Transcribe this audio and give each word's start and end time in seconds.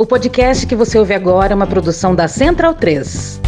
O 0.00 0.06
podcast 0.06 0.64
que 0.64 0.76
você 0.76 0.96
ouve 0.96 1.12
agora 1.12 1.52
é 1.52 1.56
uma 1.56 1.66
produção 1.66 2.14
da 2.14 2.28
Central 2.28 2.72
3. 2.72 3.40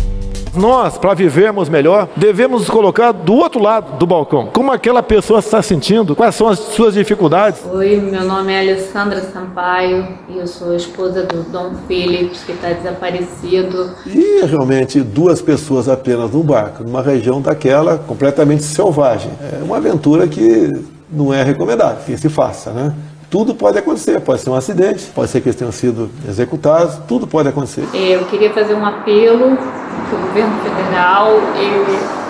Nós, 0.52 0.98
para 0.98 1.14
vivermos 1.14 1.68
melhor, 1.68 2.08
devemos 2.16 2.62
nos 2.62 2.68
colocar 2.68 3.12
do 3.12 3.34
outro 3.34 3.62
lado 3.62 3.96
do 3.98 4.04
balcão. 4.04 4.48
Como 4.52 4.72
aquela 4.72 5.00
pessoa 5.00 5.38
está 5.38 5.62
sentindo? 5.62 6.16
Quais 6.16 6.34
são 6.34 6.48
as 6.48 6.58
suas 6.58 6.94
dificuldades? 6.94 7.60
Oi, 7.72 8.00
meu 8.00 8.24
nome 8.24 8.52
é 8.52 8.58
Alessandra 8.58 9.20
Sampaio 9.20 10.08
e 10.28 10.38
eu 10.38 10.46
sou 10.48 10.74
esposa 10.74 11.22
do 11.22 11.44
Dom 11.44 11.74
Phillips, 11.86 12.42
que 12.42 12.50
está 12.50 12.72
desaparecido. 12.72 13.92
E 14.04 14.44
realmente 14.44 15.02
duas 15.02 15.40
pessoas 15.40 15.88
apenas 15.88 16.32
no 16.32 16.42
barco, 16.42 16.82
numa 16.82 17.00
região 17.00 17.40
daquela 17.40 17.96
completamente 17.96 18.64
selvagem. 18.64 19.30
É 19.40 19.62
uma 19.62 19.76
aventura 19.76 20.26
que 20.26 20.68
não 21.08 21.32
é 21.32 21.44
recomendável 21.44 22.02
que 22.04 22.18
se 22.18 22.28
faça, 22.28 22.72
né? 22.72 22.92
Tudo 23.30 23.54
pode 23.54 23.78
acontecer, 23.78 24.20
pode 24.20 24.42
ser 24.42 24.50
um 24.50 24.56
acidente, 24.56 25.06
pode 25.14 25.30
ser 25.30 25.40
que 25.40 25.48
eles 25.48 25.56
tenham 25.56 25.70
sido 25.70 26.10
executados, 26.28 26.96
tudo 27.06 27.28
pode 27.28 27.48
acontecer. 27.48 27.84
Eu 27.94 28.24
queria 28.24 28.52
fazer 28.52 28.74
um 28.74 28.84
apelo 28.84 29.56
para 29.56 30.18
o 30.18 30.22
governo 30.26 30.60
federal 30.64 31.30
e 31.56 32.20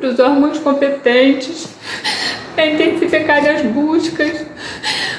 para 0.00 0.08
os 0.08 0.18
órgãos 0.18 0.58
competentes 0.58 1.68
para 2.56 2.66
intensificar 2.66 3.46
as 3.46 3.62
buscas. 3.62 4.46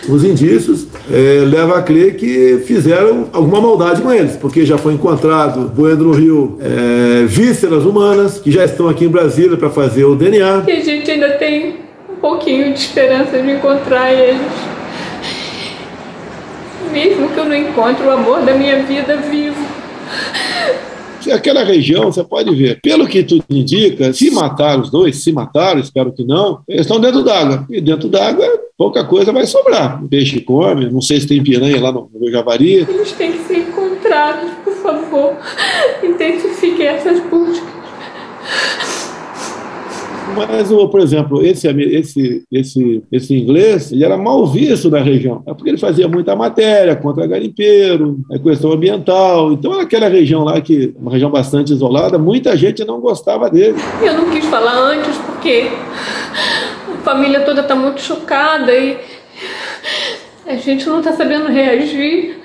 Os 0.10 0.24
indícios 0.24 0.88
é, 1.12 1.44
levam 1.46 1.76
a 1.76 1.82
crer 1.82 2.16
que 2.16 2.64
fizeram 2.66 3.30
alguma 3.32 3.62
maldade 3.62 4.02
com 4.02 4.12
eles, 4.12 4.36
porque 4.36 4.66
já 4.66 4.78
foi 4.78 4.94
encontrado, 4.94 5.70
boendo 5.70 6.06
no 6.06 6.12
rio, 6.12 6.58
é, 6.60 7.26
vísceras 7.26 7.86
humanas, 7.86 8.40
que 8.40 8.52
já 8.52 8.66
estão 8.66 8.90
aqui 8.90 9.06
em 9.06 9.10
Brasília 9.10 9.56
para 9.56 9.70
fazer 9.70 10.06
o 10.06 10.16
DNA. 10.16 10.64
E 10.68 10.72
a 10.72 10.80
gente 10.80 11.12
ainda 11.12 11.30
tem 11.32 11.76
um 12.10 12.16
pouquinho 12.16 12.74
de 12.74 12.80
esperança 12.80 13.40
de 13.40 13.52
encontrar 13.52 14.12
eles. 14.12 14.42
Mesmo 16.92 17.30
que 17.30 17.38
eu 17.38 17.46
não 17.46 17.56
encontre 17.56 18.04
o 18.06 18.10
amor 18.10 18.42
da 18.42 18.54
minha 18.54 18.82
vida 18.84 19.18
vivo. 19.18 19.64
Aquela 21.32 21.64
região, 21.64 22.12
você 22.12 22.24
pode 22.24 22.54
ver, 22.56 22.80
pelo 22.82 23.08
que 23.08 23.24
tudo 23.24 23.44
indica, 23.50 24.14
se 24.14 24.32
mataram 24.32 24.82
os 24.82 24.90
dois, 24.90 25.24
se 25.24 25.32
mataram, 25.32 25.80
espero 25.80 26.12
que 26.12 26.24
não, 26.24 26.60
eles 26.68 26.82
estão 26.82 27.00
dentro 27.00 27.24
d'água. 27.24 27.66
E 27.70 27.82
dentro 27.82 28.10
d'água, 28.10 28.48
pouca 28.78 29.04
coisa 29.04 29.32
vai 29.32 29.46
sobrar. 29.46 30.04
O 30.04 30.08
peixe 30.08 30.42
come, 30.42 30.90
não 30.90 31.02
sei 31.02 31.20
se 31.20 31.28
tem 31.28 31.44
piranha 31.44 31.82
lá 31.82 31.92
no, 31.92 32.10
no 32.14 32.32
Javari. 32.32 32.86
Eles 32.88 33.12
têm 33.14 33.32
que 33.32 33.40
ser 33.40 33.60
encontrados, 33.60 34.52
por 34.64 34.74
favor. 34.76 35.36
Intensifique 36.04 36.84
essas 36.84 37.20
buscas. 37.30 37.77
Mas, 40.38 40.70
por 40.70 41.00
exemplo, 41.00 41.46
esse, 41.46 41.68
esse, 41.68 42.44
esse, 42.52 43.04
esse 43.12 43.36
inglês, 43.36 43.92
ele 43.92 44.06
era 44.06 44.18
mal 44.18 44.46
visto 44.46 44.90
na 44.90 45.00
região. 45.00 45.44
É 45.48 45.54
porque 45.54 45.70
ele 45.70 45.78
fazia 45.78 46.08
muita 46.08 46.36
matéria 46.36 46.96
contra 46.96 47.26
garimpeiro, 47.28 48.20
a 48.32 48.40
questão 48.40 48.72
ambiental. 48.72 49.52
Então, 49.52 49.76
naquela 49.76 50.08
região 50.08 50.44
lá, 50.44 50.62
que 50.62 50.94
uma 50.98 51.12
região 51.12 51.32
bastante 51.32 51.74
isolada, 51.74 52.18
muita 52.18 52.56
gente 52.56 52.86
não 52.86 53.00
gostava 53.00 53.50
dele. 53.50 53.78
Eu 54.02 54.14
não 54.14 54.30
quis 54.30 54.46
falar 54.46 54.78
antes 54.78 55.18
porque 55.18 55.70
a 56.94 57.04
família 57.04 57.42
toda 57.42 57.62
está 57.62 57.76
muito 57.76 58.02
chocada 58.02 58.72
e 58.72 58.98
a 60.46 60.56
gente 60.56 60.88
não 60.88 61.00
está 61.00 61.14
sabendo 61.14 61.48
reagir. 61.48 62.38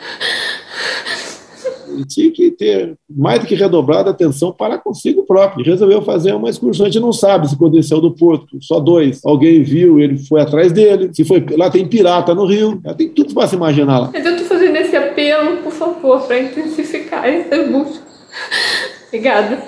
Ele 2.02 2.06
tinha 2.06 2.30
que 2.30 2.50
ter 2.50 2.94
mais 3.08 3.40
do 3.40 3.46
que 3.46 3.54
redobrado 3.54 4.08
a 4.08 4.12
atenção 4.12 4.52
para 4.52 4.76
consigo 4.78 5.22
próprio. 5.22 5.64
Resolveu 5.64 6.02
fazer 6.02 6.34
uma 6.34 6.50
excursão. 6.50 6.86
A 6.86 6.88
gente 6.88 7.00
não 7.00 7.12
sabe 7.12 7.48
se 7.48 7.56
quando 7.56 7.74
desceu 7.74 8.00
do 8.00 8.10
porto, 8.10 8.58
só 8.60 8.80
dois, 8.80 9.20
alguém 9.24 9.62
viu, 9.62 10.00
ele 10.00 10.18
foi 10.18 10.40
atrás 10.40 10.72
dele. 10.72 11.10
Se 11.12 11.24
foi 11.24 11.44
lá 11.56 11.70
tem 11.70 11.86
pirata 11.86 12.34
no 12.34 12.44
rio, 12.44 12.80
tem 12.96 13.08
tudo 13.08 13.32
para 13.32 13.46
se 13.46 13.54
imaginar 13.54 13.98
lá. 14.00 14.10
Mas 14.12 14.24
eu 14.24 14.32
estou 14.32 14.48
fazendo 14.48 14.76
esse 14.76 14.96
apelo, 14.96 15.58
por 15.58 15.72
favor, 15.72 16.22
para 16.22 16.40
intensificar 16.40 17.26
essas 17.26 17.70
buscas. 17.70 18.02
Obrigada. 19.08 19.62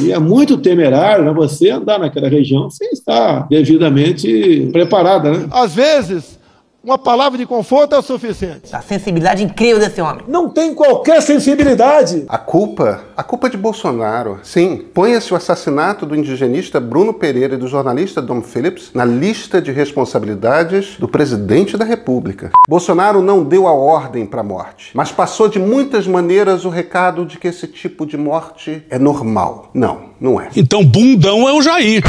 E 0.00 0.12
é 0.12 0.18
muito 0.18 0.56
temerário 0.56 1.24
né, 1.24 1.32
você 1.32 1.70
andar 1.70 1.98
naquela 1.98 2.28
região 2.28 2.70
sem 2.70 2.88
estar 2.92 3.48
devidamente 3.48 4.68
preparada. 4.72 5.32
Né? 5.32 5.48
Às 5.50 5.74
vezes, 5.74 6.38
uma 6.86 6.96
palavra 6.96 7.36
de 7.36 7.44
conforto 7.44 7.96
é 7.96 7.98
o 7.98 8.02
suficiente. 8.02 8.68
A 8.72 8.80
sensibilidade 8.80 9.42
incrível 9.42 9.80
desse 9.80 10.00
homem. 10.00 10.22
Não 10.28 10.48
tem 10.48 10.72
qualquer 10.72 11.20
sensibilidade. 11.20 12.24
A 12.28 12.38
culpa, 12.38 13.00
a 13.16 13.24
culpa 13.24 13.48
é 13.48 13.50
de 13.50 13.56
Bolsonaro. 13.56 14.38
Sim, 14.44 14.84
ponha-se 14.94 15.32
o 15.32 15.36
assassinato 15.36 16.06
do 16.06 16.14
indigenista 16.14 16.78
Bruno 16.78 17.12
Pereira 17.12 17.56
e 17.56 17.58
do 17.58 17.66
jornalista 17.66 18.22
Dom 18.22 18.40
Phillips 18.40 18.90
na 18.94 19.04
lista 19.04 19.60
de 19.60 19.72
responsabilidades 19.72 20.96
do 20.96 21.08
presidente 21.08 21.76
da 21.76 21.84
República. 21.84 22.52
Bolsonaro 22.68 23.20
não 23.20 23.42
deu 23.42 23.66
a 23.66 23.72
ordem 23.72 24.24
para 24.24 24.42
a 24.42 24.44
morte, 24.44 24.92
mas 24.94 25.10
passou 25.10 25.48
de 25.48 25.58
muitas 25.58 26.06
maneiras 26.06 26.64
o 26.64 26.68
recado 26.68 27.26
de 27.26 27.36
que 27.36 27.48
esse 27.48 27.66
tipo 27.66 28.06
de 28.06 28.16
morte 28.16 28.84
é 28.88 28.96
normal. 28.96 29.70
Não, 29.74 30.10
não 30.20 30.40
é. 30.40 30.50
Então 30.54 30.84
bundão 30.84 31.48
é 31.48 31.52
o 31.52 31.60
Jair. 31.60 32.04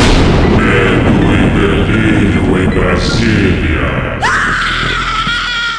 Medo 0.56 1.18
e 1.34 1.50
delírio 1.60 2.64
em 2.64 2.80
Brasília. 2.80 4.07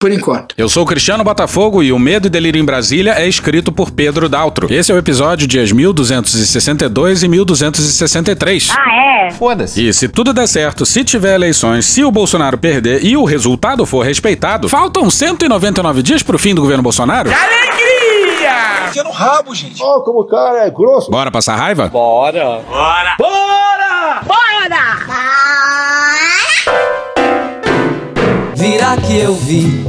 Por 0.00 0.12
enquanto. 0.12 0.54
Eu 0.56 0.68
sou 0.68 0.84
o 0.84 0.86
Cristiano 0.86 1.24
Botafogo 1.24 1.82
e 1.82 1.90
o 1.90 1.98
Medo 1.98 2.28
e 2.28 2.30
Delírio 2.30 2.60
em 2.60 2.64
Brasília 2.64 3.14
é 3.18 3.26
escrito 3.26 3.72
por 3.72 3.90
Pedro 3.90 4.28
Daltro. 4.28 4.72
Esse 4.72 4.92
é 4.92 4.94
o 4.94 4.98
episódio 4.98 5.44
dias 5.48 5.72
1262 5.72 7.24
e 7.24 7.28
1263. 7.28 8.70
Ah, 8.78 9.26
é? 9.26 9.30
Foda-se. 9.32 9.88
E 9.88 9.92
se 9.92 10.08
tudo 10.08 10.32
der 10.32 10.46
certo, 10.46 10.86
se 10.86 11.02
tiver 11.02 11.34
eleições, 11.34 11.84
se 11.84 12.04
o 12.04 12.12
Bolsonaro 12.12 12.56
perder 12.56 13.04
e 13.04 13.16
o 13.16 13.24
resultado 13.24 13.84
for 13.84 14.06
respeitado, 14.06 14.68
faltam 14.68 15.10
199 15.10 16.00
dias 16.00 16.22
pro 16.22 16.38
fim 16.38 16.54
do 16.54 16.60
governo 16.60 16.84
Bolsonaro? 16.84 17.28
Alegria! 17.32 18.88
Enfia 18.90 19.02
no 19.02 19.10
rabo, 19.10 19.52
gente. 19.52 19.82
Ó, 19.82 19.96
oh, 19.96 20.02
como 20.02 20.20
o 20.20 20.26
cara 20.28 20.64
é 20.64 20.70
grosso. 20.70 21.10
Bora 21.10 21.32
passar 21.32 21.56
raiva? 21.56 21.88
Bora. 21.88 22.60
Bora. 22.68 23.16
Bora! 23.18 23.47
Virá 28.58 28.96
que 28.96 29.16
eu 29.16 29.36
vi. 29.36 29.86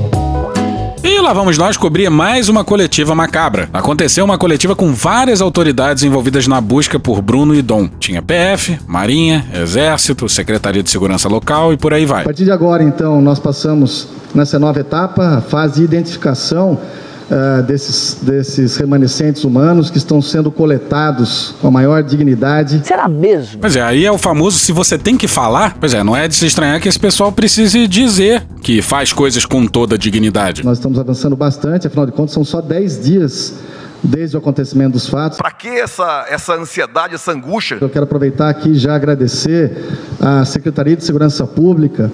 E 1.04 1.20
lá 1.20 1.34
vamos 1.34 1.58
nós 1.58 1.76
cobrir 1.76 2.08
mais 2.12 2.50
uma 2.50 2.64
coletiva 2.64 3.16
macabra. 3.16 3.68
Aconteceu 3.74 4.24
uma 4.24 4.38
coletiva 4.38 4.76
com 4.76 4.94
várias 4.94 5.42
autoridades 5.42 6.04
envolvidas 6.04 6.46
na 6.46 6.62
busca 6.62 7.00
por 7.00 7.20
Bruno 7.20 7.56
e 7.56 7.64
Dom. 7.64 7.90
Tinha 8.00 8.22
PF, 8.22 8.80
Marinha, 8.86 9.44
Exército, 9.60 10.30
Secretaria 10.30 10.84
de 10.84 10.90
Segurança 10.92 11.28
Local 11.28 11.74
e 11.74 11.78
por 11.78 11.96
aí 11.96 12.06
vai. 12.06 12.22
A 12.22 12.26
partir 12.26 12.44
de 12.44 12.52
agora, 12.52 12.84
então, 12.84 13.20
nós 13.24 13.40
passamos 13.40 14.08
nessa 14.36 14.60
nova 14.60 14.80
etapa, 14.80 15.38
a 15.38 15.42
fase 15.42 15.80
de 15.80 15.84
identificação 15.84 16.78
uh, 17.30 17.64
desses, 17.64 18.18
desses 18.22 18.78
remanescentes 18.78 19.44
humanos 19.44 19.90
que 19.90 19.98
estão 19.98 20.22
sendo 20.22 20.52
coletados 20.52 21.56
com 21.62 21.68
a 21.68 21.72
maior 21.72 22.04
dignidade. 22.04 22.82
Será 22.84 23.08
mesmo? 23.08 23.60
Pois 23.60 23.76
é, 23.76 23.82
aí 23.82 24.06
é 24.06 24.12
o 24.12 24.18
famoso 24.18 24.58
se 24.58 24.72
você 24.72 24.98
tem 24.98 25.16
que 25.18 25.28
falar. 25.28 25.78
Pois 25.80 25.94
é, 25.94 26.04
não 26.04 26.16
é 26.16 26.28
de 26.28 26.36
se 26.36 26.46
estranhar 26.46 26.80
que 26.82 26.90
esse 26.90 27.00
pessoal 27.00 27.32
precise 27.32 27.88
dizer 27.88 28.44
que 28.62 28.82
faz 28.82 29.14
coisas 29.14 29.46
com 29.46 29.66
toda 29.66 29.98
dignidade. 29.98 30.64
Nós 30.64 30.78
estamos 30.78 31.00
avançando 31.00 31.36
bastante, 31.36 31.88
afinal 31.88 32.06
de 32.06 32.12
contas, 32.12 32.34
são 32.34 32.44
só 32.44 32.62
10 32.62 33.04
dias 33.04 33.54
desde 34.04 34.36
o 34.36 34.40
acontecimento 34.40 34.94
dos 34.94 35.08
fatos. 35.08 35.38
Para 35.38 35.52
que 35.52 35.68
essa, 35.68 36.26
essa 36.30 36.54
ansiedade, 36.56 37.16
essa 37.16 37.32
angústia? 37.32 37.78
Eu 37.82 37.90
quero 37.90 38.06
aproveitar 38.06 38.50
aqui 38.50 38.70
e 38.70 38.76
já 38.76 38.96
agradecer 38.96 39.72
à 40.20 40.46
Secretaria 40.46 40.96
de 40.96 41.04
Segurança 41.04 41.46
Pública 41.46 42.12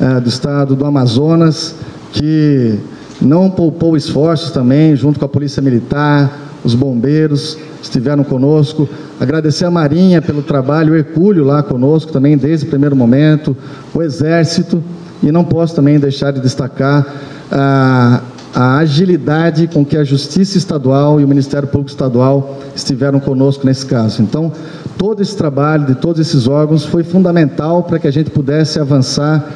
uh, 0.00 0.20
do 0.20 0.28
Estado 0.28 0.74
do 0.74 0.84
Amazonas, 0.84 1.76
que 2.12 2.78
não 3.20 3.50
poupou 3.50 3.96
esforços 3.96 4.50
também, 4.50 4.94
junto 4.94 5.18
com 5.18 5.24
a 5.24 5.28
Polícia 5.28 5.62
Militar, 5.62 6.48
os 6.64 6.74
bombeiros 6.74 7.56
estiveram 7.82 8.24
conosco. 8.24 8.88
Agradecer 9.20 9.64
a 9.64 9.70
Marinha 9.70 10.20
pelo 10.22 10.42
trabalho, 10.42 10.94
Hercúleo 10.94 11.44
lá 11.44 11.62
conosco 11.62 12.12
também 12.12 12.36
desde 12.36 12.66
o 12.66 12.68
primeiro 12.68 12.94
momento, 12.94 13.56
o 13.94 14.02
Exército, 14.02 14.82
e 15.22 15.32
não 15.32 15.44
posso 15.44 15.74
também 15.74 15.98
deixar 15.98 16.32
de 16.32 16.40
destacar 16.40 17.06
a, 17.50 18.20
a 18.54 18.78
agilidade 18.78 19.66
com 19.66 19.84
que 19.84 19.96
a 19.96 20.04
Justiça 20.04 20.56
Estadual 20.56 21.20
e 21.20 21.24
o 21.24 21.28
Ministério 21.28 21.68
Público 21.68 21.90
Estadual 21.90 22.58
estiveram 22.74 23.18
conosco 23.18 23.66
nesse 23.66 23.84
caso. 23.84 24.22
Então, 24.22 24.52
todo 24.96 25.22
esse 25.22 25.36
trabalho 25.36 25.86
de 25.86 25.94
todos 25.96 26.20
esses 26.20 26.46
órgãos 26.46 26.84
foi 26.84 27.02
fundamental 27.02 27.82
para 27.82 27.98
que 27.98 28.06
a 28.06 28.12
gente 28.12 28.30
pudesse 28.30 28.78
avançar 28.78 29.52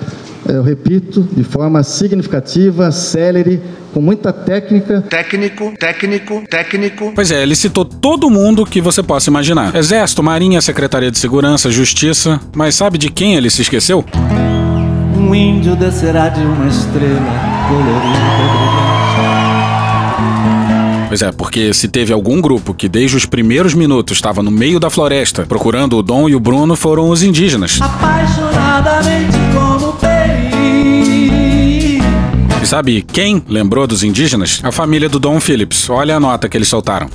eu 0.47 0.63
repito, 0.63 1.23
de 1.33 1.45
forma 1.45 1.83
significativa, 1.83 2.91
célere, 2.91 3.61
com 3.93 4.01
muita 4.01 4.33
técnica. 4.33 5.03
Técnico, 5.03 5.73
técnico, 5.79 6.43
técnico. 6.49 7.13
Pois 7.15 7.31
é, 7.31 7.43
ele 7.43 7.55
citou 7.55 7.85
todo 7.85 8.31
mundo 8.31 8.65
que 8.65 8.81
você 8.81 9.03
possa 9.03 9.31
imaginar: 9.31 9.75
Exército, 9.75 10.23
Marinha, 10.23 10.61
Secretaria 10.61 11.11
de 11.11 11.19
Segurança, 11.19 11.71
Justiça. 11.71 12.41
Mas 12.55 12.75
sabe 12.75 12.99
de 12.99 13.11
quem 13.11 13.35
ele 13.35 13.51
se 13.51 13.63
esqueceu? 13.63 14.05
Um 15.17 15.35
índio 15.35 15.77
descerá 15.77 16.29
de 16.29 16.41
uma 16.41 16.67
estrela 16.67 17.21
colorida 17.69 18.73
Pois 21.13 21.21
é, 21.21 21.31
porque 21.31 21.75
se 21.75 21.89
teve 21.89 22.11
algum 22.11 22.41
grupo 22.41 22.73
que 22.73 22.89
desde 22.89 23.19
os 23.19 23.27
primeiros 23.27 23.75
minutos 23.75 24.17
estava 24.17 24.43
no 24.43 24.51
meio 24.51 24.81
da 24.81 24.89
floresta 24.89 25.45
procurando 25.45 25.99
o 25.99 26.03
Dom 26.03 26.27
e 26.27 26.35
o 26.35 26.41
Bruno 26.41 26.75
foram 26.75 27.11
os 27.11 27.23
indígenas. 27.23 27.79
Apaixonadamente 27.83 29.52
E 32.63 32.67
sabe 32.67 33.03
quem 33.03 33.45
lembrou 33.49 33.89
dos 33.89 34.05
indígenas? 34.05 34.61
A 34.63 34.71
família 34.71 35.09
do 35.09 35.19
Dom 35.19 35.41
Phillips. 35.41 35.91
Olha 35.91 36.15
a 36.15 36.21
nota 36.21 36.49
que 36.49 36.57
eles 36.57 36.69
soltaram. 36.69 37.11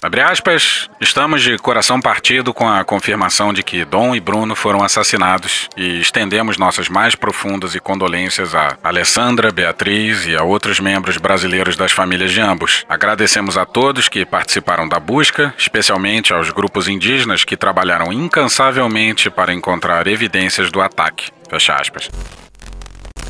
Abre 0.00 0.20
aspas, 0.20 0.88
estamos 1.00 1.42
de 1.42 1.58
coração 1.58 2.00
partido 2.00 2.54
com 2.54 2.66
a 2.66 2.84
confirmação 2.84 3.52
de 3.52 3.64
que 3.64 3.84
Dom 3.84 4.14
e 4.14 4.20
Bruno 4.20 4.54
foram 4.54 4.84
assassinados 4.84 5.68
e 5.76 6.00
estendemos 6.00 6.56
nossas 6.56 6.88
mais 6.88 7.16
profundas 7.16 7.74
e 7.74 7.80
condolências 7.80 8.54
a 8.54 8.78
Alessandra, 8.84 9.50
Beatriz 9.50 10.24
e 10.26 10.36
a 10.36 10.44
outros 10.44 10.78
membros 10.78 11.16
brasileiros 11.16 11.76
das 11.76 11.90
famílias 11.90 12.30
de 12.30 12.40
ambos. 12.40 12.86
Agradecemos 12.88 13.58
a 13.58 13.66
todos 13.66 14.08
que 14.08 14.24
participaram 14.24 14.88
da 14.88 15.00
busca, 15.00 15.52
especialmente 15.58 16.32
aos 16.32 16.50
grupos 16.50 16.86
indígenas 16.86 17.42
que 17.42 17.56
trabalharam 17.56 18.12
incansavelmente 18.12 19.28
para 19.28 19.52
encontrar 19.52 20.06
evidências 20.06 20.70
do 20.70 20.80
ataque. 20.80 21.30
Fecha 21.50 21.74
aspas. 21.74 22.08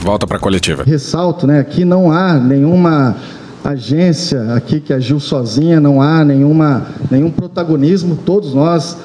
Volta 0.02 0.26
para 0.26 0.36
a 0.38 0.40
coletiva. 0.40 0.82
Ressalto, 0.84 1.46
né, 1.46 1.62
que 1.62 1.84
não 1.84 2.10
há 2.10 2.34
nenhuma 2.34 3.16
agência 3.62 4.54
aqui 4.54 4.80
que 4.80 4.92
agiu 4.92 5.20
sozinha, 5.20 5.78
não 5.78 6.00
há 6.00 6.24
nenhuma, 6.24 6.86
nenhum 7.10 7.30
protagonismo, 7.30 8.16
todos 8.24 8.54
nós, 8.54 8.96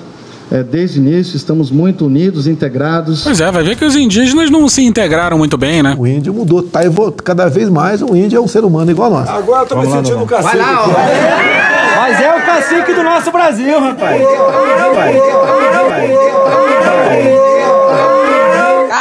é, 0.49 0.63
desde 0.63 0.99
o 0.99 1.03
início, 1.03 1.35
estamos 1.35 1.69
muito 1.69 2.05
unidos, 2.05 2.47
integrados. 2.47 3.23
Pois 3.23 3.41
é, 3.41 3.51
vai 3.51 3.63
ver 3.63 3.75
que 3.75 3.83
os 3.83 3.95
indígenas 3.95 4.49
não 4.49 4.69
se 4.69 4.83
integraram 4.83 5.37
muito 5.37 5.57
bem, 5.57 5.83
né? 5.83 5.95
O 5.97 6.07
índio 6.07 6.33
mudou, 6.33 6.63
tá 6.63 6.79
cada 7.23 7.49
vez 7.49 7.69
mais 7.69 8.01
o 8.01 8.15
índio 8.15 8.37
é 8.37 8.41
um 8.41 8.47
ser 8.47 8.63
humano 8.63 8.89
igual 8.89 9.13
a 9.13 9.19
nós. 9.19 9.29
Agora 9.29 9.63
eu 9.63 9.67
tô 9.67 9.75
me 9.75 9.81
Vamos 9.81 9.95
lá, 9.97 10.03
sentindo 10.03 10.19
Dom. 10.19 10.25
cacique. 10.25 10.57
Vai 10.57 10.57
lá, 10.57 10.85
ó. 10.85 10.89
ó. 10.91 11.95
Mas 11.97 12.21
é 12.21 12.29
o 12.29 12.45
cacique 12.45 12.93
do 12.93 13.03
nosso 13.03 13.31
Brasil, 13.31 13.79
rapaz. 13.79 14.21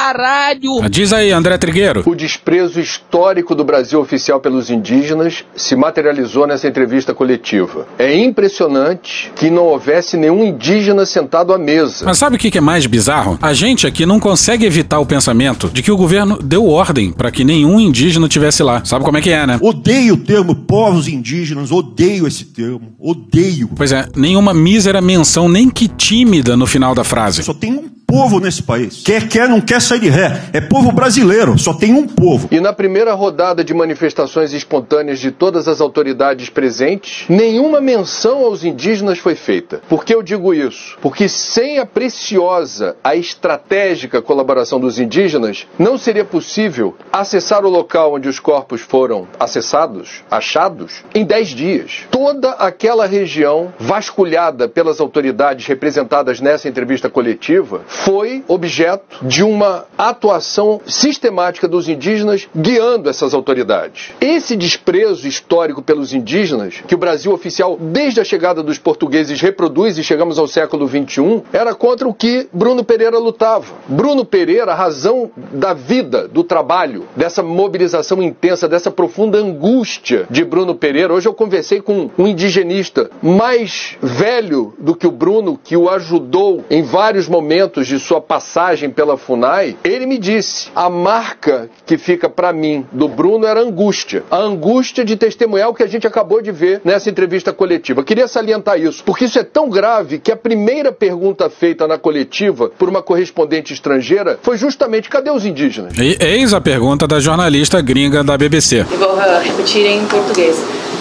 Caralho! 0.05 0.87
Diz 0.91 1.15
aí, 1.15 1.33
André 1.33 1.57
Trigueiro. 1.57 2.03
O 2.05 2.15
desprezo 2.15 2.79
histórico 2.79 3.55
do 3.55 3.65
Brasil 3.65 3.99
oficial 3.99 4.39
pelos 4.39 4.69
indígenas 4.69 5.47
se 5.57 5.75
materializou 5.75 6.47
nessa 6.47 6.69
entrevista 6.69 7.15
coletiva. 7.15 7.87
É 7.99 8.15
impressionante 8.15 9.33
que 9.35 9.49
não 9.49 9.63
houvesse 9.63 10.19
nenhum 10.19 10.45
indígena 10.45 11.07
sentado 11.07 11.55
à 11.55 11.59
mesa. 11.59 12.05
Mas 12.05 12.19
sabe 12.19 12.37
o 12.37 12.39
que 12.39 12.51
que 12.51 12.59
é 12.59 12.61
mais 12.61 12.85
bizarro? 12.85 13.39
A 13.41 13.55
gente 13.55 13.87
aqui 13.87 14.05
não 14.05 14.21
consegue 14.21 14.67
evitar 14.67 14.99
o 14.99 15.07
pensamento 15.07 15.71
de 15.71 15.83
que 15.83 15.91
o 15.91 15.97
governo 15.97 16.37
deu 16.37 16.69
ordem 16.69 17.11
para 17.11 17.31
que 17.31 17.43
nenhum 17.43 17.81
indígena 17.81 18.29
tivesse 18.29 18.63
lá. 18.63 18.85
Sabe 18.85 19.07
como 19.07 19.17
é 19.17 19.23
que 19.23 19.31
é, 19.31 19.47
né? 19.47 19.59
Odeio 19.63 20.15
o 20.15 20.19
termo 20.19 20.55
povos 20.55 21.09
indígenas, 21.09 21.73
odeio 21.73 22.27
esse 22.27 22.45
termo, 22.45 22.95
odeio. 23.01 23.71
Pois 23.75 23.91
é, 23.91 24.07
nenhuma 24.15 24.53
mísera 24.53 25.01
menção, 25.01 25.49
nem 25.49 25.71
que 25.71 25.89
tímida 25.89 26.59
no 26.59 26.67
final 26.67 26.95
da 26.95 27.05
frase. 27.05 27.43
Só 27.43 27.55
tem 27.55 27.73
um 27.73 27.95
povo 28.07 28.39
nesse 28.39 28.63
país. 28.63 29.03
Quer, 29.03 29.29
quer, 29.29 29.49
não 29.49 29.61
quer 29.61 29.81
sair 29.81 30.01
de 30.01 30.09
ré. 30.09 30.41
É 30.53 30.61
povo 30.61 30.93
brasileiro, 30.93 31.59
só 31.59 31.75
tem 31.75 31.93
um 31.93 32.07
povo. 32.07 32.49
E 32.51 32.61
na 32.61 32.73
primeira 32.73 33.13
rodada 33.13 33.65
de 33.65 33.75
manifestações 33.75 34.53
espontâneas 34.53 35.19
de 35.19 35.31
todas 35.31 35.67
as 35.67 35.81
autoridades 35.81 36.49
presentes, 36.49 37.25
nenhuma 37.29 37.81
menção 37.81 38.45
aos 38.45 38.65
indígenas 38.65 39.19
foi 39.19 39.35
feita. 39.35 39.81
Por 39.89 40.05
que 40.05 40.15
eu 40.15 40.23
digo 40.23 40.55
isso? 40.55 40.97
Porque 41.01 41.29
sem 41.29 41.79
a 41.79 41.87
preciosa, 41.87 42.97
a 43.03 43.17
estratégica 43.17 44.23
colaboração 44.23 44.79
dos 44.79 44.99
indígenas, 44.99 45.67
não 45.79 45.99
seria 45.99 46.25
possível 46.25 46.97
acessar 47.13 47.65
o 47.65 47.69
local 47.69 48.15
onde 48.15 48.29
os 48.29 48.39
corpos 48.39 48.81
foram 48.81 49.27
acessados, 49.41 50.23
achados, 50.31 51.03
em 51.15 51.25
10 51.25 51.49
dias. 51.49 52.05
Toda 52.11 52.51
aquela 52.53 53.07
região 53.07 53.73
vasculhada 53.79 54.69
pelas 54.69 55.01
autoridades 55.01 55.67
representadas 55.67 56.41
nessa 56.41 56.69
entrevista 56.69 57.11
coletiva 57.11 57.83
foi 57.95 58.45
objeto 58.49 59.25
de 59.25 59.43
uma 59.43 59.87
atuação 59.97 60.81
sistemática 60.87 61.69
dos 61.69 61.89
indígenas 61.89 62.49
guiando 62.55 63.09
essas 63.09 63.33
autoridades. 63.33 64.11
Esse 64.21 64.57
desprezo 64.57 65.29
histórico 65.29 65.81
pelos 65.81 66.13
indígenas, 66.13 66.83
que 66.87 66.95
o 66.95 66.99
Brasil 66.99 67.33
oficial, 67.33 67.79
desde 67.81 68.21
a 68.21 68.25
chegada 68.25 68.63
dos 68.63 68.79
portugueses, 68.79 69.41
reproduz 69.41 69.97
e 69.97 70.05
chegamos 70.05 70.39
ao 70.39 70.49
século 70.49 70.89
XXI, 70.89 71.43
era 71.53 71.75
contra 71.75 72.09
o 72.09 72.15
que 72.15 72.49
Bruno 72.53 72.85
Pereira 72.85 73.19
lutava. 73.19 73.67
Bruno 73.87 74.25
Pereira, 74.25 74.73
a 74.73 74.75
razão 74.75 75.31
da 75.53 75.73
vida, 75.73 76.27
do 76.27 76.43
trabalho, 76.43 77.07
dessa 77.17 77.43
mobilização 77.43 78.23
intensa, 78.23 78.69
dessa 78.69 78.91
profunda 78.91 79.39
angústia 79.39 80.27
de 80.31 80.45
Bruno 80.45 80.75
Pereira. 80.75 81.15
Hoje 81.15 81.29
eu 81.29 81.35
conversei 81.35 81.81
com 81.81 82.11
um 82.19 82.27
indigenista 82.27 83.11
mais 83.23 83.97
velho 84.03 84.75
do 84.79 84.95
que 84.95 85.07
o 85.07 85.13
Bruno, 85.13 85.59
que 85.63 85.77
o 85.77 85.89
ajudou 85.89 86.65
em 86.69 86.83
vários 86.83 87.29
momentos 87.29 87.84
de 87.87 87.99
sua 87.99 88.21
passagem 88.21 88.91
pela 88.91 89.17
FUNAI. 89.17 89.77
Ele 89.85 90.07
me 90.07 90.19
disse: 90.19 90.69
a 90.75 90.89
marca 90.89 91.69
que 91.87 91.99
fica 91.99 92.29
para 92.29 92.53
mim 92.53 92.87
do 92.93 93.09
Bruno 93.09 93.47
era 93.47 93.61
a 93.61 93.63
angústia. 93.63 94.23
A 94.31 94.39
angústia 94.39 95.05
de 95.05 95.17
testemunhar 95.17 95.69
o 95.69 95.75
que 95.75 95.83
a 95.83 95.87
gente 95.87 96.07
acabou 96.07 96.41
de 96.41 96.53
ver 96.53 96.81
nessa 96.85 97.11
entrevista 97.11 97.53
coletiva. 97.53 98.05
Queria 98.05 98.29
salientar 98.29 98.81
isso, 98.81 99.03
porque 99.05 99.25
isso 99.25 99.39
é 99.39 99.45
tão 99.45 99.69
grave 99.69 100.19
que 100.19 100.33
a 100.33 100.37
primeira 100.37 100.93
pergunta 100.93 101.49
feita 101.49 101.87
na 101.87 101.99
coletiva 101.99 102.71
por 102.79 102.89
uma 102.89 103.03
correspondente 103.03 103.73
estrangeira 103.73 104.39
foi 104.43 104.57
justamente: 104.57 105.09
cadê 105.09 105.31
os 105.31 105.45
indígenas? 105.45 105.97
E 105.99 106.17
eis 106.21 106.53
a 106.53 106.61
pergunta 106.61 107.07
da 107.07 107.21
jornalista 107.21 107.81
gringa 107.81 108.23
da 108.23 108.37
BBC. 108.37 108.81
Eu 108.81 108.99
vou 108.99 109.15
uh, 109.15 109.41
repetir 109.43 109.87
em 109.87 110.05
português. 110.07 110.57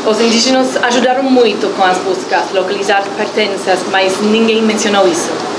Os 0.06 0.20
indígenas 0.20 0.76
ajudaram 0.84 1.24
muito 1.24 1.74
com 1.78 1.84
as 1.84 1.98
buscas, 2.00 2.52
localizar 2.52 3.04
pertences, 3.16 3.80
mas 3.90 4.20
ninguém 4.22 4.62
mencionou 4.62 5.08
isso. 5.08 5.53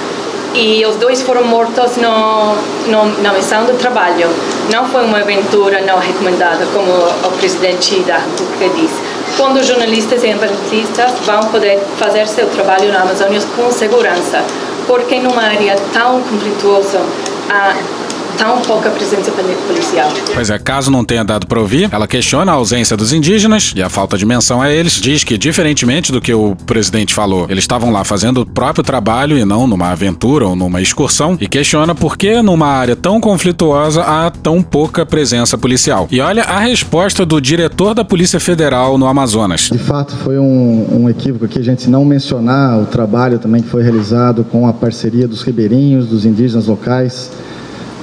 E 0.55 0.87
os 0.87 0.95
dois 0.97 1.21
foram 1.21 1.45
mortos 1.45 1.97
no, 1.97 2.55
no, 2.87 3.23
na 3.23 3.33
missão 3.33 3.65
de 3.65 3.73
trabalho. 3.73 4.29
Não 4.73 4.87
foi 4.89 5.05
uma 5.05 5.19
aventura 5.19 5.81
não 5.81 5.99
recomendada, 5.99 6.65
como 6.73 6.93
o 6.93 7.37
presidente 7.39 7.99
da 8.01 8.19
República 8.19 8.69
disse. 8.77 8.95
Quando 9.37 9.61
jornalistas 9.65 10.23
e 10.23 10.31
ambientalistas 10.31 11.13
vão 11.27 11.41
poder 11.51 11.81
fazer 11.99 12.29
seu 12.29 12.49
trabalho 12.51 12.93
na 12.93 13.01
Amazônia 13.01 13.41
com 13.57 13.69
segurança, 13.73 14.45
porque 14.87 15.19
numa 15.19 15.43
área 15.43 15.75
tão 15.93 16.23
conflituosa 16.23 17.01
há 17.51 17.75
tão 18.37 18.61
pouca 18.63 18.91
presença 18.91 19.31
policial. 19.31 20.11
Pois 20.33 20.51
é, 20.51 20.59
caso 20.59 20.91
não 20.91 21.05
tenha 21.05 21.25
dado 21.25 21.47
para 21.47 21.61
ouvir, 21.61 21.89
ela 21.93 22.07
questiona 22.07 22.53
a 22.53 22.55
ausência 22.55 22.97
dos 22.97 23.13
indígenas 23.13 23.73
e 23.75 23.83
a 23.83 23.89
falta 23.89 24.17
de 24.17 24.27
menção 24.27 24.61
a 24.61 24.71
eles. 24.71 24.95
Diz 24.95 25.25
que, 25.25 25.39
diferentemente 25.39 26.13
do 26.13 26.21
que 26.21 26.33
o 26.33 26.57
presidente 26.67 27.15
falou, 27.15 27.47
eles 27.49 27.65
estavam 27.65 27.91
lá 27.91 28.05
fazendo 28.05 28.43
o 28.43 28.47
próprio 28.47 28.85
trabalho 28.85 29.39
e 29.39 29.45
não 29.45 29.67
numa 29.67 29.91
aventura 29.91 30.47
ou 30.47 30.57
numa 30.57 30.81
excursão. 30.81 31.37
E 31.41 31.47
questiona 31.47 31.95
por 31.95 32.17
que, 32.17 32.43
numa 32.43 32.67
área 32.67 32.97
tão 32.97 33.21
conflituosa, 33.21 34.03
há 34.03 34.31
tão 34.31 34.63
pouca 34.63 35.07
presença 35.07 35.57
policial. 35.57 36.09
E 36.11 36.21
olha 36.21 36.43
a 36.45 36.59
resposta 36.59 37.25
do 37.25 37.41
diretor 37.41 37.95
da 37.95 38.05
Polícia 38.05 38.41
Federal 38.41 38.99
no 38.99 39.07
Amazonas. 39.07 39.69
De 39.73 39.79
fato, 39.79 40.15
foi 40.17 40.39
um, 40.39 41.03
um 41.03 41.09
equívoco 41.09 41.45
aqui 41.45 41.59
a 41.59 41.65
gente 41.65 41.89
não 41.89 42.05
mencionar 42.05 42.81
o 42.81 42.87
trabalho 42.87 43.39
também 43.39 43.63
que 43.63 43.69
foi 43.69 43.83
realizado 43.83 44.45
com 44.45 44.67
a 44.67 44.73
parceria 44.73 45.29
dos 45.29 45.43
ribeirinhos, 45.43 46.07
dos 46.07 46.25
indígenas 46.25 46.67
locais. 46.67 47.31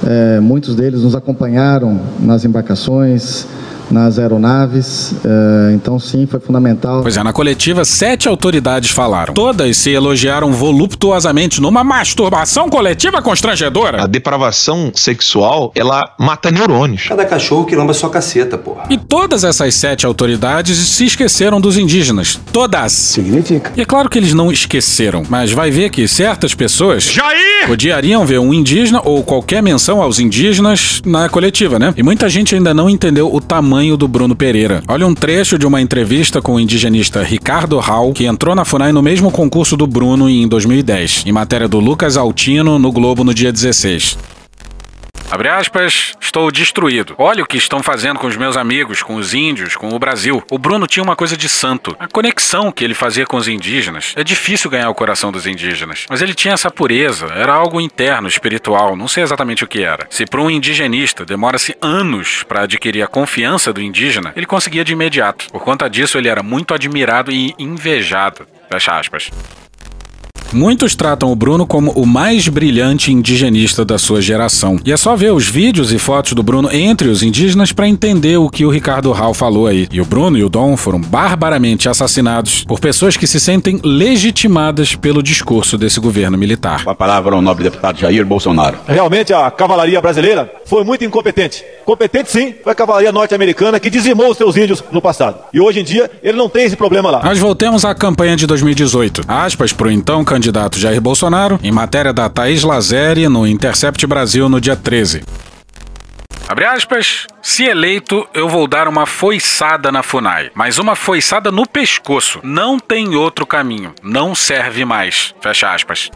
É, 0.04 0.40
muitos 0.40 0.74
deles 0.74 1.02
nos 1.02 1.14
acompanharam 1.14 2.00
nas 2.20 2.44
embarcações, 2.44 3.46
nas 3.92 4.18
aeronaves, 4.18 5.14
é, 5.24 5.74
então 5.74 5.98
sim, 5.98 6.26
foi 6.26 6.40
fundamental. 6.40 7.02
Pois 7.02 7.16
é, 7.16 7.22
na 7.22 7.32
coletiva, 7.32 7.84
sete 7.84 8.28
autoridades 8.28 8.90
falaram. 8.90 9.34
Todas 9.34 9.76
se 9.76 9.90
elogiaram 9.90 10.52
voluptuosamente 10.52 11.60
numa 11.60 11.84
masturbação 11.84 12.68
coletiva 12.68 13.20
constrangedora. 13.20 14.02
A 14.02 14.06
depravação 14.06 14.90
sexual, 14.94 15.72
ela 15.74 16.14
mata 16.18 16.50
neurônios. 16.50 17.06
Cada 17.08 17.24
cachorro 17.24 17.66
que 17.66 17.76
lamba 17.76 17.92
sua 17.92 18.10
caceta, 18.10 18.56
porra. 18.56 18.84
E 18.88 18.96
todas 18.96 19.44
essas 19.44 19.74
sete 19.74 20.06
autoridades 20.06 20.76
se 20.78 21.04
esqueceram 21.04 21.60
dos 21.60 21.76
indígenas. 21.76 22.40
Todas. 22.52 22.92
Significa. 22.92 23.72
E 23.76 23.82
é 23.82 23.84
claro 23.84 24.08
que 24.08 24.18
eles 24.18 24.32
não 24.32 24.50
esqueceram, 24.50 25.22
mas 25.28 25.52
vai 25.52 25.70
ver 25.70 25.90
que 25.90 26.08
certas 26.08 26.54
pessoas 26.54 27.04
Jair! 27.04 27.70
odiariam 27.70 28.24
ver 28.24 28.38
um 28.38 28.54
indígena 28.54 29.00
ou 29.04 29.22
qualquer 29.22 29.62
menção 29.62 30.00
aos 30.00 30.18
indígenas 30.18 31.02
na 31.04 31.28
coletiva, 31.28 31.78
né? 31.78 31.92
E 31.96 32.02
muita 32.02 32.28
gente 32.28 32.54
ainda 32.54 32.72
não 32.72 32.88
entendeu 32.88 33.32
o 33.32 33.40
tamanho 33.40 33.81
do 33.96 34.06
Bruno 34.06 34.36
Pereira. 34.36 34.82
Olha 34.86 35.06
um 35.06 35.14
trecho 35.14 35.58
de 35.58 35.66
uma 35.66 35.80
entrevista 35.80 36.40
com 36.40 36.54
o 36.54 36.60
indigenista 36.60 37.22
Ricardo 37.22 37.78
Hall, 37.78 38.12
que 38.12 38.24
entrou 38.24 38.54
na 38.54 38.64
FUNAI 38.64 38.92
no 38.92 39.02
mesmo 39.02 39.30
concurso 39.30 39.76
do 39.76 39.86
Bruno 39.86 40.30
em 40.30 40.46
2010, 40.46 41.24
em 41.26 41.32
matéria 41.32 41.66
do 41.66 41.80
Lucas 41.80 42.16
Altino 42.16 42.78
no 42.78 42.92
Globo 42.92 43.24
no 43.24 43.34
dia 43.34 43.52
16. 43.52 44.16
Abre 45.32 45.48
aspas, 45.48 46.12
estou 46.20 46.52
destruído. 46.52 47.14
Olha 47.16 47.42
o 47.42 47.46
que 47.46 47.56
estão 47.56 47.82
fazendo 47.82 48.18
com 48.20 48.26
os 48.26 48.36
meus 48.36 48.54
amigos, 48.54 49.02
com 49.02 49.14
os 49.14 49.32
índios, 49.32 49.74
com 49.74 49.88
o 49.88 49.98
Brasil. 49.98 50.44
O 50.50 50.58
Bruno 50.58 50.86
tinha 50.86 51.02
uma 51.02 51.16
coisa 51.16 51.38
de 51.38 51.48
santo. 51.48 51.96
A 51.98 52.06
conexão 52.06 52.70
que 52.70 52.84
ele 52.84 52.92
fazia 52.92 53.24
com 53.24 53.38
os 53.38 53.48
indígenas. 53.48 54.12
É 54.14 54.22
difícil 54.22 54.68
ganhar 54.68 54.90
o 54.90 54.94
coração 54.94 55.32
dos 55.32 55.46
indígenas. 55.46 56.04
Mas 56.10 56.20
ele 56.20 56.34
tinha 56.34 56.52
essa 56.52 56.70
pureza. 56.70 57.28
Era 57.28 57.54
algo 57.54 57.80
interno, 57.80 58.28
espiritual. 58.28 58.94
Não 58.94 59.08
sei 59.08 59.22
exatamente 59.22 59.64
o 59.64 59.66
que 59.66 59.82
era. 59.82 60.06
Se 60.10 60.26
para 60.26 60.42
um 60.42 60.50
indigenista 60.50 61.24
demora-se 61.24 61.74
anos 61.80 62.42
para 62.42 62.64
adquirir 62.64 63.02
a 63.02 63.08
confiança 63.08 63.72
do 63.72 63.80
indígena, 63.80 64.34
ele 64.36 64.44
conseguia 64.44 64.84
de 64.84 64.92
imediato. 64.92 65.46
Por 65.50 65.62
conta 65.62 65.88
disso, 65.88 66.18
ele 66.18 66.28
era 66.28 66.42
muito 66.42 66.74
admirado 66.74 67.32
e 67.32 67.54
invejado. 67.58 68.46
Fecha 68.70 68.98
aspas. 68.98 69.30
Muitos 70.52 70.94
tratam 70.94 71.32
o 71.32 71.34
Bruno 71.34 71.66
como 71.66 71.92
o 71.92 72.04
mais 72.04 72.46
brilhante 72.46 73.10
indigenista 73.10 73.86
da 73.86 73.96
sua 73.96 74.20
geração. 74.20 74.78
E 74.84 74.92
é 74.92 74.96
só 74.98 75.16
ver 75.16 75.32
os 75.32 75.48
vídeos 75.48 75.92
e 75.92 75.98
fotos 75.98 76.34
do 76.34 76.42
Bruno 76.42 76.68
entre 76.70 77.08
os 77.08 77.22
indígenas 77.22 77.72
para 77.72 77.88
entender 77.88 78.36
o 78.36 78.50
que 78.50 78.66
o 78.66 78.70
Ricardo 78.70 79.10
Hall 79.12 79.32
falou 79.32 79.66
aí. 79.66 79.88
E 79.90 79.98
o 79.98 80.04
Bruno 80.04 80.36
e 80.36 80.44
o 80.44 80.50
Dom 80.50 80.76
foram 80.76 81.00
barbaramente 81.00 81.88
assassinados 81.88 82.64
por 82.64 82.78
pessoas 82.78 83.16
que 83.16 83.26
se 83.26 83.40
sentem 83.40 83.80
legitimadas 83.82 84.94
pelo 84.94 85.22
discurso 85.22 85.78
desse 85.78 85.98
governo 85.98 86.36
militar. 86.36 86.82
A 86.84 86.94
palavra 86.94 87.34
ao 87.34 87.40
nobre 87.40 87.64
deputado 87.64 87.98
Jair 87.98 88.26
Bolsonaro. 88.26 88.76
Realmente 88.86 89.32
a 89.32 89.50
cavalaria 89.50 90.02
brasileira 90.02 90.52
foi 90.66 90.84
muito 90.84 91.02
incompetente. 91.02 91.64
Competente 91.86 92.30
sim, 92.30 92.54
foi 92.62 92.72
a 92.72 92.74
cavalaria 92.74 93.10
norte-americana 93.10 93.80
que 93.80 93.88
dizimou 93.88 94.30
os 94.30 94.36
seus 94.36 94.54
índios 94.58 94.84
no 94.92 95.00
passado. 95.00 95.38
E 95.52 95.60
hoje 95.60 95.80
em 95.80 95.84
dia 95.84 96.10
ele 96.22 96.36
não 96.36 96.50
tem 96.50 96.66
esse 96.66 96.76
problema 96.76 97.10
lá. 97.10 97.22
Mas 97.24 97.38
voltemos 97.38 97.86
à 97.86 97.94
campanha 97.94 98.36
de 98.36 98.46
2018. 98.46 99.22
Aspas 99.26 99.72
pro 99.72 99.90
então 99.90 100.22
candidato 100.22 100.41
Jair 100.78 101.00
Bolsonaro, 101.00 101.60
em 101.62 101.70
matéria 101.70 102.12
da 102.12 102.28
Thaís 102.28 102.62
Lazeri 102.62 103.28
no 103.28 103.46
Intercept 103.46 104.06
Brasil 104.06 104.48
no 104.48 104.60
dia 104.60 104.76
13. 104.76 105.22
Abre 106.48 106.66
aspas. 106.66 107.26
Se 107.40 107.64
eleito, 107.64 108.28
eu 108.34 108.48
vou 108.48 108.66
dar 108.66 108.86
uma 108.86 109.06
foiçada 109.06 109.90
na 109.90 110.02
FUNAI. 110.02 110.50
Mas 110.54 110.78
uma 110.78 110.94
foiçada 110.94 111.50
no 111.50 111.66
pescoço. 111.66 112.40
Não 112.42 112.78
tem 112.78 113.14
outro 113.14 113.46
caminho. 113.46 113.94
Não 114.02 114.34
serve 114.34 114.84
mais. 114.84 115.34
Fecha 115.40 115.72
aspas. 115.72 116.10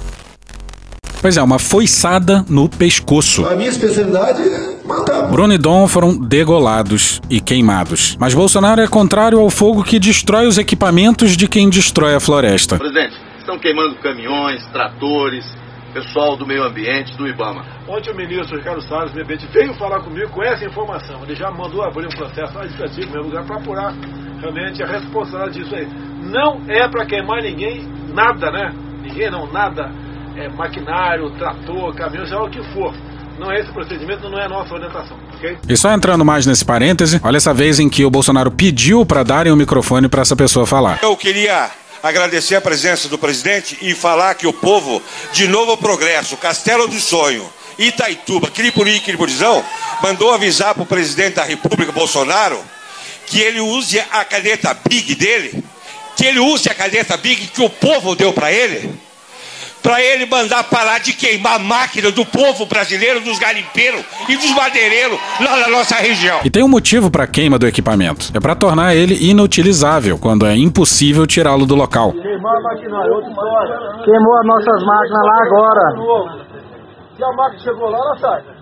Pois 1.22 1.36
é, 1.36 1.42
uma 1.42 1.58
foiçada 1.58 2.44
no 2.48 2.68
pescoço. 2.68 3.46
A 3.46 3.56
minha 3.56 3.70
especialidade 3.70 4.42
é 4.42 4.86
matar. 4.86 5.22
Bruno 5.28 5.54
e 5.54 5.58
Dom 5.58 5.88
foram 5.88 6.16
degolados 6.16 7.20
e 7.30 7.40
queimados. 7.40 8.16
Mas 8.20 8.34
Bolsonaro 8.34 8.82
é 8.82 8.86
contrário 8.86 9.40
ao 9.40 9.48
fogo 9.48 9.82
que 9.82 9.98
destrói 9.98 10.46
os 10.46 10.58
equipamentos 10.58 11.36
de 11.36 11.48
quem 11.48 11.70
destrói 11.70 12.14
a 12.14 12.20
floresta. 12.20 12.78
Presidente, 12.78 13.16
estão 13.46 13.58
queimando 13.60 13.94
caminhões, 13.96 14.66
tratores, 14.66 15.46
pessoal 15.94 16.36
do 16.36 16.44
meio 16.44 16.64
ambiente, 16.64 17.16
do 17.16 17.28
IBAMA. 17.28 17.64
Ontem 17.88 18.10
o 18.10 18.16
ministro 18.16 18.58
Ricardo 18.58 18.82
Salles 18.82 19.14
repente 19.14 19.46
veio 19.52 19.72
falar 19.74 20.00
comigo 20.00 20.28
com 20.30 20.42
essa 20.42 20.64
informação. 20.64 21.22
Ele 21.22 21.36
já 21.36 21.48
mandou 21.50 21.82
abrir 21.82 22.06
um 22.06 22.16
processo 22.16 22.58
administrativo 22.58 23.06
no 23.06 23.12
meu 23.12 23.22
lugar 23.22 23.46
para 23.46 23.56
apurar 23.56 23.94
realmente 24.40 24.82
a 24.82 24.86
responsabilidade 24.86 25.62
disso 25.62 25.74
aí. 25.74 25.86
Não 26.22 26.60
é 26.68 26.88
para 26.88 27.06
queimar 27.06 27.40
ninguém, 27.40 27.86
nada, 28.12 28.50
né? 28.50 28.74
Ninguém 29.00 29.30
não, 29.30 29.50
nada. 29.50 29.92
É 30.36 30.48
maquinário, 30.48 31.30
trator, 31.38 31.94
caminhão, 31.94 32.26
seja 32.26 32.42
o 32.42 32.50
que 32.50 32.62
for. 32.74 32.92
Não 33.38 33.52
é 33.52 33.60
esse 33.60 33.70
procedimento, 33.72 34.28
não 34.28 34.38
é 34.38 34.46
a 34.46 34.48
nossa 34.48 34.74
orientação, 34.74 35.16
ok? 35.34 35.58
E 35.68 35.76
só 35.76 35.92
entrando 35.92 36.24
mais 36.24 36.46
nesse 36.46 36.64
parêntese, 36.64 37.20
olha 37.22 37.36
essa 37.36 37.54
vez 37.54 37.78
em 37.78 37.88
que 37.88 38.04
o 38.04 38.10
Bolsonaro 38.10 38.50
pediu 38.50 39.06
para 39.06 39.22
darem 39.22 39.52
o 39.52 39.56
microfone 39.56 40.08
para 40.08 40.22
essa 40.22 40.34
pessoa 40.34 40.66
falar. 40.66 40.98
Eu 41.02 41.16
queria 41.16 41.70
agradecer 42.08 42.56
a 42.56 42.60
presença 42.60 43.08
do 43.08 43.18
presidente 43.18 43.76
e 43.82 43.94
falar 43.94 44.34
que 44.34 44.46
o 44.46 44.52
povo 44.52 45.02
de 45.32 45.48
Novo 45.48 45.76
Progresso, 45.76 46.36
Castelo 46.36 46.86
do 46.86 47.00
Sonho, 47.00 47.50
Itaituba, 47.78 48.50
Cripuri 48.50 48.96
e 48.96 49.00
Cripurizão, 49.00 49.64
mandou 50.02 50.32
avisar 50.32 50.74
para 50.74 50.82
o 50.82 50.86
presidente 50.86 51.34
da 51.34 51.44
República, 51.44 51.92
Bolsonaro, 51.92 52.62
que 53.26 53.40
ele 53.40 53.60
use 53.60 53.98
a 53.98 54.24
caneta 54.24 54.74
Big 54.88 55.14
dele, 55.14 55.62
que 56.16 56.24
ele 56.24 56.38
use 56.38 56.68
a 56.68 56.74
caneta 56.74 57.16
Big 57.16 57.48
que 57.48 57.62
o 57.62 57.68
povo 57.68 58.14
deu 58.14 58.32
para 58.32 58.52
ele, 58.52 58.90
para 59.86 60.02
ele 60.02 60.26
mandar 60.26 60.64
parar 60.64 60.98
de 60.98 61.12
queimar 61.12 61.54
a 61.54 61.58
máquina 61.60 62.10
do 62.10 62.26
povo 62.26 62.66
brasileiro, 62.66 63.20
dos 63.20 63.38
garimpeiros 63.38 64.04
e 64.28 64.36
dos 64.36 64.50
madeireiros 64.52 65.16
lá 65.40 65.58
na 65.58 65.68
nossa 65.68 65.94
região. 65.94 66.40
E 66.44 66.50
tem 66.50 66.64
um 66.64 66.68
motivo 66.68 67.08
para 67.08 67.22
a 67.22 67.26
queima 67.28 67.56
do 67.56 67.68
equipamento. 67.68 68.32
É 68.34 68.40
para 68.40 68.56
tornar 68.56 68.96
ele 68.96 69.14
inutilizável, 69.30 70.18
quando 70.18 70.44
é 70.44 70.56
impossível 70.56 71.24
tirá-lo 71.24 71.64
do 71.64 71.76
local. 71.76 72.10
Queimar 72.10 72.56
a 72.56 72.60
maquinária, 72.62 73.12
outra 73.12 73.30
história. 73.30 74.04
Queimou 74.04 74.38
as 74.40 74.46
nossas 74.46 74.84
máquinas 74.84 75.22
lá 75.22 75.38
agora. 75.46 76.46
Se 77.16 77.22
a 77.22 77.32
máquina 77.32 77.62
chegou 77.62 77.88
lá, 77.88 77.98
ela 77.98 78.18
sai. 78.18 78.55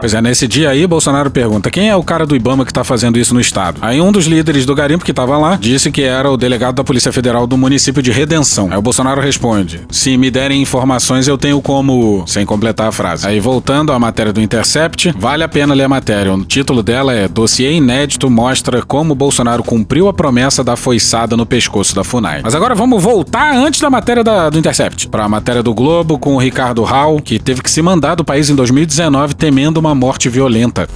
Pois 0.00 0.14
é, 0.14 0.22
nesse 0.22 0.46
dia 0.46 0.70
aí, 0.70 0.86
Bolsonaro 0.86 1.30
pergunta 1.30 1.70
quem 1.70 1.88
é 1.88 1.96
o 1.96 2.02
cara 2.02 2.24
do 2.24 2.36
Ibama 2.36 2.64
que 2.64 2.72
tá 2.72 2.84
fazendo 2.84 3.18
isso 3.18 3.34
no 3.34 3.40
estado. 3.40 3.78
Aí 3.82 4.00
um 4.00 4.12
dos 4.12 4.26
líderes 4.26 4.64
do 4.64 4.74
garimpo 4.74 5.04
que 5.04 5.12
tava 5.12 5.36
lá 5.36 5.56
disse 5.56 5.90
que 5.90 6.02
era 6.02 6.30
o 6.30 6.36
delegado 6.36 6.76
da 6.76 6.84
Polícia 6.84 7.12
Federal 7.12 7.46
do 7.46 7.56
município 7.56 8.02
de 8.02 8.12
Redenção. 8.12 8.68
Aí 8.70 8.78
o 8.78 8.82
Bolsonaro 8.82 9.20
responde: 9.20 9.80
se 9.90 10.16
me 10.16 10.30
derem 10.30 10.62
informações, 10.62 11.26
eu 11.26 11.36
tenho 11.36 11.60
como. 11.60 12.24
sem 12.26 12.46
completar 12.46 12.88
a 12.88 12.92
frase. 12.92 13.26
Aí 13.26 13.40
voltando 13.40 13.92
à 13.92 13.98
matéria 13.98 14.32
do 14.32 14.40
Intercept, 14.40 15.12
vale 15.18 15.42
a 15.42 15.48
pena 15.48 15.74
ler 15.74 15.84
a 15.84 15.88
matéria. 15.88 16.32
O 16.32 16.44
título 16.44 16.82
dela 16.82 17.12
é 17.12 17.26
Dossiê 17.26 17.72
Inédito 17.72 18.30
mostra 18.30 18.82
como 18.82 19.14
Bolsonaro 19.14 19.62
cumpriu 19.62 20.08
a 20.08 20.12
promessa 20.12 20.62
da 20.62 20.76
foiçada 20.76 21.36
no 21.36 21.44
pescoço 21.44 21.94
da 21.94 22.04
FUNAI. 22.04 22.42
Mas 22.44 22.54
agora 22.54 22.74
vamos 22.74 23.02
voltar 23.02 23.54
antes 23.54 23.80
da 23.80 23.90
matéria 23.96 24.22
da- 24.22 24.50
do 24.50 24.58
Intercept, 24.58 25.08
para 25.08 25.24
a 25.24 25.28
matéria 25.28 25.62
do 25.62 25.72
Globo 25.72 26.18
com 26.18 26.34
o 26.34 26.38
Ricardo 26.38 26.82
Hall, 26.84 27.18
que 27.18 27.38
teve 27.38 27.62
que 27.62 27.70
se 27.70 27.80
mandar 27.80 28.14
do 28.14 28.22
país 28.22 28.50
em 28.50 28.54
2019 28.54 29.34
temendo 29.34 29.78
uma 29.78 29.94
morte 29.94 30.28
violenta. 30.28 30.86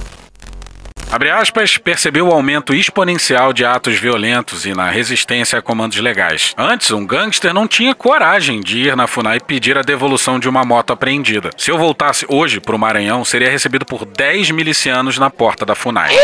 Abre 1.11 1.29
aspas, 1.29 1.77
percebeu 1.77 2.29
o 2.29 2.31
aumento 2.31 2.73
exponencial 2.73 3.51
de 3.51 3.65
atos 3.65 3.99
violentos 3.99 4.65
e 4.65 4.73
na 4.73 4.89
resistência 4.89 5.59
a 5.59 5.61
comandos 5.61 5.97
legais. 5.97 6.53
Antes, 6.57 6.89
um 6.91 7.05
gangster 7.05 7.53
não 7.53 7.67
tinha 7.67 7.93
coragem 7.93 8.61
de 8.61 8.79
ir 8.79 8.95
na 8.95 9.07
FUNAI 9.07 9.41
pedir 9.41 9.77
a 9.77 9.81
devolução 9.81 10.39
de 10.39 10.47
uma 10.47 10.63
moto 10.63 10.93
apreendida. 10.93 11.49
Se 11.57 11.69
eu 11.69 11.77
voltasse 11.77 12.25
hoje 12.29 12.61
pro 12.61 12.79
Maranhão, 12.79 13.25
seria 13.25 13.51
recebido 13.51 13.85
por 13.85 14.05
10 14.05 14.51
milicianos 14.51 15.17
na 15.17 15.29
porta 15.29 15.65
da 15.65 15.75
FUNAI. 15.75 16.15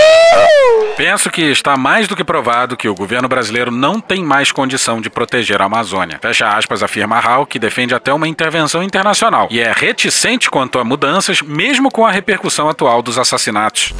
Penso 0.96 1.30
que 1.30 1.42
está 1.42 1.76
mais 1.76 2.08
do 2.08 2.16
que 2.16 2.24
provado 2.24 2.78
que 2.78 2.88
o 2.88 2.96
governo 2.96 3.28
brasileiro 3.28 3.70
não 3.70 4.00
tem 4.00 4.24
mais 4.24 4.54
condição 4.54 5.02
de 5.02 5.10
proteger 5.10 5.62
a 5.62 5.66
Amazônia. 5.66 6.18
Fecha 6.22 6.48
aspas, 6.48 6.82
afirma 6.82 7.20
Hall, 7.20 7.46
que 7.46 7.60
defende 7.60 7.94
até 7.94 8.14
uma 8.14 8.28
intervenção 8.28 8.82
internacional 8.82 9.50
e 9.52 9.60
é 9.60 9.70
reticente 9.76 10.50
quanto 10.50 10.80
a 10.80 10.86
mudanças, 10.86 11.42
mesmo 11.42 11.92
com 11.92 12.06
a 12.06 12.12
repercussão 12.12 12.70
atual 12.70 13.02
dos 13.02 13.20
assassinatos. 13.20 13.94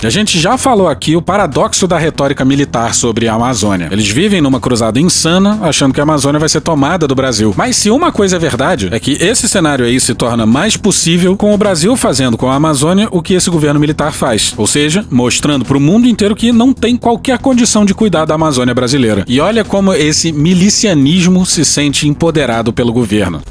A 0.00 0.10
gente 0.10 0.38
já 0.38 0.56
falou 0.56 0.86
aqui 0.86 1.16
o 1.16 1.22
paradoxo 1.22 1.84
da 1.88 1.98
retórica 1.98 2.44
militar 2.44 2.94
sobre 2.94 3.26
a 3.26 3.34
Amazônia. 3.34 3.88
Eles 3.90 4.08
vivem 4.08 4.40
numa 4.40 4.60
cruzada 4.60 5.00
insana, 5.00 5.58
achando 5.60 5.92
que 5.92 5.98
a 5.98 6.04
Amazônia 6.04 6.38
vai 6.38 6.48
ser 6.48 6.60
tomada 6.60 7.08
do 7.08 7.16
Brasil. 7.16 7.52
Mas 7.56 7.76
se 7.76 7.90
uma 7.90 8.12
coisa 8.12 8.36
é 8.36 8.38
verdade, 8.38 8.88
é 8.92 9.00
que 9.00 9.14
esse 9.14 9.48
cenário 9.48 9.84
aí 9.84 9.98
se 9.98 10.14
torna 10.14 10.46
mais 10.46 10.76
possível 10.76 11.36
com 11.36 11.52
o 11.52 11.58
Brasil 11.58 11.96
fazendo 11.96 12.38
com 12.38 12.48
a 12.48 12.54
Amazônia 12.54 13.08
o 13.10 13.20
que 13.20 13.34
esse 13.34 13.50
governo 13.50 13.80
militar 13.80 14.12
faz. 14.12 14.54
Ou 14.56 14.68
seja, 14.68 15.04
mostrando 15.10 15.64
para 15.64 15.76
o 15.76 15.80
mundo 15.80 16.06
inteiro 16.06 16.36
que 16.36 16.52
não 16.52 16.72
tem 16.72 16.96
qualquer 16.96 17.40
condição 17.40 17.84
de 17.84 17.92
cuidar 17.92 18.24
da 18.24 18.34
Amazônia 18.34 18.74
brasileira. 18.74 19.24
E 19.26 19.40
olha 19.40 19.64
como 19.64 19.92
esse 19.92 20.30
milicianismo 20.30 21.44
se 21.44 21.64
sente 21.64 22.06
empoderado 22.06 22.72
pelo 22.72 22.92
governo. 22.92 23.42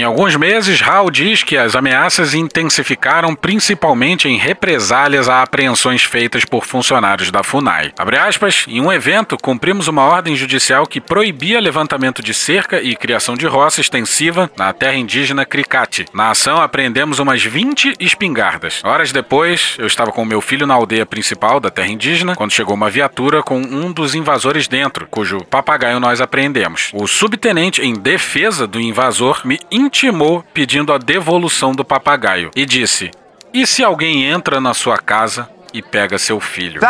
Em 0.00 0.02
alguns 0.02 0.34
meses, 0.34 0.80
Hall 0.80 1.10
diz 1.10 1.42
que 1.42 1.58
as 1.58 1.76
ameaças 1.76 2.32
intensificaram 2.32 3.34
principalmente 3.34 4.26
em 4.28 4.38
represálias 4.38 5.28
a 5.28 5.42
apreensões 5.42 6.02
feitas 6.02 6.42
por 6.42 6.64
funcionários 6.64 7.30
da 7.30 7.42
FUNAI. 7.42 7.92
Aspas, 8.26 8.64
em 8.66 8.80
um 8.80 8.90
evento, 8.90 9.36
cumprimos 9.36 9.88
uma 9.88 10.04
ordem 10.04 10.34
judicial 10.34 10.86
que 10.86 11.02
proibia 11.02 11.60
levantamento 11.60 12.22
de 12.22 12.32
cerca 12.32 12.80
e 12.80 12.96
criação 12.96 13.36
de 13.36 13.46
roça 13.46 13.82
extensiva 13.82 14.50
na 14.56 14.72
terra 14.72 14.94
indígena 14.94 15.44
Cricate. 15.44 16.06
Na 16.14 16.30
ação, 16.30 16.62
apreendemos 16.62 17.18
umas 17.18 17.44
20 17.44 17.96
espingardas. 18.00 18.80
Horas 18.82 19.12
depois, 19.12 19.76
eu 19.78 19.86
estava 19.86 20.12
com 20.12 20.24
meu 20.24 20.40
filho 20.40 20.66
na 20.66 20.72
aldeia 20.72 21.04
principal 21.04 21.60
da 21.60 21.68
terra 21.68 21.88
indígena, 21.88 22.34
quando 22.36 22.52
chegou 22.52 22.74
uma 22.74 22.88
viatura 22.88 23.42
com 23.42 23.60
um 23.60 23.92
dos 23.92 24.14
invasores 24.14 24.66
dentro, 24.66 25.06
cujo 25.10 25.44
papagaio 25.44 26.00
nós 26.00 26.22
apreendemos. 26.22 26.90
O 26.94 27.06
subtenente, 27.06 27.82
em 27.82 27.92
defesa 27.92 28.66
do 28.66 28.80
invasor, 28.80 29.42
me 29.44 29.58
intimou 29.90 30.44
pedindo 30.54 30.92
a 30.92 30.98
devolução 30.98 31.72
do 31.72 31.84
papagaio 31.84 32.52
e 32.54 32.64
disse: 32.64 33.10
E 33.52 33.66
se 33.66 33.82
alguém 33.82 34.24
entra 34.24 34.60
na 34.60 34.72
sua 34.72 34.96
casa 34.96 35.50
e 35.72 35.82
pega 35.82 36.18
seu 36.18 36.40
filho. 36.40 36.80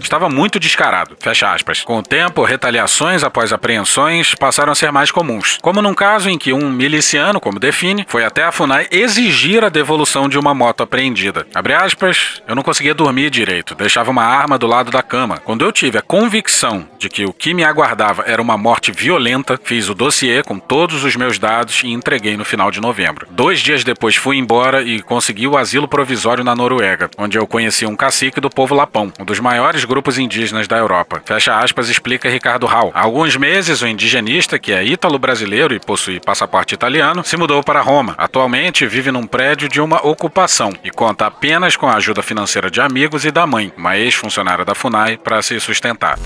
Estava 0.00 0.28
muito 0.28 0.58
descarado. 0.58 1.16
Fecha 1.20 1.52
aspas. 1.52 1.82
Com 1.82 1.98
o 1.98 2.02
tempo, 2.02 2.44
retaliações 2.44 3.22
após 3.22 3.52
apreensões 3.52 4.34
passaram 4.34 4.72
a 4.72 4.74
ser 4.74 4.90
mais 4.90 5.10
comuns. 5.10 5.58
Como 5.60 5.82
num 5.82 5.94
caso 5.94 6.28
em 6.28 6.38
que 6.38 6.52
um 6.52 6.70
miliciano, 6.70 7.40
como 7.40 7.58
define, 7.58 8.04
foi 8.08 8.24
até 8.24 8.44
a 8.44 8.52
FUNAI 8.52 8.88
exigir 8.90 9.64
a 9.64 9.68
devolução 9.68 10.28
de 10.28 10.38
uma 10.38 10.54
moto 10.54 10.82
apreendida. 10.82 11.46
Abre 11.54 11.74
aspas, 11.74 12.42
eu 12.46 12.54
não 12.54 12.62
conseguia 12.62 12.94
dormir 12.94 13.30
direito, 13.30 13.74
deixava 13.74 14.10
uma 14.10 14.24
arma 14.24 14.58
do 14.58 14.66
lado 14.66 14.90
da 14.90 15.02
cama. 15.02 15.38
Quando 15.38 15.64
eu 15.64 15.72
tive 15.72 15.98
a 15.98 16.02
convicção 16.02 16.88
de 16.98 17.08
que 17.08 17.24
o 17.24 17.32
que 17.32 17.54
me 17.54 17.64
aguardava 17.64 18.24
era 18.26 18.40
uma 18.40 18.56
morte 18.56 18.92
violenta, 18.92 19.58
fiz 19.62 19.88
o 19.88 19.94
dossiê 19.94 20.42
com 20.42 20.58
todos 20.58 21.04
os 21.04 21.16
meus 21.16 21.38
dados 21.38 21.82
e 21.82 21.88
entreguei 21.88 22.36
no 22.36 22.44
final 22.44 22.70
de 22.70 22.80
novembro. 22.80 23.26
Dois 23.30 23.60
dias 23.60 23.84
depois 23.84 24.16
fui 24.16 24.36
embora 24.36 24.82
e 24.82 25.02
consegui 25.02 25.46
o 25.46 25.56
asilo 25.56 25.88
provisório 25.88 26.44
na 26.44 26.54
Noruega, 26.54 27.10
onde 27.18 27.38
eu 27.38 27.46
conheci 27.46 27.79
um 27.88 27.96
cacique 27.96 28.40
do 28.40 28.50
povo 28.50 28.74
Lapão, 28.74 29.12
um 29.18 29.24
dos 29.24 29.40
maiores 29.40 29.84
grupos 29.84 30.18
indígenas 30.18 30.68
da 30.68 30.76
Europa. 30.76 31.22
Fecha 31.24 31.58
aspas, 31.58 31.88
explica 31.88 32.28
Ricardo 32.28 32.66
Hall. 32.66 32.90
Há 32.94 33.02
alguns 33.02 33.36
meses, 33.36 33.82
o 33.82 33.86
indigenista, 33.86 34.58
que 34.58 34.72
é 34.72 34.84
ítalo-brasileiro 34.84 35.74
e 35.74 35.80
possui 35.80 36.20
passaporte 36.20 36.74
italiano, 36.74 37.24
se 37.24 37.36
mudou 37.36 37.62
para 37.62 37.80
Roma. 37.80 38.14
Atualmente 38.18 38.86
vive 38.86 39.10
num 39.10 39.26
prédio 39.26 39.68
de 39.68 39.80
uma 39.80 40.06
ocupação 40.06 40.72
e 40.84 40.90
conta 40.90 41.26
apenas 41.26 41.76
com 41.76 41.88
a 41.88 41.94
ajuda 41.94 42.22
financeira 42.22 42.70
de 42.70 42.80
amigos 42.80 43.24
e 43.24 43.30
da 43.30 43.46
mãe, 43.46 43.72
uma 43.76 43.96
ex-funcionária 43.96 44.64
da 44.64 44.74
FUNAI, 44.74 45.16
para 45.16 45.40
se 45.42 45.58
sustentar. 45.60 46.18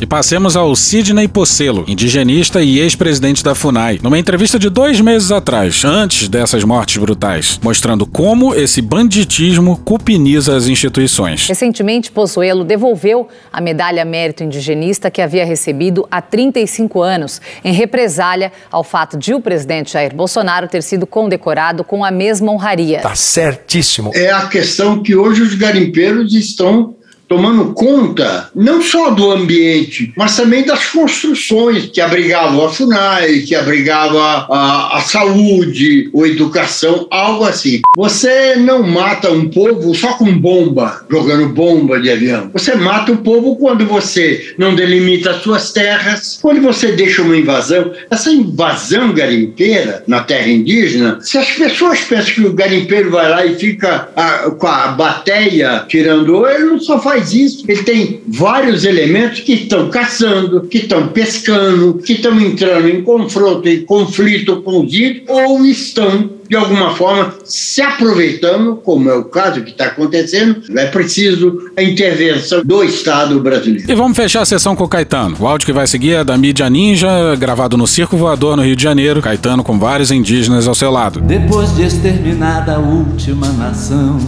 E 0.00 0.06
passemos 0.06 0.56
ao 0.56 0.74
Sidney 0.74 1.28
Pocelo, 1.28 1.84
indigenista 1.86 2.60
e 2.60 2.80
ex-presidente 2.80 3.44
da 3.44 3.54
FUNAI, 3.54 4.00
numa 4.02 4.18
entrevista 4.18 4.58
de 4.58 4.68
dois 4.68 5.00
meses 5.00 5.30
atrás, 5.30 5.84
antes 5.84 6.28
dessas 6.28 6.64
mortes 6.64 6.96
brutais, 6.96 7.60
mostrando 7.62 8.04
como 8.04 8.54
esse 8.54 8.82
banditismo 8.82 9.76
cupiniza 9.78 10.56
as 10.56 10.66
instituições. 10.66 11.46
Recentemente, 11.46 12.10
Pozuelo 12.10 12.64
devolveu 12.64 13.28
a 13.52 13.60
medalha 13.60 14.04
mérito 14.04 14.42
indigenista 14.42 15.10
que 15.10 15.22
havia 15.22 15.44
recebido 15.44 16.06
há 16.10 16.20
35 16.20 17.00
anos, 17.00 17.40
em 17.64 17.72
represália 17.72 18.52
ao 18.70 18.82
fato 18.82 19.16
de 19.16 19.34
o 19.34 19.40
presidente 19.40 19.92
Jair 19.92 20.14
Bolsonaro 20.14 20.68
ter 20.68 20.82
sido 20.82 21.06
condecorado 21.06 21.84
com 21.84 22.04
a 22.04 22.10
mesma 22.10 22.50
honraria. 22.50 23.00
Tá 23.00 23.14
certíssimo. 23.14 24.10
É 24.14 24.30
a 24.30 24.46
questão 24.46 25.02
que 25.02 25.14
hoje 25.14 25.42
os 25.42 25.54
garimpeiros 25.54 26.34
estão 26.34 26.96
tomando 27.32 27.72
conta 27.72 28.50
não 28.54 28.82
só 28.82 29.08
do 29.08 29.30
ambiente, 29.30 30.12
mas 30.14 30.36
também 30.36 30.66
das 30.66 30.88
construções 30.88 31.86
que 31.86 31.98
abrigavam 31.98 32.62
a 32.62 32.68
FUNAI, 32.68 33.38
que 33.40 33.54
abrigava 33.54 34.46
a, 34.50 34.98
a 34.98 35.00
saúde, 35.00 36.10
a 36.14 36.26
educação, 36.26 37.06
algo 37.10 37.44
assim. 37.44 37.80
Você 37.96 38.56
não 38.56 38.82
mata 38.82 39.32
um 39.32 39.48
povo 39.48 39.94
só 39.94 40.12
com 40.12 40.38
bomba, 40.38 41.06
jogando 41.10 41.48
bomba 41.48 41.98
de 41.98 42.10
avião. 42.10 42.50
Você 42.52 42.74
mata 42.74 43.12
o 43.12 43.16
povo 43.16 43.56
quando 43.56 43.86
você 43.86 44.54
não 44.58 44.74
delimita 44.74 45.30
as 45.30 45.42
suas 45.42 45.72
terras, 45.72 46.38
quando 46.42 46.60
você 46.60 46.92
deixa 46.92 47.22
uma 47.22 47.36
invasão. 47.36 47.92
Essa 48.10 48.30
invasão 48.30 49.14
garimpeira 49.14 50.04
na 50.06 50.20
terra 50.20 50.48
indígena, 50.48 51.18
se 51.22 51.38
as 51.38 51.50
pessoas 51.52 52.00
pensam 52.02 52.34
que 52.34 52.44
o 52.44 52.52
garimpeiro 52.52 53.10
vai 53.10 53.30
lá 53.30 53.46
e 53.46 53.54
fica 53.54 54.10
a, 54.14 54.50
com 54.50 54.66
a 54.66 54.88
bateia 54.88 55.86
tirando, 55.88 56.46
ele 56.46 56.64
não 56.64 56.78
só 56.78 57.00
faz 57.00 57.21
faz 57.22 57.32
isso, 57.32 57.64
ele 57.68 57.82
tem 57.82 58.20
vários 58.26 58.84
elementos 58.84 59.40
que 59.40 59.52
estão 59.52 59.88
caçando, 59.88 60.62
que 60.62 60.78
estão 60.78 61.08
pescando, 61.08 61.94
que 61.94 62.14
estão 62.14 62.38
entrando 62.40 62.88
em 62.88 63.02
confronto, 63.02 63.68
em 63.68 63.82
conflito 63.84 64.60
com 64.62 64.84
os 64.84 64.92
índios, 64.92 65.22
ou 65.28 65.64
estão 65.64 66.30
de 66.48 66.56
alguma 66.56 66.94
forma 66.94 67.34
se 67.44 67.80
aproveitando, 67.80 68.76
como 68.76 69.08
é 69.08 69.14
o 69.14 69.24
caso 69.24 69.62
que 69.62 69.70
está 69.70 69.86
acontecendo, 69.86 70.60
é 70.76 70.84
preciso 70.86 71.70
a 71.74 71.82
intervenção 71.82 72.62
do 72.62 72.84
Estado 72.84 73.40
brasileiro. 73.40 73.90
E 73.90 73.94
vamos 73.94 74.14
fechar 74.14 74.42
a 74.42 74.44
sessão 74.44 74.76
com 74.76 74.84
o 74.84 74.88
Caetano. 74.88 75.34
O 75.40 75.46
áudio 75.46 75.64
que 75.64 75.72
vai 75.72 75.86
seguir 75.86 76.12
é 76.12 76.24
da 76.24 76.36
mídia 76.36 76.68
Ninja, 76.68 77.08
gravado 77.36 77.78
no 77.78 77.86
Circo 77.86 78.18
Voador 78.18 78.54
no 78.56 78.62
Rio 78.62 78.76
de 78.76 78.82
Janeiro. 78.82 79.22
Caetano 79.22 79.64
com 79.64 79.78
vários 79.78 80.10
indígenas 80.10 80.68
ao 80.68 80.74
seu 80.74 80.90
lado. 80.90 81.20
Depois 81.20 81.74
de 81.74 81.84
exterminada 81.84 82.74
a 82.74 82.78
última 82.78 83.50
nação 83.52 84.18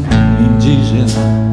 indígena 0.40 1.44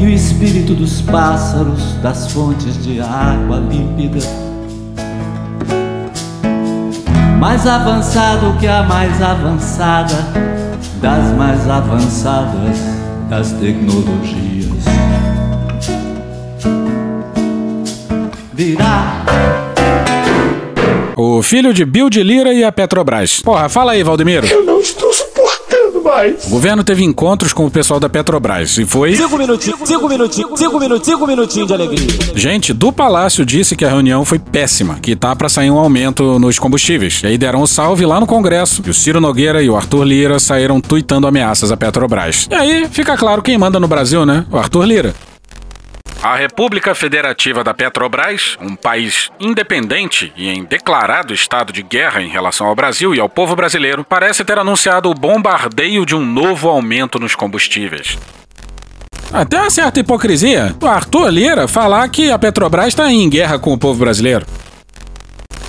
e 0.00 0.06
o 0.06 0.08
espírito 0.08 0.74
dos 0.74 1.02
pássaros 1.02 1.92
das 2.02 2.32
fontes 2.32 2.82
de 2.82 3.00
água 3.00 3.58
límpida. 3.58 4.24
Mais 7.38 7.66
avançado 7.66 8.58
que 8.58 8.66
a 8.66 8.82
mais 8.82 9.20
avançada 9.20 10.16
das 11.00 11.36
mais 11.36 11.68
avançadas 11.68 12.78
das 13.28 13.52
tecnologias. 13.52 14.84
Virá 18.54 19.24
o 21.16 21.42
filho 21.42 21.74
de 21.74 21.84
Bill 21.84 22.08
de 22.08 22.22
Lira 22.22 22.52
e 22.54 22.64
a 22.64 22.72
Petrobras. 22.72 23.40
Porra, 23.40 23.68
fala 23.68 23.92
aí, 23.92 24.02
Valdemiro. 24.02 24.46
Eu 24.46 24.64
não 24.64 24.80
estou 24.80 25.09
mais. 26.10 26.46
O 26.46 26.50
governo 26.50 26.82
teve 26.82 27.04
encontros 27.04 27.52
com 27.52 27.66
o 27.66 27.70
pessoal 27.70 28.00
da 28.00 28.08
Petrobras 28.08 28.76
e 28.78 28.84
foi. 28.84 29.14
Cinco 29.16 29.38
minutinhos, 29.38 29.80
cinco 29.84 30.08
minutinhos, 30.08 30.58
cinco 30.58 30.78
minutinhos, 30.78 31.06
cinco 31.06 31.26
minutinhos 31.26 31.68
de 31.68 31.74
alegria. 31.74 32.06
Gente 32.34 32.72
do 32.72 32.92
Palácio 32.92 33.46
disse 33.46 33.76
que 33.76 33.84
a 33.84 33.88
reunião 33.88 34.24
foi 34.24 34.38
péssima, 34.38 34.98
que 35.00 35.14
tá 35.14 35.34
para 35.34 35.48
sair 35.48 35.70
um 35.70 35.78
aumento 35.78 36.38
nos 36.38 36.58
combustíveis. 36.58 37.22
E 37.22 37.28
aí 37.28 37.38
deram 37.38 37.62
um 37.62 37.66
salve 37.66 38.04
lá 38.04 38.18
no 38.18 38.26
Congresso. 38.26 38.82
E 38.86 38.90
o 38.90 38.94
Ciro 38.94 39.20
Nogueira 39.20 39.62
e 39.62 39.70
o 39.70 39.76
Arthur 39.76 40.04
Lira 40.04 40.38
saíram 40.38 40.80
tuitando 40.80 41.26
ameaças 41.26 41.70
à 41.70 41.76
Petrobras. 41.76 42.48
E 42.50 42.54
aí 42.54 42.88
fica 42.90 43.16
claro 43.16 43.42
quem 43.42 43.56
manda 43.56 43.78
no 43.78 43.88
Brasil, 43.88 44.26
né? 44.26 44.44
O 44.50 44.58
Arthur 44.58 44.84
Lira. 44.84 45.14
A 46.22 46.36
República 46.36 46.94
Federativa 46.94 47.64
da 47.64 47.72
Petrobras, 47.72 48.58
um 48.60 48.76
país 48.76 49.30
independente 49.40 50.30
e 50.36 50.50
em 50.50 50.62
declarado 50.64 51.32
estado 51.32 51.72
de 51.72 51.82
guerra 51.82 52.20
em 52.20 52.28
relação 52.28 52.66
ao 52.66 52.74
Brasil 52.74 53.14
e 53.14 53.20
ao 53.20 53.26
povo 53.26 53.56
brasileiro, 53.56 54.04
parece 54.04 54.44
ter 54.44 54.58
anunciado 54.58 55.08
o 55.08 55.14
bombardeio 55.14 56.04
de 56.04 56.14
um 56.14 56.20
novo 56.20 56.68
aumento 56.68 57.18
nos 57.18 57.34
combustíveis. 57.34 58.18
Até 59.32 59.58
uma 59.58 59.70
certa 59.70 60.00
hipocrisia, 60.00 60.76
o 60.82 60.86
Arthur 60.86 61.30
Lira 61.30 61.66
falar 61.66 62.06
que 62.10 62.30
a 62.30 62.38
Petrobras 62.38 62.88
está 62.88 63.10
em 63.10 63.30
guerra 63.30 63.58
com 63.58 63.72
o 63.72 63.78
povo 63.78 64.00
brasileiro. 64.00 64.44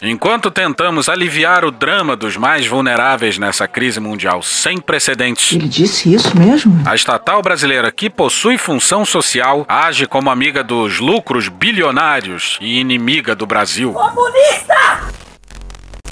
Enquanto 0.03 0.49
tentamos 0.49 1.07
aliviar 1.07 1.63
o 1.63 1.69
drama 1.69 2.15
dos 2.15 2.35
mais 2.35 2.65
vulneráveis 2.65 3.37
nessa 3.37 3.67
crise 3.67 3.99
mundial 3.99 4.41
sem 4.41 4.79
precedentes. 4.79 5.55
Ele 5.55 5.67
disse 5.67 6.11
isso 6.11 6.35
mesmo? 6.35 6.81
A 6.83 6.95
estatal 6.95 7.39
brasileira, 7.43 7.91
que 7.91 8.09
possui 8.09 8.57
função 8.57 9.05
social, 9.05 9.63
age 9.67 10.07
como 10.07 10.31
amiga 10.31 10.63
dos 10.63 10.99
lucros 10.99 11.49
bilionários 11.49 12.57
e 12.59 12.79
inimiga 12.79 13.35
do 13.35 13.45
Brasil. 13.45 13.93
Comunista! 13.93 15.11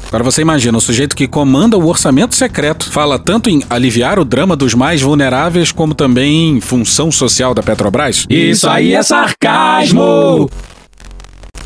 Agora 0.08 0.24
você 0.24 0.44
imagina, 0.44 0.78
o 0.78 0.82
sujeito 0.82 1.16
que 1.16 1.28
comanda 1.28 1.76
o 1.76 1.88
orçamento 1.88 2.36
secreto 2.36 2.92
fala 2.92 3.18
tanto 3.18 3.50
em 3.50 3.64
aliviar 3.72 4.20
o 4.20 4.26
drama 4.26 4.56
dos 4.56 4.76
mais 4.76 5.02
vulneráveis, 5.02 5.72
como 5.72 5.96
também 5.96 6.58
em 6.58 6.62
função 6.62 7.12
social 7.12 7.56
da 7.56 7.64
Petrobras? 7.64 8.28
Isso 8.30 8.70
aí 8.70 8.94
é 8.94 9.02
sarcasmo! 9.02 10.48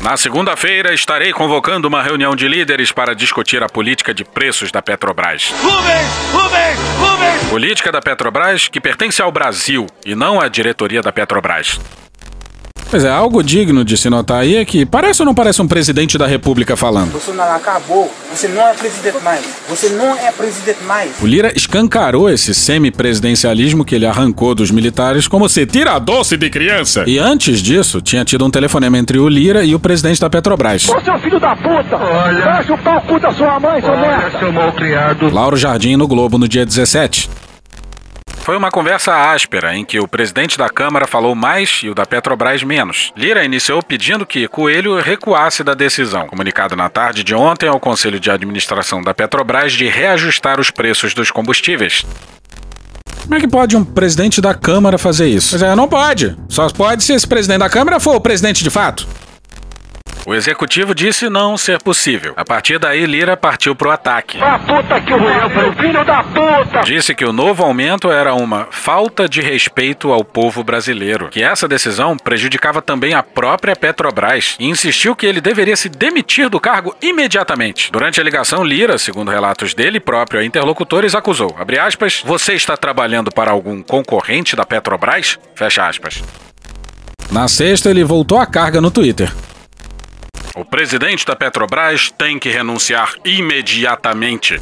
Na 0.04 0.18
segunda-feira, 0.18 0.92
estarei 0.92 1.32
convocando 1.32 1.88
uma 1.88 2.02
reunião 2.02 2.36
de 2.36 2.46
líderes 2.46 2.92
para 2.92 3.14
discutir 3.14 3.62
a 3.62 3.70
política 3.70 4.12
de 4.12 4.22
preços 4.22 4.70
da 4.70 4.82
Petrobras. 4.82 5.50
Rubens! 5.62 6.06
Rubens! 6.30 6.78
Rubens! 6.98 7.48
Política 7.48 7.90
da 7.90 8.02
Petrobras 8.02 8.68
que 8.68 8.82
pertence 8.82 9.22
ao 9.22 9.32
Brasil 9.32 9.86
e 10.04 10.14
não 10.14 10.38
à 10.38 10.46
diretoria 10.46 11.00
da 11.00 11.10
Petrobras. 11.10 11.80
Pois 12.94 13.04
é, 13.04 13.10
algo 13.10 13.42
digno 13.42 13.84
de 13.84 13.96
se 13.96 14.08
notar 14.08 14.42
aí 14.42 14.54
é 14.54 14.64
que 14.64 14.86
parece 14.86 15.20
ou 15.20 15.26
não 15.26 15.34
parece 15.34 15.60
um 15.60 15.66
presidente 15.66 16.16
da 16.16 16.28
República 16.28 16.76
falando? 16.76 17.10
Bolsonaro 17.10 17.56
acabou. 17.56 18.08
Você 18.30 18.46
não 18.46 18.62
é 18.68 18.72
presidente 18.72 19.18
mais. 19.20 19.44
Você 19.68 19.88
não 19.88 20.14
é 20.14 20.30
presidente 20.30 20.80
mais. 20.84 21.10
O 21.20 21.26
Lira 21.26 21.52
escancarou 21.56 22.30
esse 22.30 22.54
semi-presidencialismo 22.54 23.84
que 23.84 23.96
ele 23.96 24.06
arrancou 24.06 24.54
dos 24.54 24.70
militares 24.70 25.26
como 25.26 25.48
se 25.48 25.66
tira 25.66 25.98
doce 25.98 26.36
de 26.36 26.48
criança. 26.48 27.02
E 27.04 27.18
antes 27.18 27.60
disso, 27.60 28.00
tinha 28.00 28.24
tido 28.24 28.44
um 28.44 28.50
telefonema 28.50 28.96
entre 28.96 29.18
o 29.18 29.28
Lira 29.28 29.64
e 29.64 29.74
o 29.74 29.80
presidente 29.80 30.20
da 30.20 30.30
Petrobras. 30.30 30.88
Ô, 30.88 31.00
seu 31.00 31.18
filho 31.18 31.40
da 31.40 31.56
puta! 31.56 31.96
Olha. 31.96 32.44
Vai 32.44 32.64
chupar 32.64 32.98
o 32.98 33.00
cu 33.00 33.18
da 33.18 33.32
sua 33.32 33.58
mãe, 33.58 33.80
seu 33.82 33.96
merda! 33.98 34.38
seu 34.38 34.52
malcriado. 34.52 35.34
Lauro 35.34 35.56
Jardim 35.56 35.96
no 35.96 36.06
Globo 36.06 36.38
no 36.38 36.46
dia 36.46 36.64
17. 36.64 37.28
Foi 38.44 38.58
uma 38.58 38.70
conversa 38.70 39.32
áspera 39.32 39.74
em 39.74 39.86
que 39.86 39.98
o 39.98 40.06
presidente 40.06 40.58
da 40.58 40.68
Câmara 40.68 41.06
falou 41.06 41.34
mais 41.34 41.80
e 41.82 41.88
o 41.88 41.94
da 41.94 42.04
Petrobras 42.04 42.62
menos. 42.62 43.10
Lira 43.16 43.42
iniciou 43.42 43.82
pedindo 43.82 44.26
que 44.26 44.46
Coelho 44.48 45.00
recuasse 45.00 45.64
da 45.64 45.72
decisão, 45.72 46.26
comunicado 46.26 46.76
na 46.76 46.90
tarde 46.90 47.24
de 47.24 47.34
ontem 47.34 47.70
ao 47.70 47.80
Conselho 47.80 48.20
de 48.20 48.30
Administração 48.30 49.00
da 49.00 49.14
Petrobras 49.14 49.72
de 49.72 49.88
reajustar 49.88 50.60
os 50.60 50.70
preços 50.70 51.14
dos 51.14 51.30
combustíveis. 51.30 52.04
Como 53.22 53.34
é 53.34 53.40
que 53.40 53.48
pode 53.48 53.78
um 53.78 53.82
presidente 53.82 54.42
da 54.42 54.52
Câmara 54.52 54.98
fazer 54.98 55.26
isso? 55.26 55.48
Pois 55.48 55.62
é, 55.62 55.74
não 55.74 55.88
pode. 55.88 56.36
Só 56.46 56.68
pode 56.68 57.02
se 57.02 57.14
esse 57.14 57.26
presidente 57.26 57.60
da 57.60 57.70
Câmara 57.70 57.98
for 57.98 58.14
o 58.14 58.20
presidente 58.20 58.62
de 58.62 58.68
fato. 58.68 59.08
O 60.26 60.34
executivo 60.34 60.94
disse 60.94 61.28
não 61.28 61.56
ser 61.58 61.82
possível. 61.82 62.32
A 62.36 62.44
partir 62.44 62.78
daí, 62.78 63.04
Lira 63.04 63.36
partiu 63.36 63.76
pro 63.76 63.90
ataque. 63.90 64.40
A 64.40 64.58
puta 64.58 65.00
que 65.00 65.12
filho 65.82 66.04
da 66.04 66.22
puta! 66.22 66.80
Disse 66.82 67.14
que 67.14 67.24
o 67.24 67.32
novo 67.32 67.62
aumento 67.62 68.10
era 68.10 68.32
uma 68.34 68.66
falta 68.70 69.28
de 69.28 69.42
respeito 69.42 70.10
ao 70.12 70.24
povo 70.24 70.64
brasileiro, 70.64 71.28
que 71.28 71.42
essa 71.42 71.68
decisão 71.68 72.16
prejudicava 72.16 72.80
também 72.80 73.12
a 73.12 73.22
própria 73.22 73.76
Petrobras 73.76 74.56
e 74.58 74.66
insistiu 74.66 75.14
que 75.14 75.26
ele 75.26 75.40
deveria 75.40 75.76
se 75.76 75.90
demitir 75.90 76.48
do 76.48 76.58
cargo 76.58 76.94
imediatamente. 77.02 77.92
Durante 77.92 78.18
a 78.18 78.24
ligação, 78.24 78.64
Lira, 78.64 78.96
segundo 78.96 79.30
relatos 79.30 79.74
dele 79.74 80.00
próprio 80.00 80.40
a 80.40 80.44
interlocutores, 80.44 81.14
acusou, 81.14 81.54
abre 81.58 81.78
aspas, 81.78 82.22
você 82.24 82.54
está 82.54 82.76
trabalhando 82.76 83.30
para 83.30 83.50
algum 83.50 83.82
concorrente 83.82 84.56
da 84.56 84.64
Petrobras? 84.64 85.38
Fecha 85.54 85.86
aspas. 85.86 86.22
Na 87.30 87.46
sexta, 87.46 87.90
ele 87.90 88.04
voltou 88.04 88.38
à 88.38 88.46
carga 88.46 88.80
no 88.80 88.90
Twitter. 88.90 89.30
O 90.54 90.64
presidente 90.64 91.26
da 91.26 91.34
Petrobras 91.34 92.12
tem 92.12 92.38
que 92.38 92.48
renunciar 92.48 93.14
imediatamente. 93.24 94.60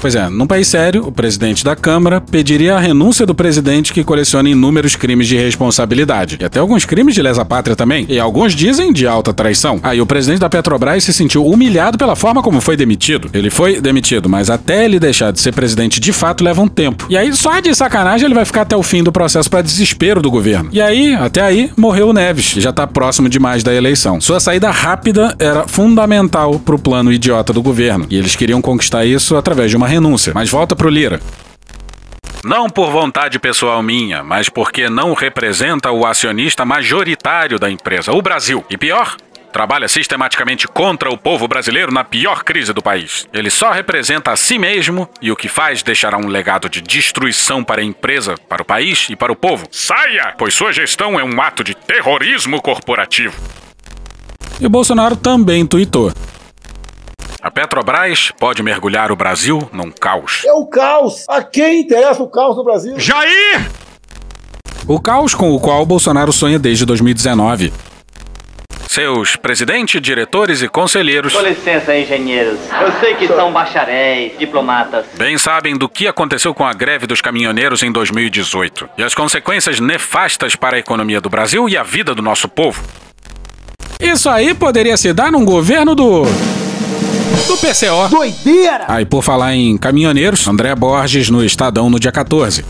Pois 0.00 0.14
é, 0.14 0.30
num 0.30 0.46
país 0.46 0.66
sério, 0.66 1.06
o 1.06 1.12
presidente 1.12 1.62
da 1.62 1.76
Câmara 1.76 2.22
pediria 2.22 2.74
a 2.74 2.80
renúncia 2.80 3.26
do 3.26 3.34
presidente 3.34 3.92
que 3.92 4.02
coleciona 4.02 4.48
inúmeros 4.48 4.96
crimes 4.96 5.28
de 5.28 5.36
responsabilidade. 5.36 6.38
E 6.40 6.44
até 6.44 6.58
alguns 6.58 6.86
crimes 6.86 7.14
de 7.14 7.20
lesa 7.20 7.44
pátria 7.44 7.76
também. 7.76 8.06
E 8.08 8.18
alguns 8.18 8.54
dizem 8.54 8.94
de 8.94 9.06
alta 9.06 9.34
traição. 9.34 9.78
Aí 9.82 10.00
o 10.00 10.06
presidente 10.06 10.40
da 10.40 10.48
Petrobras 10.48 11.04
se 11.04 11.12
sentiu 11.12 11.44
humilhado 11.44 11.98
pela 11.98 12.16
forma 12.16 12.42
como 12.42 12.62
foi 12.62 12.78
demitido. 12.78 13.28
Ele 13.34 13.50
foi 13.50 13.78
demitido, 13.78 14.26
mas 14.26 14.48
até 14.48 14.86
ele 14.86 14.98
deixar 14.98 15.32
de 15.32 15.40
ser 15.40 15.52
presidente 15.52 16.00
de 16.00 16.14
fato 16.14 16.42
leva 16.42 16.62
um 16.62 16.68
tempo. 16.68 17.04
E 17.10 17.16
aí, 17.16 17.30
só 17.34 17.60
de 17.60 17.74
sacanagem, 17.74 18.24
ele 18.24 18.34
vai 18.34 18.46
ficar 18.46 18.62
até 18.62 18.74
o 18.74 18.82
fim 18.82 19.02
do 19.02 19.12
processo 19.12 19.50
para 19.50 19.60
desespero 19.60 20.22
do 20.22 20.30
governo. 20.30 20.70
E 20.72 20.80
aí, 20.80 21.14
até 21.14 21.42
aí, 21.42 21.70
morreu 21.76 22.08
o 22.08 22.12
Neves, 22.14 22.54
já 22.56 22.72
tá 22.72 22.86
próximo 22.86 23.28
demais 23.28 23.62
da 23.62 23.74
eleição. 23.74 24.18
Sua 24.18 24.40
saída 24.40 24.70
rápida 24.70 25.34
era 25.38 25.68
fundamental 25.68 26.58
pro 26.58 26.78
plano 26.78 27.12
idiota 27.12 27.52
do 27.52 27.60
governo. 27.60 28.06
E 28.08 28.16
eles 28.16 28.34
queriam 28.34 28.62
conquistar 28.62 29.04
isso 29.04 29.36
através 29.36 29.70
de 29.70 29.76
uma 29.76 29.89
renúncia. 29.90 30.32
Mas 30.34 30.48
volta 30.48 30.74
pro 30.74 30.88
Lira. 30.88 31.20
Não 32.42 32.70
por 32.70 32.90
vontade 32.90 33.38
pessoal 33.38 33.82
minha, 33.82 34.24
mas 34.24 34.48
porque 34.48 34.88
não 34.88 35.12
representa 35.12 35.90
o 35.90 36.06
acionista 36.06 36.64
majoritário 36.64 37.58
da 37.58 37.70
empresa, 37.70 38.12
o 38.12 38.22
Brasil. 38.22 38.64
E 38.70 38.78
pior, 38.78 39.16
trabalha 39.52 39.88
sistematicamente 39.88 40.66
contra 40.66 41.10
o 41.10 41.18
povo 41.18 41.46
brasileiro 41.46 41.92
na 41.92 42.02
pior 42.02 42.42
crise 42.42 42.72
do 42.72 42.80
país. 42.80 43.28
Ele 43.32 43.50
só 43.50 43.70
representa 43.70 44.32
a 44.32 44.36
si 44.36 44.58
mesmo 44.58 45.08
e 45.20 45.30
o 45.30 45.36
que 45.36 45.48
faz 45.48 45.82
deixará 45.82 46.16
um 46.16 46.28
legado 46.28 46.68
de 46.68 46.80
destruição 46.80 47.62
para 47.62 47.82
a 47.82 47.84
empresa, 47.84 48.36
para 48.48 48.62
o 48.62 48.64
país 48.64 49.08
e 49.10 49.16
para 49.16 49.32
o 49.32 49.36
povo. 49.36 49.66
Saia, 49.70 50.34
pois 50.38 50.54
sua 50.54 50.72
gestão 50.72 51.20
é 51.20 51.24
um 51.24 51.42
ato 51.42 51.62
de 51.62 51.74
terrorismo 51.74 52.62
corporativo. 52.62 53.36
E 54.58 54.66
o 54.66 54.70
Bolsonaro 54.70 55.16
também 55.16 55.66
tuitou. 55.66 56.12
A 57.42 57.50
Petrobras 57.50 58.30
pode 58.38 58.62
mergulhar 58.62 59.10
o 59.10 59.16
Brasil 59.16 59.66
num 59.72 59.90
caos. 59.90 60.42
É 60.44 60.52
o 60.52 60.66
caos. 60.66 61.24
A 61.26 61.42
quem 61.42 61.80
interessa 61.80 62.22
o 62.22 62.28
caos 62.28 62.54
no 62.54 62.62
Brasil? 62.62 63.00
Jair! 63.00 63.66
O 64.86 65.00
caos 65.00 65.34
com 65.34 65.50
o 65.50 65.58
qual 65.58 65.86
Bolsonaro 65.86 66.32
sonha 66.34 66.58
desde 66.58 66.84
2019. 66.84 67.72
Seus 68.86 69.36
presidente, 69.36 69.98
diretores 70.00 70.60
e 70.60 70.68
conselheiros 70.68 71.32
Com 71.32 71.40
licença, 71.40 71.96
engenheiros. 71.96 72.58
Eu 72.78 72.92
sei 73.00 73.14
que 73.14 73.26
são 73.28 73.50
bacharéis, 73.52 74.36
diplomatas. 74.38 75.06
bem 75.16 75.38
sabem 75.38 75.78
do 75.78 75.88
que 75.88 76.08
aconteceu 76.08 76.52
com 76.52 76.66
a 76.66 76.74
greve 76.74 77.06
dos 77.06 77.22
caminhoneiros 77.22 77.82
em 77.82 77.90
2018 77.90 78.88
e 78.98 79.02
as 79.02 79.14
consequências 79.14 79.80
nefastas 79.80 80.56
para 80.56 80.76
a 80.76 80.80
economia 80.80 81.20
do 81.20 81.30
Brasil 81.30 81.68
e 81.68 81.76
a 81.76 81.82
vida 81.82 82.14
do 82.14 82.20
nosso 82.20 82.48
povo. 82.48 82.82
Isso 83.98 84.28
aí 84.28 84.52
poderia 84.52 84.96
se 84.98 85.12
dar 85.14 85.32
num 85.32 85.44
governo 85.44 85.94
do. 85.94 86.24
Do 87.46 87.56
PCO. 87.56 88.08
Doideira! 88.08 88.84
Aí, 88.88 89.04
por 89.04 89.22
falar 89.22 89.54
em 89.54 89.76
caminhoneiros, 89.76 90.46
André 90.46 90.74
Borges 90.74 91.30
no 91.30 91.44
Estadão 91.44 91.88
no 91.88 91.98
dia 91.98 92.12
14. 92.12 92.64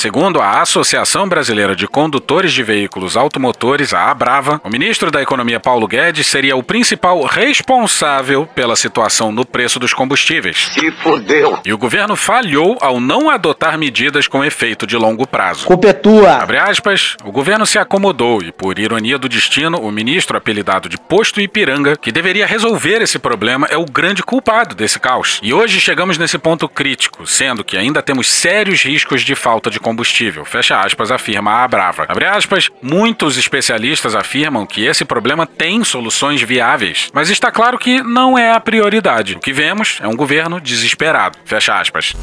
Segundo 0.00 0.40
a 0.40 0.62
Associação 0.62 1.28
Brasileira 1.28 1.76
de 1.76 1.86
Condutores 1.86 2.54
de 2.54 2.62
Veículos 2.62 3.18
Automotores, 3.18 3.92
a 3.92 4.10
Abrava, 4.10 4.58
o 4.64 4.70
ministro 4.70 5.10
da 5.10 5.20
Economia 5.20 5.60
Paulo 5.60 5.86
Guedes 5.86 6.26
seria 6.26 6.56
o 6.56 6.62
principal 6.62 7.22
responsável 7.24 8.46
pela 8.46 8.76
situação 8.76 9.30
no 9.30 9.44
preço 9.44 9.78
dos 9.78 9.92
combustíveis. 9.92 10.70
Se 10.72 10.90
fodeu. 10.90 11.58
E 11.66 11.70
o 11.70 11.76
governo 11.76 12.16
falhou 12.16 12.78
ao 12.80 12.98
não 12.98 13.28
adotar 13.28 13.76
medidas 13.76 14.26
com 14.26 14.42
efeito 14.42 14.86
de 14.86 14.96
longo 14.96 15.28
prazo. 15.28 15.66
Culpa 15.66 15.88
é 15.88 15.92
tua. 15.92 16.32
Abre 16.32 16.56
aspas, 16.56 17.18
o 17.22 17.30
governo 17.30 17.66
se 17.66 17.78
acomodou 17.78 18.42
e, 18.42 18.50
por 18.50 18.78
ironia 18.78 19.18
do 19.18 19.28
destino, 19.28 19.78
o 19.82 19.92
ministro 19.92 20.34
apelidado 20.34 20.88
de 20.88 20.96
Posto 20.96 21.42
Ipiranga, 21.42 21.94
que 21.94 22.10
deveria 22.10 22.46
resolver 22.46 23.02
esse 23.02 23.18
problema, 23.18 23.66
é 23.68 23.76
o 23.76 23.84
grande 23.84 24.22
culpado 24.22 24.74
desse 24.74 24.98
caos. 24.98 25.40
E 25.42 25.52
hoje 25.52 25.78
chegamos 25.78 26.16
nesse 26.16 26.38
ponto 26.38 26.66
crítico, 26.70 27.26
sendo 27.26 27.62
que 27.62 27.76
ainda 27.76 28.00
temos 28.00 28.28
sérios 28.28 28.82
riscos 28.82 29.20
de 29.20 29.34
falta 29.34 29.68
de 29.68 29.78
combustível. 29.90 30.44
Fecha 30.44 30.80
aspas, 30.80 31.10
afirma 31.10 31.50
a 31.50 31.64
Abrava. 31.64 32.06
Abre 32.08 32.24
aspas, 32.24 32.68
muitos 32.80 33.36
especialistas 33.36 34.14
afirmam 34.14 34.64
que 34.64 34.84
esse 34.84 35.04
problema 35.04 35.46
tem 35.46 35.82
soluções 35.82 36.40
viáveis, 36.42 37.10
mas 37.12 37.28
está 37.28 37.50
claro 37.50 37.76
que 37.76 38.02
não 38.02 38.38
é 38.38 38.52
a 38.52 38.60
prioridade. 38.60 39.34
O 39.34 39.40
que 39.40 39.52
vemos 39.52 39.98
é 40.00 40.06
um 40.06 40.16
governo 40.16 40.60
desesperado. 40.60 41.38
Fecha 41.44 41.78
aspas. 41.78 42.14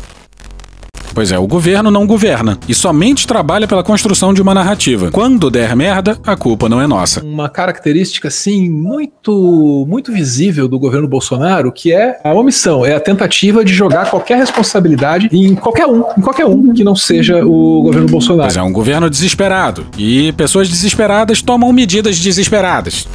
Pois 1.18 1.32
é, 1.32 1.40
o 1.40 1.48
governo 1.48 1.90
não 1.90 2.06
governa 2.06 2.60
e 2.70 2.76
somente 2.76 3.26
trabalha 3.26 3.68
pela 3.68 3.84
construção 3.84 4.36
de 4.36 4.40
uma 4.40 4.54
narrativa. 4.54 5.10
Quando 5.10 5.50
der 5.50 5.76
merda, 5.76 6.16
a 6.24 6.36
culpa 6.36 6.70
não 6.70 6.80
é 6.80 6.86
nossa. 6.86 7.24
Uma 7.26 7.50
característica, 7.50 8.28
assim, 8.28 8.70
muito, 8.70 9.84
muito 9.90 10.14
visível 10.14 10.68
do 10.68 10.78
governo 10.78 11.08
Bolsonaro, 11.08 11.72
que 11.72 11.92
é 11.92 12.20
a 12.24 12.32
omissão, 12.36 12.86
é 12.86 12.94
a 12.94 13.00
tentativa 13.00 13.66
de 13.66 13.74
jogar 13.74 14.12
qualquer 14.12 14.38
responsabilidade 14.38 15.28
em 15.32 15.56
qualquer 15.56 15.88
um, 15.88 16.04
em 16.16 16.22
qualquer 16.22 16.46
um 16.46 16.72
que 16.72 16.84
não 16.84 16.96
seja 16.96 17.44
o 17.44 17.82
governo 17.82 18.08
Bolsonaro. 18.08 18.50
Pois 18.50 18.58
é, 18.58 18.62
um 18.62 18.72
governo 18.72 19.10
desesperado. 19.10 19.88
E 19.98 20.32
pessoas 20.34 20.70
desesperadas 20.70 21.42
tomam 21.42 21.74
medidas 21.74 22.20
desesperadas. 22.20 23.08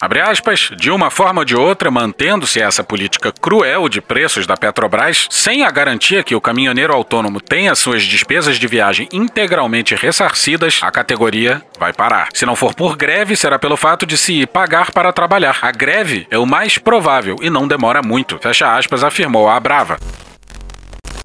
Abre 0.00 0.20
aspas, 0.20 0.70
de 0.76 0.92
uma 0.92 1.10
forma 1.10 1.40
ou 1.40 1.44
de 1.44 1.56
outra, 1.56 1.90
mantendo-se 1.90 2.60
essa 2.60 2.84
política 2.84 3.32
cruel 3.32 3.88
de 3.88 4.00
preços 4.00 4.46
da 4.46 4.56
Petrobras, 4.56 5.26
sem 5.28 5.64
a 5.64 5.70
garantia 5.70 6.22
que 6.22 6.36
o 6.36 6.40
caminhoneiro 6.40 6.92
autônomo 6.92 7.40
tenha 7.40 7.74
suas 7.74 8.04
despesas 8.04 8.58
de 8.58 8.66
viagem 8.68 9.08
integralmente 9.12 9.96
ressarcidas, 9.96 10.78
a 10.82 10.90
categoria 10.92 11.60
vai 11.80 11.92
parar. 11.92 12.28
Se 12.32 12.46
não 12.46 12.54
for 12.54 12.74
por 12.74 12.96
greve, 12.96 13.36
será 13.36 13.58
pelo 13.58 13.76
fato 13.76 14.06
de 14.06 14.16
se 14.16 14.46
pagar 14.46 14.92
para 14.92 15.12
trabalhar. 15.12 15.58
A 15.62 15.72
greve 15.72 16.28
é 16.30 16.38
o 16.38 16.46
mais 16.46 16.78
provável 16.78 17.34
e 17.42 17.50
não 17.50 17.66
demora 17.66 18.00
muito. 18.00 18.38
Fecha 18.38 18.76
aspas, 18.76 19.02
afirmou 19.02 19.48
a 19.48 19.58
Brava. 19.58 19.98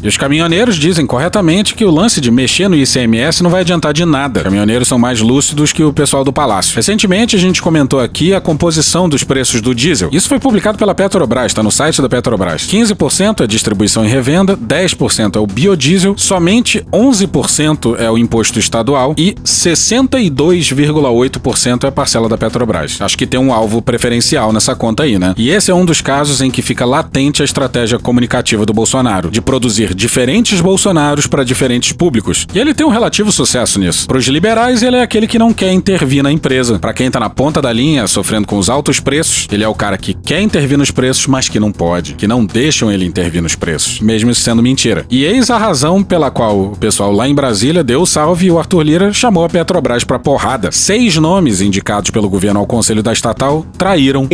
E 0.04 0.08
os 0.08 0.18
caminhoneiros 0.18 0.76
dizem 0.76 1.06
corretamente 1.06 1.74
que 1.74 1.86
o 1.86 1.90
lance 1.90 2.20
de 2.20 2.30
mexer 2.30 2.68
no 2.68 2.76
ICMS 2.76 3.42
não 3.42 3.50
vai 3.50 3.62
adiantar 3.62 3.94
de 3.94 4.04
nada. 4.04 4.42
Os 4.42 4.44
caminhoneiros 4.44 4.90
são 4.90 5.00
mais 5.00 5.22
lúcidos 5.22 5.72
que 5.72 5.82
o 5.82 5.94
pessoal 5.94 6.26
do 6.26 6.34
Palácio. 6.34 6.76
Recentemente 6.76 7.38
a 7.38 7.40
gente 7.40 7.62
comentou 7.62 8.02
aqui 8.02 8.34
a 8.34 8.42
composição 8.42 9.08
dos 9.08 9.24
preços 9.24 9.62
do 9.62 9.74
diesel. 9.74 10.10
Isso 10.12 10.28
foi 10.28 10.40
publicado 10.40 10.78
pela 10.78 10.94
Petrobras, 10.94 11.46
está 11.46 11.64
no 11.64 11.72
site 11.72 12.02
da 12.02 12.10
Petrobras. 12.10 12.68
15% 12.68 13.46
é 13.46 13.48
distribuição 13.48 14.04
e 14.04 14.10
revenda, 14.10 14.58
10% 14.58 15.38
é 15.38 15.40
o 15.40 15.48
biodiesel, 15.48 16.16
somente 16.18 16.86
11% 16.92 17.96
é 17.98 18.12
o 18.12 18.18
imposto 18.18 18.60
estadual 18.60 19.16
e 19.18 19.36
62,8% 19.46 21.86
é 21.86 21.88
a 21.88 21.92
parcela 21.94 22.28
da 22.28 22.38
Petrobras. 22.38 22.98
Acho 23.00 23.18
que 23.18 23.26
tem 23.26 23.40
um 23.40 23.54
alvo 23.54 23.82
preferencial 23.82 24.52
nessa 24.52 24.76
conta 24.76 25.04
aí, 25.04 25.18
né? 25.18 25.34
E 25.38 25.50
esse 25.50 25.72
é 25.72 25.74
um 25.74 25.86
dos 25.86 26.02
casos 26.02 26.42
em 26.42 26.52
que 26.52 26.62
fica 26.62 26.84
latente 26.84 27.42
a 27.42 27.46
estratégia 27.46 27.98
comunicativa 27.98 28.66
do 28.66 28.74
Bolsonaro, 28.74 29.32
de 29.32 29.42
produzir 29.42 29.93
diferentes 29.96 30.62
Bolsonaros 30.62 31.28
para 31.28 31.44
diferentes 31.44 31.92
públicos. 31.92 32.48
E 32.54 32.60
ele 32.60 32.74
tem 32.74 32.86
um 32.86 32.90
relativo 32.90 33.32
sucesso 33.32 33.80
nisso. 33.80 34.08
Para 34.08 34.18
os 34.18 34.28
liberais, 34.28 34.84
ele 34.84 34.98
é 34.98 35.02
aquele 35.02 35.28
que 35.28 35.40
não 35.40 35.54
quer 35.54 35.72
intervir 35.72 36.24
na 36.24 36.32
empresa. 36.32 36.80
Para 36.80 36.94
quem 36.94 37.10
tá 37.10 37.20
na 37.20 37.30
ponta 37.30 37.62
da 37.62 37.72
linha, 37.72 38.08
sofrendo 38.08 38.48
com 38.48 38.58
os 38.58 38.70
altos 38.70 39.00
preços, 39.00 39.48
ele 39.52 39.64
é 39.64 39.68
o 39.68 39.76
cara 39.76 39.98
que 39.98 40.14
quer 40.14 40.42
intervir 40.42 40.78
nos 40.78 40.92
preços, 40.92 41.28
mas 41.28 41.50
que 41.50 41.60
não 41.60 41.72
pode, 41.72 42.14
que 42.16 42.28
não 42.28 42.46
deixam 42.46 42.92
ele 42.92 43.06
intervir 43.06 43.42
nos 43.42 43.56
preços, 43.56 44.00
mesmo 44.00 44.32
isso 44.32 44.42
sendo 44.42 44.62
mentira. 44.64 45.06
E 45.10 45.24
eis 45.24 45.50
a 45.50 45.58
razão 45.58 46.04
pela 46.04 46.32
qual 46.32 46.60
o 46.60 46.78
pessoal 46.78 47.12
lá 47.12 47.28
em 47.28 47.36
Brasília 47.36 47.84
deu 47.84 48.02
o 48.02 48.06
salve 48.06 48.48
e 48.48 48.52
o 48.52 48.60
Arthur 48.60 48.82
Lira 48.84 49.14
chamou 49.14 49.44
a 49.46 49.50
Petrobras 49.50 50.04
para 50.04 50.20
porrada. 50.20 50.72
Seis 50.72 51.18
nomes 51.18 51.62
indicados 51.62 52.12
pelo 52.12 52.30
governo 52.30 52.60
ao 52.60 52.68
conselho 52.68 53.04
da 53.04 53.14
estatal 53.14 53.66
traíram 53.78 54.28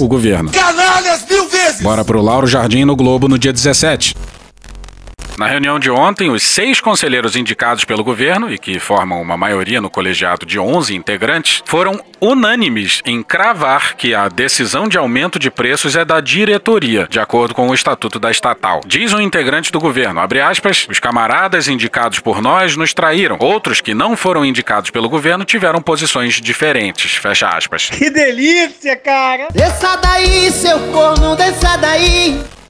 o 0.00 0.08
governo. 0.08 0.50
Canalhas 0.50 1.24
mil 1.28 1.48
vezes! 1.48 1.82
Bora 1.82 2.04
pro 2.04 2.22
Lauro 2.22 2.46
Jardim 2.46 2.84
no 2.84 2.96
Globo 2.96 3.28
no 3.28 3.38
dia 3.38 3.52
17. 3.52 4.14
Na 5.36 5.48
reunião 5.48 5.80
de 5.80 5.90
ontem, 5.90 6.30
os 6.30 6.44
seis 6.44 6.80
conselheiros 6.80 7.34
indicados 7.34 7.84
pelo 7.84 8.04
governo, 8.04 8.52
e 8.52 8.56
que 8.56 8.78
formam 8.78 9.20
uma 9.20 9.36
maioria 9.36 9.80
no 9.80 9.90
colegiado 9.90 10.46
de 10.46 10.60
11 10.60 10.94
integrantes, 10.94 11.60
foram 11.66 12.00
unânimes 12.20 13.02
em 13.04 13.20
cravar 13.20 13.96
que 13.96 14.14
a 14.14 14.28
decisão 14.28 14.86
de 14.86 14.96
aumento 14.96 15.36
de 15.36 15.50
preços 15.50 15.96
é 15.96 16.04
da 16.04 16.20
diretoria, 16.20 17.08
de 17.10 17.18
acordo 17.18 17.52
com 17.52 17.68
o 17.68 17.74
estatuto 17.74 18.20
da 18.20 18.30
estatal. 18.30 18.80
Diz 18.86 19.12
um 19.12 19.20
integrante 19.20 19.72
do 19.72 19.80
governo, 19.80 20.20
abre 20.20 20.40
aspas, 20.40 20.86
os 20.88 21.00
camaradas 21.00 21.66
indicados 21.66 22.20
por 22.20 22.40
nós 22.40 22.76
nos 22.76 22.94
traíram. 22.94 23.36
Outros 23.40 23.80
que 23.80 23.92
não 23.92 24.16
foram 24.16 24.44
indicados 24.44 24.90
pelo 24.90 25.08
governo 25.08 25.44
tiveram 25.44 25.82
posições 25.82 26.40
diferentes, 26.40 27.16
fecha 27.16 27.48
aspas. 27.48 27.90
Que 27.90 28.08
delícia, 28.08 28.96
cara! 28.96 29.48
Desça 29.52 29.96
daí, 29.96 30.50
seu 30.52 30.78
corno, 30.92 31.34
desça 31.34 31.76
daí! 31.76 32.63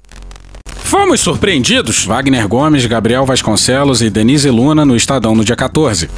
Fomos 0.97 1.23
surpreendidos. 1.23 2.05
Wagner 2.05 2.47
Gomes, 2.47 2.87
Gabriel 2.87 3.27
Vasconcelos 3.27 4.01
e 4.01 4.09
Denise 4.09 4.49
Luna 4.49 4.85
no 4.85 4.95
Estadão 4.95 5.35
no 5.35 5.45
dia 5.45 5.57
14. 5.57 6.09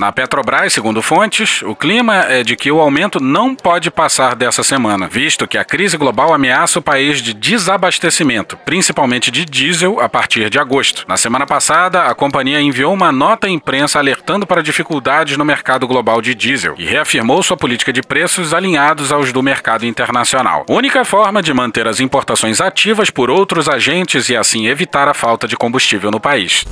Na 0.00 0.10
Petrobras, 0.10 0.72
segundo 0.72 1.02
fontes, 1.02 1.60
o 1.60 1.76
clima 1.76 2.24
é 2.24 2.42
de 2.42 2.56
que 2.56 2.72
o 2.72 2.80
aumento 2.80 3.22
não 3.22 3.54
pode 3.54 3.90
passar 3.90 4.34
dessa 4.34 4.62
semana, 4.62 5.06
visto 5.06 5.46
que 5.46 5.58
a 5.58 5.64
crise 5.64 5.98
global 5.98 6.32
ameaça 6.32 6.78
o 6.78 6.82
país 6.82 7.20
de 7.20 7.34
desabastecimento, 7.34 8.56
principalmente 8.64 9.30
de 9.30 9.44
diesel, 9.44 10.00
a 10.00 10.08
partir 10.08 10.48
de 10.48 10.58
agosto. 10.58 11.04
Na 11.06 11.18
semana 11.18 11.46
passada, 11.46 12.04
a 12.04 12.14
companhia 12.14 12.62
enviou 12.62 12.94
uma 12.94 13.12
nota 13.12 13.46
à 13.46 13.50
imprensa 13.50 13.98
alertando 13.98 14.46
para 14.46 14.62
dificuldades 14.62 15.36
no 15.36 15.44
mercado 15.44 15.86
global 15.86 16.22
de 16.22 16.34
diesel 16.34 16.76
e 16.78 16.86
reafirmou 16.86 17.42
sua 17.42 17.58
política 17.58 17.92
de 17.92 18.00
preços 18.00 18.54
alinhados 18.54 19.12
aos 19.12 19.34
do 19.34 19.42
mercado 19.42 19.84
internacional. 19.84 20.64
Única 20.66 21.04
forma 21.04 21.42
de 21.42 21.52
manter 21.52 21.86
as 21.86 22.00
importações 22.00 22.58
ativas 22.62 23.10
por 23.10 23.28
outros 23.28 23.68
agentes 23.68 24.30
e 24.30 24.36
assim 24.36 24.66
evitar 24.66 25.08
a 25.08 25.12
falta 25.12 25.46
de 25.46 25.58
combustível 25.58 26.10
no 26.10 26.18
país. 26.18 26.64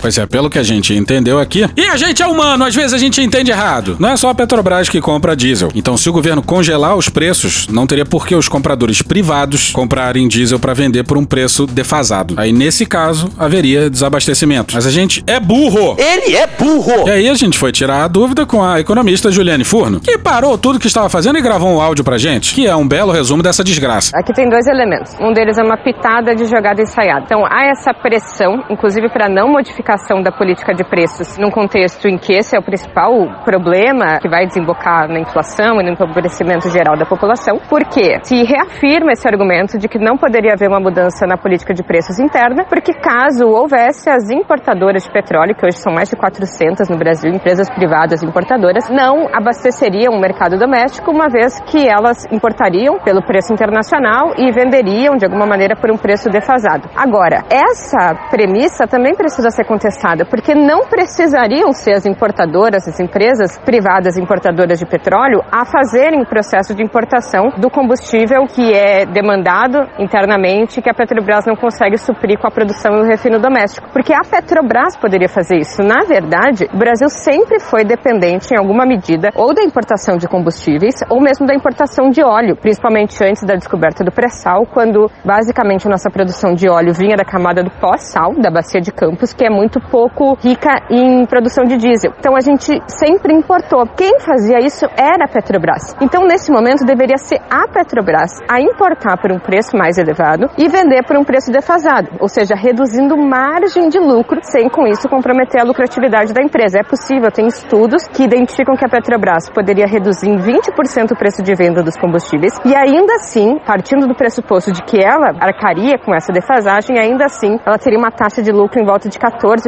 Pois 0.00 0.16
é, 0.16 0.26
pelo 0.26 0.48
que 0.48 0.58
a 0.58 0.62
gente 0.62 0.94
entendeu 0.94 1.38
aqui. 1.38 1.68
E 1.76 1.86
a 1.86 1.96
gente 1.96 2.22
é 2.22 2.26
humano, 2.26 2.64
às 2.64 2.74
vezes 2.74 2.92
a 2.92 2.98
gente 2.98 3.20
entende 3.20 3.50
errado. 3.50 3.96
Não 3.98 4.08
é 4.08 4.16
só 4.16 4.30
a 4.30 4.34
Petrobras 4.34 4.88
que 4.88 5.00
compra 5.00 5.36
diesel. 5.36 5.70
Então, 5.74 5.96
se 5.96 6.08
o 6.08 6.12
governo 6.12 6.42
congelar 6.42 6.96
os 6.96 7.08
preços, 7.08 7.68
não 7.68 7.86
teria 7.86 8.06
por 8.06 8.26
que 8.26 8.34
os 8.34 8.48
compradores 8.48 9.02
privados 9.02 9.70
comprarem 9.70 10.26
diesel 10.26 10.58
para 10.58 10.72
vender 10.72 11.04
por 11.04 11.18
um 11.18 11.24
preço 11.24 11.66
defasado. 11.66 12.34
Aí, 12.36 12.52
nesse 12.52 12.86
caso, 12.86 13.28
haveria 13.38 13.90
desabastecimento. 13.90 14.74
Mas 14.74 14.86
a 14.86 14.90
gente 14.90 15.22
é 15.26 15.38
burro! 15.38 15.96
Ele 15.98 16.34
é 16.34 16.46
burro! 16.46 17.06
E 17.06 17.10
aí 17.10 17.28
a 17.28 17.34
gente 17.34 17.58
foi 17.58 17.70
tirar 17.70 18.04
a 18.04 18.08
dúvida 18.08 18.46
com 18.46 18.64
a 18.64 18.80
economista 18.80 19.30
Juliane 19.30 19.64
Furno, 19.64 20.00
que 20.00 20.16
parou 20.16 20.56
tudo 20.56 20.78
que 20.78 20.86
estava 20.86 21.08
fazendo 21.08 21.38
e 21.38 21.42
gravou 21.42 21.68
um 21.68 21.80
áudio 21.80 22.04
pra 22.04 22.16
gente, 22.16 22.54
que 22.54 22.66
é 22.66 22.74
um 22.74 22.88
belo 22.88 23.12
resumo 23.12 23.42
dessa 23.42 23.62
desgraça. 23.62 24.12
Aqui 24.14 24.32
tem 24.32 24.48
dois 24.48 24.66
elementos. 24.66 25.12
Um 25.20 25.32
deles 25.32 25.58
é 25.58 25.62
uma 25.62 25.76
pitada 25.76 26.34
de 26.34 26.46
jogada 26.46 26.80
ensaiada. 26.80 27.24
Então, 27.24 27.44
há 27.44 27.66
essa 27.66 27.92
pressão, 27.92 28.64
inclusive 28.70 29.08
para 29.10 29.28
não 29.28 29.48
modificar 29.52 29.89
da 30.22 30.30
política 30.30 30.72
de 30.72 30.84
preços 30.84 31.36
num 31.36 31.50
contexto 31.50 32.06
em 32.06 32.16
que 32.16 32.32
esse 32.32 32.54
é 32.54 32.58
o 32.60 32.62
principal 32.62 33.10
problema 33.44 34.20
que 34.20 34.28
vai 34.28 34.46
desembocar 34.46 35.08
na 35.08 35.18
inflação 35.18 35.80
e 35.80 35.84
no 35.84 35.90
empobrecimento 35.90 36.70
geral 36.70 36.96
da 36.96 37.04
população, 37.04 37.58
porque 37.68 38.20
se 38.22 38.44
reafirma 38.44 39.10
esse 39.10 39.26
argumento 39.26 39.78
de 39.78 39.88
que 39.88 39.98
não 39.98 40.16
poderia 40.16 40.52
haver 40.52 40.68
uma 40.68 40.78
mudança 40.78 41.26
na 41.26 41.36
política 41.36 41.74
de 41.74 41.82
preços 41.82 42.20
interna, 42.20 42.64
porque 42.68 42.92
caso 42.94 43.48
houvesse 43.48 44.08
as 44.08 44.30
importadoras 44.30 45.02
de 45.02 45.10
petróleo, 45.10 45.56
que 45.56 45.66
hoje 45.66 45.78
são 45.78 45.92
mais 45.92 46.08
de 46.08 46.14
400 46.14 46.88
no 46.88 46.96
Brasil, 46.96 47.32
empresas 47.32 47.68
privadas 47.68 48.22
importadoras, 48.22 48.88
não 48.88 49.26
abasteceriam 49.34 50.14
o 50.14 50.20
mercado 50.20 50.56
doméstico, 50.56 51.10
uma 51.10 51.28
vez 51.28 51.60
que 51.62 51.88
elas 51.88 52.26
importariam 52.30 53.00
pelo 53.00 53.26
preço 53.26 53.52
internacional 53.52 54.34
e 54.38 54.52
venderiam 54.52 55.16
de 55.16 55.24
alguma 55.24 55.46
maneira 55.46 55.74
por 55.74 55.90
um 55.90 55.96
preço 55.96 56.30
defasado. 56.30 56.88
Agora, 56.94 57.42
essa 57.50 58.14
premissa 58.30 58.86
também 58.86 59.16
precisa 59.16 59.50
ser 59.50 59.64
contestada, 59.80 60.26
porque 60.26 60.54
não 60.54 60.86
precisariam 60.86 61.72
ser 61.72 61.92
as 61.92 62.04
importadoras, 62.04 62.86
as 62.86 63.00
empresas 63.00 63.58
privadas 63.64 64.18
importadoras 64.18 64.78
de 64.78 64.84
petróleo, 64.84 65.42
a 65.50 65.64
fazerem 65.64 66.20
o 66.20 66.26
processo 66.26 66.74
de 66.74 66.82
importação 66.82 67.48
do 67.56 67.70
combustível 67.70 68.44
que 68.46 68.74
é 68.74 69.06
demandado 69.06 69.88
internamente, 69.98 70.82
que 70.82 70.90
a 70.90 70.94
Petrobras 70.94 71.46
não 71.46 71.56
consegue 71.56 71.96
suprir 71.96 72.38
com 72.38 72.46
a 72.46 72.50
produção 72.50 72.94
e 72.96 73.00
o 73.00 73.06
refino 73.06 73.38
doméstico. 73.38 73.88
Porque 73.90 74.12
a 74.12 74.20
Petrobras 74.20 74.96
poderia 74.96 75.28
fazer 75.28 75.56
isso. 75.56 75.82
Na 75.82 76.04
verdade, 76.06 76.68
o 76.72 76.76
Brasil 76.76 77.08
sempre 77.08 77.58
foi 77.58 77.82
dependente, 77.82 78.52
em 78.52 78.58
alguma 78.58 78.84
medida, 78.84 79.30
ou 79.34 79.54
da 79.54 79.62
importação 79.62 80.18
de 80.18 80.28
combustíveis, 80.28 80.96
ou 81.08 81.20
mesmo 81.22 81.46
da 81.46 81.54
importação 81.54 82.10
de 82.10 82.22
óleo, 82.22 82.56
principalmente 82.56 83.16
antes 83.24 83.42
da 83.44 83.54
descoberta 83.54 84.04
do 84.04 84.12
pré-sal, 84.12 84.66
quando 84.66 85.10
basicamente 85.24 85.86
a 85.86 85.90
nossa 85.90 86.10
produção 86.10 86.52
de 86.52 86.68
óleo 86.68 86.92
vinha 86.92 87.16
da 87.16 87.24
camada 87.24 87.62
do 87.62 87.70
pós-sal, 87.80 88.34
da 88.34 88.50
bacia 88.50 88.80
de 88.80 88.92
Campos, 88.92 89.32
que 89.32 89.46
é 89.46 89.50
muito 89.50 89.69
pouco 89.78 90.34
rica 90.40 90.70
em 90.88 91.26
produção 91.26 91.64
de 91.64 91.76
diesel. 91.76 92.12
Então 92.18 92.34
a 92.34 92.40
gente 92.40 92.80
sempre 92.88 93.34
importou. 93.34 93.86
Quem 93.94 94.18
fazia 94.20 94.58
isso 94.58 94.86
era 94.96 95.26
a 95.26 95.28
Petrobras. 95.28 95.94
Então 96.00 96.24
nesse 96.24 96.50
momento 96.50 96.84
deveria 96.86 97.18
ser 97.18 97.40
a 97.50 97.68
Petrobras 97.68 98.32
a 98.50 98.60
importar 98.60 99.18
por 99.20 99.30
um 99.30 99.38
preço 99.38 99.76
mais 99.76 99.98
elevado 99.98 100.48
e 100.56 100.68
vender 100.68 101.04
por 101.04 101.16
um 101.16 101.24
preço 101.24 101.52
defasado, 101.52 102.10
ou 102.18 102.28
seja, 102.28 102.54
reduzindo 102.54 103.16
margem 103.16 103.88
de 103.88 103.98
lucro 103.98 104.40
sem 104.42 104.68
com 104.68 104.86
isso 104.86 105.08
comprometer 105.08 105.60
a 105.60 105.64
lucratividade 105.64 106.32
da 106.32 106.42
empresa. 106.42 106.80
É 106.80 106.82
possível, 106.82 107.30
tem 107.30 107.46
estudos 107.46 108.08
que 108.08 108.24
identificam 108.24 108.74
que 108.76 108.84
a 108.84 108.88
Petrobras 108.88 109.50
poderia 109.50 109.86
reduzir 109.86 110.28
em 110.28 110.38
20% 110.38 111.12
o 111.12 111.16
preço 111.16 111.42
de 111.42 111.54
venda 111.54 111.82
dos 111.82 111.96
combustíveis 111.96 112.54
e 112.64 112.74
ainda 112.74 113.14
assim, 113.16 113.58
partindo 113.66 114.06
do 114.06 114.14
pressuposto 114.14 114.72
de 114.72 114.82
que 114.82 114.98
ela 115.02 115.34
arcaria 115.40 115.98
com 115.98 116.14
essa 116.14 116.32
defasagem, 116.32 116.98
ainda 116.98 117.26
assim 117.26 117.58
ela 117.66 117.76
teria 117.76 117.98
uma 117.98 118.10
taxa 118.10 118.42
de 118.42 118.50
lucro 118.50 118.80
em 118.80 118.84
volta 118.84 119.08
de 119.08 119.18
14%, 119.18 119.59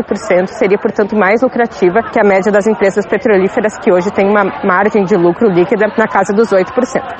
seria 0.58 0.78
portanto 0.78 1.16
mais 1.16 1.42
lucrativa 1.42 2.02
que 2.02 2.20
a 2.20 2.24
média 2.24 2.50
das 2.50 2.66
empresas 2.66 3.06
petrolíferas 3.06 3.78
que 3.78 3.92
hoje 3.92 4.10
tem 4.10 4.28
uma 4.28 4.44
margem 4.64 5.04
de 5.04 5.16
lucro 5.16 5.48
líquida 5.48 5.86
na 5.98 6.06
casa 6.06 6.32
dos 6.32 6.50
8%. 6.50 6.66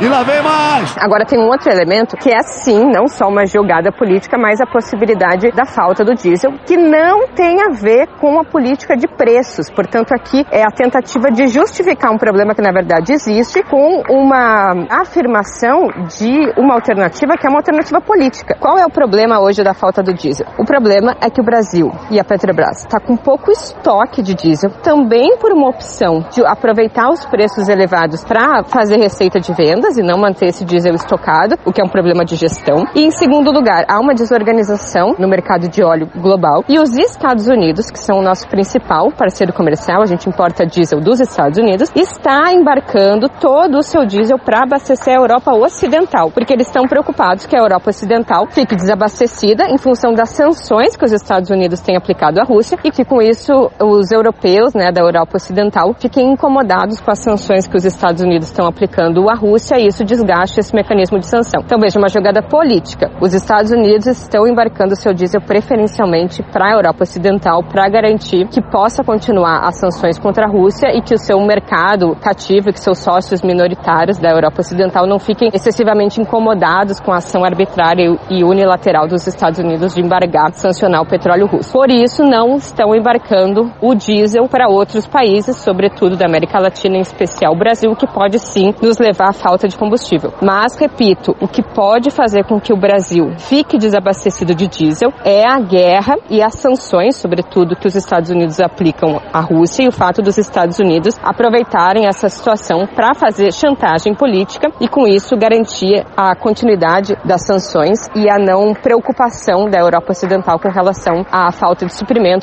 E 0.00 0.08
lá 0.08 0.22
vem 0.22 0.42
mais! 0.42 0.96
Agora 0.98 1.24
tem 1.24 1.38
um 1.38 1.46
outro 1.46 1.70
elemento 1.70 2.16
que 2.16 2.30
é 2.30 2.42
sim, 2.42 2.85
não 2.90 3.06
só 3.06 3.28
uma 3.28 3.46
jogada 3.46 3.92
política, 3.92 4.38
mas 4.38 4.61
a 4.61 4.66
possibilidade 4.66 5.50
da 5.52 5.64
falta 5.64 6.04
do 6.04 6.14
diesel, 6.14 6.52
que 6.64 6.76
não 6.76 7.28
tem 7.28 7.61
a 7.61 7.72
ver 7.72 8.06
com 8.20 8.38
a 8.38 8.44
política 8.44 8.96
de 8.96 9.06
preços. 9.08 9.70
Portanto, 9.70 10.12
aqui 10.12 10.46
é 10.50 10.62
a 10.62 10.70
tentativa 10.70 11.30
de 11.30 11.48
justificar 11.48 12.12
um 12.12 12.18
problema 12.18 12.54
que 12.54 12.62
na 12.62 12.72
verdade 12.72 13.12
existe 13.12 13.62
com 13.64 14.02
uma 14.08 14.87
afirmação 14.90 15.88
de 16.18 16.52
uma 16.56 16.74
alternativa 16.74 17.37
que 17.37 17.46
é 17.46 17.50
uma 17.50 17.58
alternativa 17.58 18.00
política. 18.00 18.56
Qual 18.58 18.78
é 18.78 18.85
o 18.85 18.90
problema 18.90 19.40
hoje 19.40 19.62
da 19.62 19.74
falta 19.74 20.02
do 20.02 20.14
diesel? 20.14 20.46
O 20.58 20.64
problema 20.64 21.16
é 21.20 21.28
que 21.28 21.40
o 21.40 21.44
Brasil 21.44 21.90
e 22.11 22.20
a 22.20 22.24
Petrobras 22.24 22.62
está 22.70 23.01
com 23.01 23.16
pouco 23.16 23.51
estoque 23.51 24.22
de 24.22 24.35
diesel, 24.35 24.70
também 24.83 25.37
por 25.38 25.53
uma 25.53 25.68
opção 25.68 26.25
de 26.31 26.44
aproveitar 26.44 27.09
os 27.11 27.25
preços 27.27 27.68
elevados 27.68 28.25
para 28.25 28.64
fazer 28.64 28.96
receita 28.96 29.40
de 29.40 29.53
vendas 29.53 29.96
e 29.96 30.03
não 30.03 30.18
manter 30.18 30.46
esse 30.46 30.64
diesel 30.64 30.94
estocado, 30.94 31.57
o 31.64 31.72
que 31.72 31.81
é 31.81 31.85
um 31.85 31.88
problema 31.88 32.25
de 32.25 32.37
gestão. 32.37 32.85
E 32.94 33.05
em 33.05 33.11
segundo 33.11 33.51
lugar, 33.51 33.85
há 33.88 33.98
uma 34.01 34.14
desorganização 34.14 35.14
no 35.18 35.29
mercado 35.29 35.68
de 35.68 35.83
óleo 35.83 36.09
global 36.16 36.64
e 36.68 36.79
os 36.79 36.96
Estados 36.96 37.48
Unidos, 37.48 37.90
que 37.90 37.98
são 37.98 38.18
o 38.18 38.22
nosso 38.22 38.48
principal 38.48 39.11
parceiro 39.11 39.53
comercial, 39.53 40.03
a 40.03 40.07
gente 40.07 40.29
importa 40.29 40.66
diesel 40.66 41.01
dos 41.01 41.20
Estados 41.20 41.59
Unidos, 41.59 41.90
está 41.94 42.53
embarcando 42.53 43.29
todo 43.29 43.79
o 43.79 43.83
seu 43.83 44.05
diesel 44.05 44.38
para 44.38 44.62
abastecer 44.62 45.14
a 45.14 45.20
Europa 45.20 45.53
Ocidental, 45.53 46.31
porque 46.31 46.53
eles 46.53 46.66
estão 46.66 46.85
preocupados 46.85 47.46
que 47.46 47.57
a 47.57 47.61
Europa 47.61 47.90
Ocidental 47.90 48.46
fique 48.51 48.77
desabastecida 48.77 49.64
em 49.68 49.79
função 49.79 50.12
das 50.12 50.31
sanções 50.31 50.96
que 50.96 51.05
os 51.05 51.12
Estados 51.12 51.51
Unidos 51.51 51.81
têm 51.81 51.96
aplicado 51.96 52.40
à 52.40 52.44
Rússia 52.52 52.76
e 52.84 52.90
que 52.90 53.02
com 53.02 53.22
isso 53.22 53.70
os 53.80 54.12
europeus, 54.12 54.74
né, 54.74 54.92
da 54.92 55.00
Europa 55.00 55.36
Ocidental, 55.36 55.94
fiquem 55.98 56.32
incomodados 56.32 57.00
com 57.00 57.10
as 57.10 57.22
sanções 57.22 57.66
que 57.66 57.76
os 57.76 57.86
Estados 57.86 58.22
Unidos 58.22 58.48
estão 58.48 58.66
aplicando 58.66 59.26
à 59.30 59.34
Rússia 59.34 59.78
e 59.78 59.86
isso 59.86 60.04
desgaste 60.04 60.60
esse 60.60 60.74
mecanismo 60.74 61.18
de 61.18 61.26
sanção. 61.26 61.62
Então 61.64 61.78
veja 61.80 61.98
uma 61.98 62.10
jogada 62.10 62.42
política. 62.42 63.10
Os 63.22 63.32
Estados 63.32 63.70
Unidos 63.70 64.06
estão 64.06 64.46
embarcando 64.46 64.94
seu 64.94 65.14
diesel 65.14 65.40
preferencialmente 65.40 66.42
para 66.42 66.66
a 66.66 66.76
Europa 66.76 67.04
Ocidental 67.04 67.62
para 67.62 67.88
garantir 67.88 68.46
que 68.48 68.60
possa 68.60 69.02
continuar 69.02 69.66
as 69.66 69.78
sanções 69.78 70.18
contra 70.18 70.44
a 70.44 70.50
Rússia 70.50 70.88
e 70.94 71.00
que 71.00 71.14
o 71.14 71.18
seu 71.18 71.40
mercado 71.40 72.14
cativo 72.16 72.68
e 72.68 72.72
que 72.74 72.80
seus 72.80 72.98
sócios 72.98 73.40
minoritários 73.40 74.18
da 74.18 74.30
Europa 74.30 74.60
Ocidental 74.60 75.06
não 75.06 75.18
fiquem 75.18 75.48
excessivamente 75.54 76.20
incomodados 76.20 77.00
com 77.00 77.12
a 77.12 77.16
ação 77.16 77.44
arbitrária 77.44 78.14
e 78.28 78.44
unilateral 78.44 79.08
dos 79.08 79.26
Estados 79.26 79.58
Unidos 79.58 79.94
de 79.94 80.02
embargar, 80.02 80.52
sancionar 80.52 81.00
o 81.00 81.06
petróleo 81.06 81.46
russo. 81.46 81.72
Por 81.72 81.88
isso, 81.88 82.22
não 82.22 82.41
não 82.42 82.57
estão 82.57 82.92
embarcando 82.94 83.72
o 83.81 83.94
diesel 83.94 84.48
para 84.48 84.68
outros 84.68 85.07
países, 85.07 85.57
sobretudo 85.59 86.16
da 86.16 86.26
América 86.26 86.59
Latina, 86.59 86.96
em 86.96 87.00
especial 87.00 87.52
o 87.52 87.59
Brasil, 87.59 87.94
que 87.94 88.07
pode 88.07 88.38
sim 88.40 88.74
nos 88.83 88.98
levar 88.98 89.28
à 89.28 89.33
falta 89.33 89.68
de 89.68 89.76
combustível. 89.76 90.33
Mas, 90.42 90.76
repito, 90.76 91.37
o 91.40 91.46
que 91.46 91.62
pode 91.62 92.11
fazer 92.11 92.44
com 92.44 92.61
que 92.61 92.72
o 92.72 92.76
Brasil 92.76 93.31
fique 93.38 93.78
desabastecido 93.78 94.55
de 94.57 94.66
diesel 94.66 95.12
é 95.24 95.48
a 95.48 95.61
guerra 95.61 96.16
e 96.28 96.42
as 96.42 96.55
sanções, 96.55 97.14
sobretudo, 97.14 97.76
que 97.76 97.87
os 97.87 97.94
Estados 97.94 98.28
Unidos 98.28 98.59
aplicam 98.59 99.20
à 99.33 99.40
Rússia 99.40 99.85
e 99.85 99.88
o 99.88 99.92
fato 99.92 100.20
dos 100.20 100.37
Estados 100.37 100.81
Unidos 100.81 101.16
aproveitarem 101.22 102.09
essa 102.09 102.28
situação 102.28 102.88
para 102.92 103.14
fazer 103.14 103.52
chantagem 103.52 104.14
política 104.14 104.68
e, 104.81 104.88
com 104.88 105.07
isso, 105.07 105.37
garantir 105.37 106.05
a 106.16 106.35
continuidade 106.35 107.16
das 107.24 107.46
sanções 107.46 108.09
e 108.16 108.28
a 108.28 108.37
não 108.37 108.74
preocupação 108.74 109.70
da 109.70 109.78
Europa 109.78 110.11
Ocidental 110.11 110.59
com 110.59 110.68
relação 110.68 111.24
à 111.31 111.52
falta 111.52 111.87
de 111.87 111.92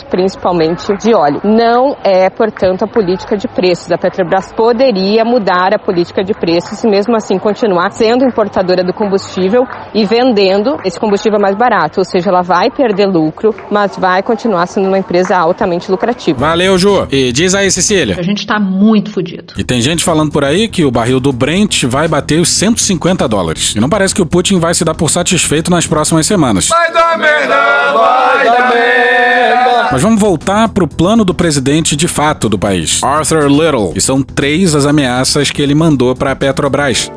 principalmente 0.05 0.95
de 0.97 1.13
óleo. 1.13 1.41
Não 1.43 1.95
é, 2.03 2.29
portanto, 2.29 2.83
a 2.83 2.87
política 2.87 3.37
de 3.37 3.47
preços. 3.47 3.91
A 3.91 3.97
Petrobras 3.97 4.51
poderia 4.53 5.23
mudar 5.23 5.73
a 5.73 5.79
política 5.79 6.23
de 6.23 6.33
preços 6.33 6.83
e, 6.83 6.87
mesmo 6.87 7.15
assim, 7.15 7.37
continuar 7.37 7.91
sendo 7.91 8.25
importadora 8.25 8.83
do 8.83 8.93
combustível 8.93 9.63
e 9.93 10.05
vendendo 10.05 10.77
esse 10.83 10.99
combustível 10.99 11.39
mais 11.39 11.55
barato. 11.55 11.99
Ou 11.99 12.05
seja, 12.05 12.29
ela 12.29 12.41
vai 12.41 12.69
perder 12.69 13.07
lucro, 13.07 13.53
mas 13.71 13.97
vai 13.97 14.21
continuar 14.23 14.67
sendo 14.67 14.87
uma 14.87 14.97
empresa 14.97 15.37
altamente 15.37 15.89
lucrativa. 15.89 16.39
Valeu, 16.39 16.77
Ju. 16.77 17.07
E 17.11 17.31
diz 17.31 17.55
aí, 17.55 17.69
Cecília. 17.71 18.15
A 18.17 18.23
gente 18.23 18.45
tá 18.45 18.59
muito 18.59 19.11
fodido. 19.11 19.53
E 19.57 19.63
tem 19.63 19.81
gente 19.81 20.03
falando 20.03 20.31
por 20.31 20.43
aí 20.43 20.67
que 20.67 20.85
o 20.85 20.91
barril 20.91 21.19
do 21.19 21.31
Brent 21.31 21.83
vai 21.85 22.07
bater 22.07 22.39
os 22.39 22.49
150 22.49 23.27
dólares. 23.27 23.75
E 23.75 23.79
não 23.79 23.89
parece 23.89 24.13
que 24.13 24.21
o 24.21 24.25
Putin 24.25 24.59
vai 24.59 24.73
se 24.73 24.83
dar 24.83 24.93
por 24.93 25.09
satisfeito 25.09 25.71
nas 25.71 25.87
próximas 25.87 26.25
semanas. 26.25 26.67
Vai 26.67 26.91
dar 26.91 27.17
merda, 27.17 27.55
vai 27.93 28.45
dar 28.45 28.73
merda. 28.73 29.68
Mas 29.91 30.01
vamos 30.01 30.19
voltar 30.19 30.69
pro 30.69 30.87
plano 30.87 31.23
do 31.23 31.33
presidente 31.33 31.95
de 31.95 32.07
fato 32.07 32.47
do 32.47 32.57
país, 32.57 33.03
Arthur 33.03 33.47
Little. 33.47 33.93
E 33.95 34.01
são 34.01 34.21
três 34.21 34.75
as 34.75 34.85
ameaças 34.85 35.51
que 35.51 35.61
ele 35.61 35.75
mandou 35.75 36.15
para 36.15 36.31
a 36.31 36.35
Petrobras. 36.35 37.11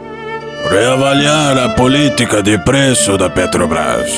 Reavaliar 0.70 1.58
a 1.58 1.68
política 1.70 2.42
de 2.42 2.56
preço 2.58 3.18
da 3.18 3.28
Petrobras. 3.28 4.08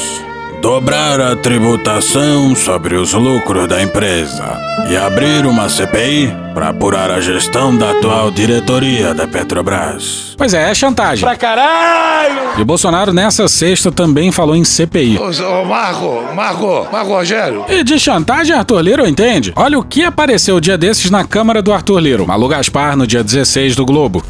Dobrar 0.64 1.20
a 1.20 1.36
tributação 1.36 2.56
sobre 2.56 2.94
os 2.94 3.12
lucros 3.12 3.68
da 3.68 3.82
empresa. 3.82 4.58
E 4.88 4.96
abrir 4.96 5.44
uma 5.44 5.68
CPI 5.68 6.34
para 6.54 6.70
apurar 6.70 7.10
a 7.10 7.20
gestão 7.20 7.76
da 7.76 7.90
atual 7.90 8.30
diretoria 8.30 9.12
da 9.12 9.28
Petrobras. 9.28 10.34
Pois 10.38 10.54
é, 10.54 10.70
é 10.70 10.74
chantagem. 10.74 11.22
Pra 11.22 11.36
caralho! 11.36 12.58
E 12.58 12.62
o 12.62 12.64
Bolsonaro 12.64 13.12
nessa 13.12 13.46
sexta 13.46 13.92
também 13.92 14.32
falou 14.32 14.56
em 14.56 14.64
CPI. 14.64 15.18
Ô, 15.18 15.26
ô 15.26 15.64
Marco, 15.66 16.34
Marco, 16.34 16.88
Marco 16.90 17.10
Rogério. 17.10 17.66
E 17.68 17.84
de 17.84 17.98
chantagem, 17.98 18.56
Arthur 18.56 18.80
Liro 18.80 19.06
entende. 19.06 19.52
Olha 19.56 19.78
o 19.78 19.84
que 19.84 20.02
apareceu 20.02 20.58
dia 20.60 20.78
desses 20.78 21.10
na 21.10 21.24
Câmara 21.24 21.60
do 21.60 21.74
Arthur 21.74 21.98
Liro. 21.98 22.26
Malu 22.26 22.48
Gaspar 22.48 22.96
no 22.96 23.06
dia 23.06 23.22
16 23.22 23.76
do 23.76 23.84
Globo. 23.84 24.24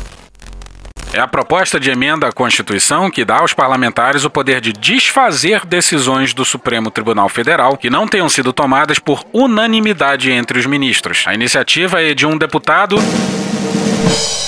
É 1.15 1.21
a 1.21 1.29
proposta 1.29 1.79
de 1.79 1.93
emenda 1.93 2.27
à 2.27 2.33
Constituição 2.33 3.09
que 3.09 3.25
dá 3.25 3.39
aos 3.39 3.53
parlamentares 3.53 4.25
o 4.25 4.31
poder 4.31 4.61
de 4.61 4.73
desfazer 4.73 5.65
decisões 5.65 6.35
do 6.35 6.45
Supremo 6.45 6.91
Tribunal 6.91 7.29
Federal 7.29 7.77
que 7.77 7.89
não 7.89 8.09
tenham 8.09 8.29
sido 8.29 8.53
tomadas 8.53 8.99
por 8.99 9.25
unanimidade 9.33 10.33
entre 10.33 10.59
os 10.59 10.67
ministros. 10.67 11.23
A 11.29 11.33
iniciativa 11.33 12.03
é 12.03 12.15
de 12.15 12.27
um 12.27 12.37
deputado 12.37 12.97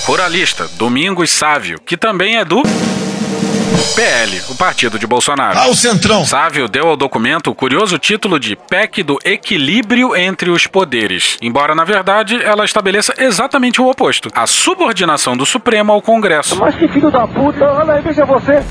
ruralista, 0.05 0.67
Domingos 0.77 1.29
Sávio, 1.29 1.79
que 1.79 1.95
também 1.95 2.35
é 2.35 2.43
do 2.43 2.61
PL, 3.95 4.41
o 4.49 4.55
partido 4.55 4.97
de 4.97 5.05
Bolsonaro. 5.05 5.57
Ah, 5.57 5.67
o 5.69 5.75
Centrão. 5.75 6.25
Sávio 6.25 6.67
deu 6.67 6.87
ao 6.87 6.97
documento 6.97 7.51
o 7.51 7.55
curioso 7.55 7.97
título 7.97 8.39
de 8.39 8.55
PEC 8.55 9.03
do 9.03 9.19
equilíbrio 9.23 10.15
entre 10.15 10.49
os 10.49 10.65
poderes, 10.65 11.37
embora 11.41 11.75
na 11.75 11.83
verdade 11.83 12.41
ela 12.41 12.65
estabeleça 12.65 13.13
exatamente 13.17 13.81
o 13.81 13.87
oposto: 13.89 14.29
a 14.33 14.47
subordinação 14.47 15.37
do 15.37 15.45
Supremo 15.45 15.91
ao 15.91 16.01
Congresso. 16.01 16.57
Mas 16.57 16.75
que 16.75 16.87
filho 16.87 17.11
da 17.11 17.27
puta, 17.27 17.65
olha 17.65 17.93
aí, 17.93 18.01
veja 18.01 18.25
você. 18.25 18.63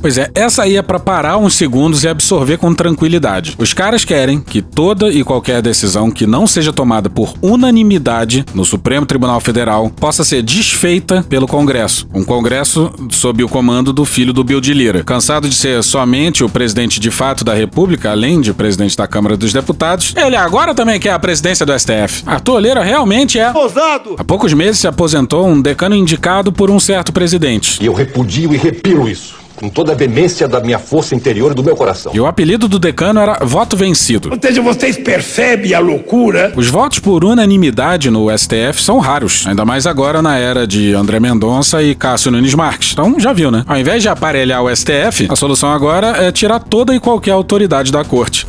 Pois 0.00 0.16
é, 0.16 0.30
essa 0.34 0.62
aí 0.62 0.76
é 0.76 0.82
para 0.82 0.98
parar 0.98 1.38
uns 1.38 1.54
segundos 1.54 2.04
e 2.04 2.08
absorver 2.08 2.56
com 2.56 2.72
tranquilidade. 2.72 3.54
Os 3.58 3.72
caras 3.72 4.04
querem 4.04 4.40
que 4.40 4.62
toda 4.62 5.08
e 5.08 5.24
qualquer 5.24 5.60
decisão 5.60 6.10
que 6.10 6.26
não 6.26 6.46
seja 6.46 6.72
tomada 6.72 7.10
por 7.10 7.34
unanimidade 7.42 8.44
no 8.54 8.64
Supremo 8.64 9.04
Tribunal 9.06 9.40
Federal 9.40 9.90
possa 9.90 10.22
ser 10.22 10.42
desfeita 10.42 11.24
pelo 11.28 11.46
Congresso. 11.46 12.06
Um 12.14 12.24
Congresso 12.24 12.92
sob 13.10 13.42
o 13.42 13.48
comando 13.48 13.92
do 13.92 14.04
filho 14.04 14.32
do 14.32 14.44
Bill 14.44 14.60
de 14.60 14.72
Lira. 14.72 15.02
Cansado 15.02 15.48
de 15.48 15.54
ser 15.54 15.82
somente 15.82 16.44
o 16.44 16.48
presidente 16.48 17.00
de 17.00 17.10
fato 17.10 17.44
da 17.44 17.54
República, 17.54 18.10
além 18.10 18.40
de 18.40 18.52
presidente 18.52 18.96
da 18.96 19.06
Câmara 19.06 19.36
dos 19.36 19.52
Deputados, 19.52 20.14
ele 20.16 20.36
agora 20.36 20.74
também 20.74 21.00
quer 21.00 21.12
a 21.12 21.18
presidência 21.18 21.66
do 21.66 21.76
STF. 21.78 22.22
Arthur 22.24 22.60
Lira 22.60 22.82
realmente 22.82 23.38
é. 23.38 23.50
Ousado! 23.52 24.14
Há 24.16 24.24
poucos 24.24 24.52
meses 24.52 24.78
se 24.78 24.86
aposentou 24.86 25.46
um 25.46 25.60
decano 25.60 25.94
indicado 25.94 26.52
por 26.52 26.70
um 26.70 26.78
certo 26.78 27.12
presidente. 27.12 27.82
E 27.82 27.86
eu 27.86 27.92
repudio 27.92 28.54
e 28.54 28.56
repiro 28.56 29.08
isso 29.08 29.47
com 29.58 29.68
toda 29.68 29.92
a 29.92 29.94
veemência 29.94 30.46
da 30.46 30.60
minha 30.60 30.78
força 30.78 31.14
interior 31.14 31.50
e 31.50 31.54
do 31.54 31.64
meu 31.64 31.74
coração. 31.74 32.12
E 32.14 32.20
o 32.20 32.26
apelido 32.26 32.68
do 32.68 32.78
decano 32.78 33.18
era 33.18 33.38
voto 33.44 33.76
vencido. 33.76 34.30
Ou 34.30 34.38
seja, 34.40 34.62
vocês 34.62 34.96
percebem 34.96 35.74
a 35.74 35.80
loucura? 35.80 36.52
Os 36.54 36.68
votos 36.68 37.00
por 37.00 37.24
unanimidade 37.24 38.08
no 38.08 38.26
STF 38.36 38.80
são 38.80 38.98
raros, 39.00 39.46
ainda 39.46 39.64
mais 39.64 39.86
agora 39.86 40.22
na 40.22 40.38
era 40.38 40.66
de 40.66 40.94
André 40.94 41.18
Mendonça 41.18 41.82
e 41.82 41.94
Cássio 41.94 42.30
Nunes 42.30 42.54
Marques. 42.54 42.92
Então, 42.92 43.18
já 43.18 43.32
viu, 43.32 43.50
né? 43.50 43.64
Ao 43.66 43.76
invés 43.76 44.00
de 44.02 44.08
aparelhar 44.08 44.62
o 44.62 44.74
STF, 44.74 45.26
a 45.28 45.34
solução 45.34 45.72
agora 45.72 46.24
é 46.24 46.30
tirar 46.30 46.60
toda 46.60 46.94
e 46.94 47.00
qualquer 47.00 47.32
autoridade 47.32 47.90
da 47.90 48.04
corte. 48.04 48.46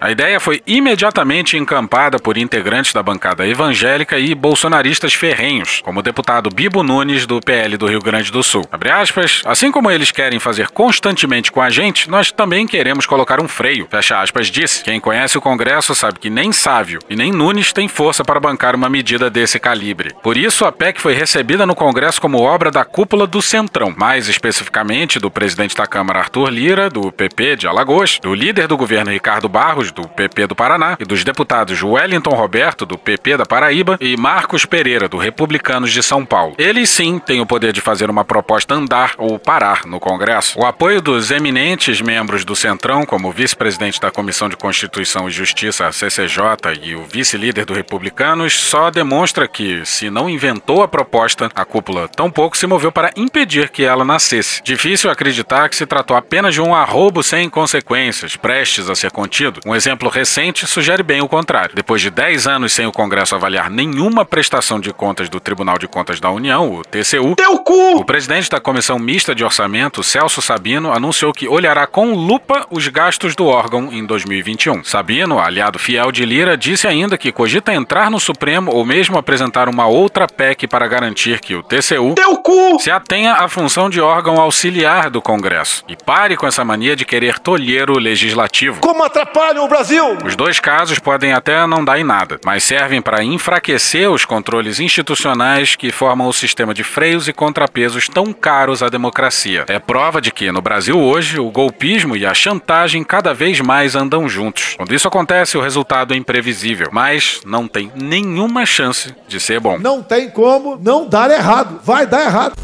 A 0.00 0.12
ideia 0.12 0.38
foi 0.38 0.62
imediatamente 0.64 1.56
encampada 1.56 2.20
por 2.20 2.38
integrantes 2.38 2.92
da 2.92 3.02
bancada 3.02 3.44
evangélica 3.46 4.16
e 4.16 4.32
bolsonaristas 4.32 5.12
ferrenhos, 5.12 5.80
como 5.82 5.98
o 5.98 6.02
deputado 6.02 6.50
Bibo 6.50 6.84
Nunes, 6.84 7.26
do 7.26 7.40
PL 7.40 7.76
do 7.76 7.86
Rio 7.86 7.98
Grande 7.98 8.30
do 8.30 8.40
Sul. 8.40 8.64
Abre 8.70 8.92
aspas, 8.92 9.42
assim 9.44 9.72
como 9.72 9.90
eles 9.90 10.12
querem 10.12 10.38
fazer 10.38 10.68
constantemente 10.68 11.50
com 11.50 11.60
a 11.60 11.68
gente, 11.68 12.08
nós 12.08 12.30
também 12.30 12.64
queremos 12.64 13.06
colocar 13.06 13.42
um 13.42 13.48
freio. 13.48 13.88
Fecha 13.90 14.20
aspas, 14.20 14.46
disse. 14.46 14.84
Quem 14.84 15.00
conhece 15.00 15.36
o 15.36 15.40
Congresso 15.40 15.92
sabe 15.96 16.20
que 16.20 16.30
nem 16.30 16.52
Sávio 16.52 17.00
e 17.10 17.16
nem 17.16 17.32
Nunes 17.32 17.72
tem 17.72 17.88
força 17.88 18.24
para 18.24 18.38
bancar 18.38 18.76
uma 18.76 18.88
medida 18.88 19.28
desse 19.28 19.58
calibre. 19.58 20.14
Por 20.22 20.36
isso, 20.36 20.64
a 20.64 20.70
PEC 20.70 21.00
foi 21.00 21.14
recebida 21.14 21.66
no 21.66 21.74
Congresso 21.74 22.20
como 22.20 22.40
obra 22.40 22.70
da 22.70 22.84
cúpula 22.84 23.26
do 23.26 23.42
Centrão, 23.42 23.92
mais 23.96 24.28
especificamente 24.28 25.18
do 25.18 25.28
presidente 25.28 25.74
da 25.74 25.88
Câmara 25.88 26.20
Arthur 26.20 26.50
Lira, 26.50 26.88
do 26.88 27.10
PP 27.10 27.56
de 27.56 27.66
Alagoas, 27.66 28.20
do 28.22 28.32
líder 28.32 28.68
do 28.68 28.76
governo 28.76 29.10
Ricardo 29.10 29.48
Barros, 29.48 29.87
do 29.92 30.06
PP 30.08 30.46
do 30.46 30.54
Paraná, 30.54 30.96
e 30.98 31.04
dos 31.04 31.24
deputados 31.24 31.82
Wellington 31.82 32.34
Roberto, 32.34 32.86
do 32.86 32.98
PP 32.98 33.36
da 33.36 33.46
Paraíba, 33.46 33.96
e 34.00 34.16
Marcos 34.16 34.64
Pereira, 34.64 35.08
do 35.08 35.16
Republicanos 35.16 35.92
de 35.92 36.02
São 36.02 36.24
Paulo. 36.24 36.54
Eles 36.58 36.90
sim 36.90 37.18
têm 37.18 37.40
o 37.40 37.46
poder 37.46 37.72
de 37.72 37.80
fazer 37.80 38.10
uma 38.10 38.24
proposta 38.24 38.74
andar 38.74 39.14
ou 39.18 39.38
parar 39.38 39.86
no 39.86 40.00
Congresso. 40.00 40.58
O 40.58 40.66
apoio 40.66 41.00
dos 41.00 41.30
eminentes 41.30 42.00
membros 42.00 42.44
do 42.44 42.56
Centrão, 42.56 43.04
como 43.04 43.28
o 43.28 43.32
vice-presidente 43.32 44.00
da 44.00 44.10
Comissão 44.10 44.48
de 44.48 44.56
Constituição 44.56 45.28
e 45.28 45.32
Justiça, 45.32 45.86
a 45.86 45.92
CCJ, 45.92 46.38
e 46.82 46.94
o 46.94 47.04
vice-líder 47.04 47.64
do 47.64 47.74
Republicanos, 47.74 48.58
só 48.58 48.90
demonstra 48.90 49.48
que, 49.48 49.84
se 49.84 50.10
não 50.10 50.28
inventou 50.28 50.82
a 50.82 50.88
proposta, 50.88 51.50
a 51.54 51.64
cúpula 51.64 52.08
tampouco 52.08 52.56
se 52.56 52.66
moveu 52.66 52.92
para 52.92 53.12
impedir 53.16 53.68
que 53.70 53.84
ela 53.84 54.04
nascesse. 54.04 54.62
Difícil 54.62 55.10
acreditar 55.10 55.68
que 55.68 55.76
se 55.76 55.86
tratou 55.86 56.16
apenas 56.16 56.54
de 56.54 56.60
um 56.60 56.74
arrobo 56.74 57.22
sem 57.22 57.48
consequências, 57.48 58.36
prestes 58.36 58.90
a 58.90 58.94
ser 58.94 59.10
contido. 59.10 59.60
Um 59.66 59.74
exemplo 59.78 60.10
recente 60.10 60.66
sugere 60.66 61.02
bem 61.02 61.22
o 61.22 61.28
contrário. 61.28 61.74
Depois 61.74 62.02
de 62.02 62.10
10 62.10 62.46
anos 62.46 62.72
sem 62.72 62.86
o 62.86 62.92
Congresso 62.92 63.34
avaliar 63.34 63.70
nenhuma 63.70 64.24
prestação 64.24 64.78
de 64.78 64.92
contas 64.92 65.28
do 65.28 65.40
Tribunal 65.40 65.78
de 65.78 65.88
Contas 65.88 66.20
da 66.20 66.30
União, 66.30 66.70
o 66.70 66.82
TCU, 66.82 67.34
Teu 67.36 67.58
cu! 67.60 67.98
o 67.98 68.04
presidente 68.04 68.50
da 68.50 68.60
Comissão 68.60 68.98
Mista 68.98 69.34
de 69.34 69.44
Orçamento, 69.44 70.02
Celso 70.02 70.42
Sabino, 70.42 70.92
anunciou 70.92 71.32
que 71.32 71.48
olhará 71.48 71.86
com 71.86 72.12
lupa 72.12 72.66
os 72.70 72.86
gastos 72.88 73.34
do 73.36 73.46
órgão 73.46 73.92
em 73.92 74.04
2021. 74.04 74.82
Sabino, 74.82 75.38
aliado 75.38 75.78
fiel 75.78 76.10
de 76.10 76.24
Lira, 76.24 76.56
disse 76.56 76.86
ainda 76.86 77.16
que 77.16 77.30
cogita 77.30 77.72
entrar 77.72 78.10
no 78.10 78.18
Supremo 78.18 78.72
ou 78.72 78.84
mesmo 78.84 79.16
apresentar 79.16 79.68
uma 79.68 79.86
outra 79.86 80.26
PEC 80.26 80.66
para 80.66 80.88
garantir 80.88 81.40
que 81.40 81.54
o 81.54 81.62
TCU 81.62 82.14
Teu 82.14 82.36
cu! 82.38 82.80
se 82.80 82.90
atenha 82.90 83.34
à 83.34 83.48
função 83.48 83.88
de 83.88 84.00
órgão 84.00 84.40
auxiliar 84.40 85.08
do 85.08 85.22
Congresso 85.22 85.84
e 85.88 85.94
pare 85.94 86.36
com 86.36 86.46
essa 86.46 86.64
mania 86.64 86.96
de 86.96 87.04
querer 87.04 87.38
tolher 87.38 87.90
o 87.90 87.98
legislativo. 87.98 88.80
Como 88.80 89.04
atrapalham 89.04 89.67
Brasil? 89.68 90.18
Os 90.24 90.34
dois 90.34 90.58
casos 90.58 90.98
podem 90.98 91.32
até 91.32 91.66
não 91.66 91.84
dar 91.84 91.98
em 91.98 92.04
nada, 92.04 92.38
mas 92.44 92.64
servem 92.64 93.00
para 93.00 93.22
enfraquecer 93.22 94.10
os 94.10 94.24
controles 94.24 94.80
institucionais 94.80 95.76
que 95.76 95.92
formam 95.92 96.26
o 96.28 96.32
sistema 96.32 96.74
de 96.74 96.82
freios 96.82 97.28
e 97.28 97.32
contrapesos 97.32 98.08
tão 98.08 98.32
caros 98.32 98.82
à 98.82 98.88
democracia. 98.88 99.64
É 99.68 99.78
prova 99.78 100.20
de 100.20 100.30
que, 100.30 100.50
no 100.50 100.60
Brasil 100.60 100.98
hoje, 100.98 101.38
o 101.38 101.50
golpismo 101.50 102.16
e 102.16 102.26
a 102.26 102.34
chantagem 102.34 103.04
cada 103.04 103.32
vez 103.32 103.60
mais 103.60 103.94
andam 103.94 104.28
juntos. 104.28 104.74
Quando 104.76 104.94
isso 104.94 105.08
acontece, 105.08 105.56
o 105.56 105.62
resultado 105.62 106.14
é 106.14 106.16
imprevisível, 106.16 106.88
mas 106.90 107.40
não 107.44 107.68
tem 107.68 107.92
nenhuma 107.94 108.64
chance 108.66 109.14
de 109.26 109.38
ser 109.38 109.60
bom. 109.60 109.78
Não 109.78 110.02
tem 110.02 110.30
como 110.30 110.76
não 110.76 111.08
dar 111.08 111.30
errado. 111.30 111.80
Vai 111.84 112.06
dar 112.06 112.24
errado. 112.24 112.54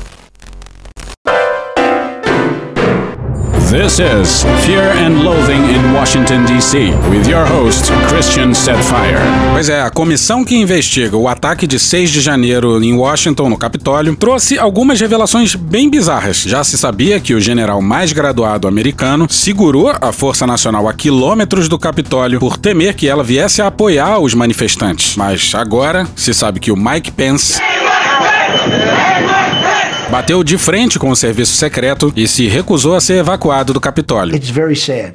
This 3.74 3.98
is 3.98 4.44
Fear 4.64 4.88
and 5.04 5.24
Loathing 5.24 5.64
in 5.68 5.92
Washington, 5.92 6.44
D.C., 6.44 6.92
with 7.10 7.28
your 7.28 7.44
host, 7.44 7.90
Christian 8.06 8.54
Setfire. 8.54 9.18
Pois 9.50 9.68
é, 9.68 9.80
a 9.80 9.90
comissão 9.90 10.44
que 10.44 10.54
investiga 10.54 11.16
o 11.16 11.26
ataque 11.26 11.66
de 11.66 11.80
6 11.80 12.12
de 12.12 12.20
janeiro 12.20 12.80
em 12.80 12.96
Washington, 12.96 13.48
no 13.48 13.58
Capitólio, 13.58 14.14
trouxe 14.14 14.56
algumas 14.60 15.00
revelações 15.00 15.56
bem 15.56 15.90
bizarras. 15.90 16.42
Já 16.42 16.62
se 16.62 16.78
sabia 16.78 17.18
que 17.18 17.34
o 17.34 17.40
general 17.40 17.82
mais 17.82 18.12
graduado 18.12 18.68
americano 18.68 19.26
segurou 19.28 19.92
a 20.00 20.12
Força 20.12 20.46
Nacional 20.46 20.88
a 20.88 20.94
quilômetros 20.94 21.68
do 21.68 21.76
Capitólio 21.76 22.38
por 22.38 22.56
temer 22.56 22.94
que 22.94 23.08
ela 23.08 23.24
viesse 23.24 23.60
a 23.60 23.66
apoiar 23.66 24.20
os 24.20 24.34
manifestantes. 24.34 25.16
Mas 25.16 25.52
agora 25.52 26.06
se 26.14 26.32
sabe 26.32 26.60
que 26.60 26.70
o 26.70 26.76
Mike 26.76 27.10
Pence 27.10 27.60
bateu 30.14 30.44
de 30.44 30.56
frente 30.56 30.96
com 30.96 31.10
o 31.10 31.16
serviço 31.16 31.54
secreto 31.56 32.12
e 32.14 32.28
se 32.28 32.46
recusou 32.46 32.94
a 32.94 33.00
ser 33.00 33.14
evacuado 33.14 33.72
do 33.72 33.80
Capitólio. 33.80 34.36
It's 34.36 34.48
very 34.48 34.76
sad. 34.76 35.14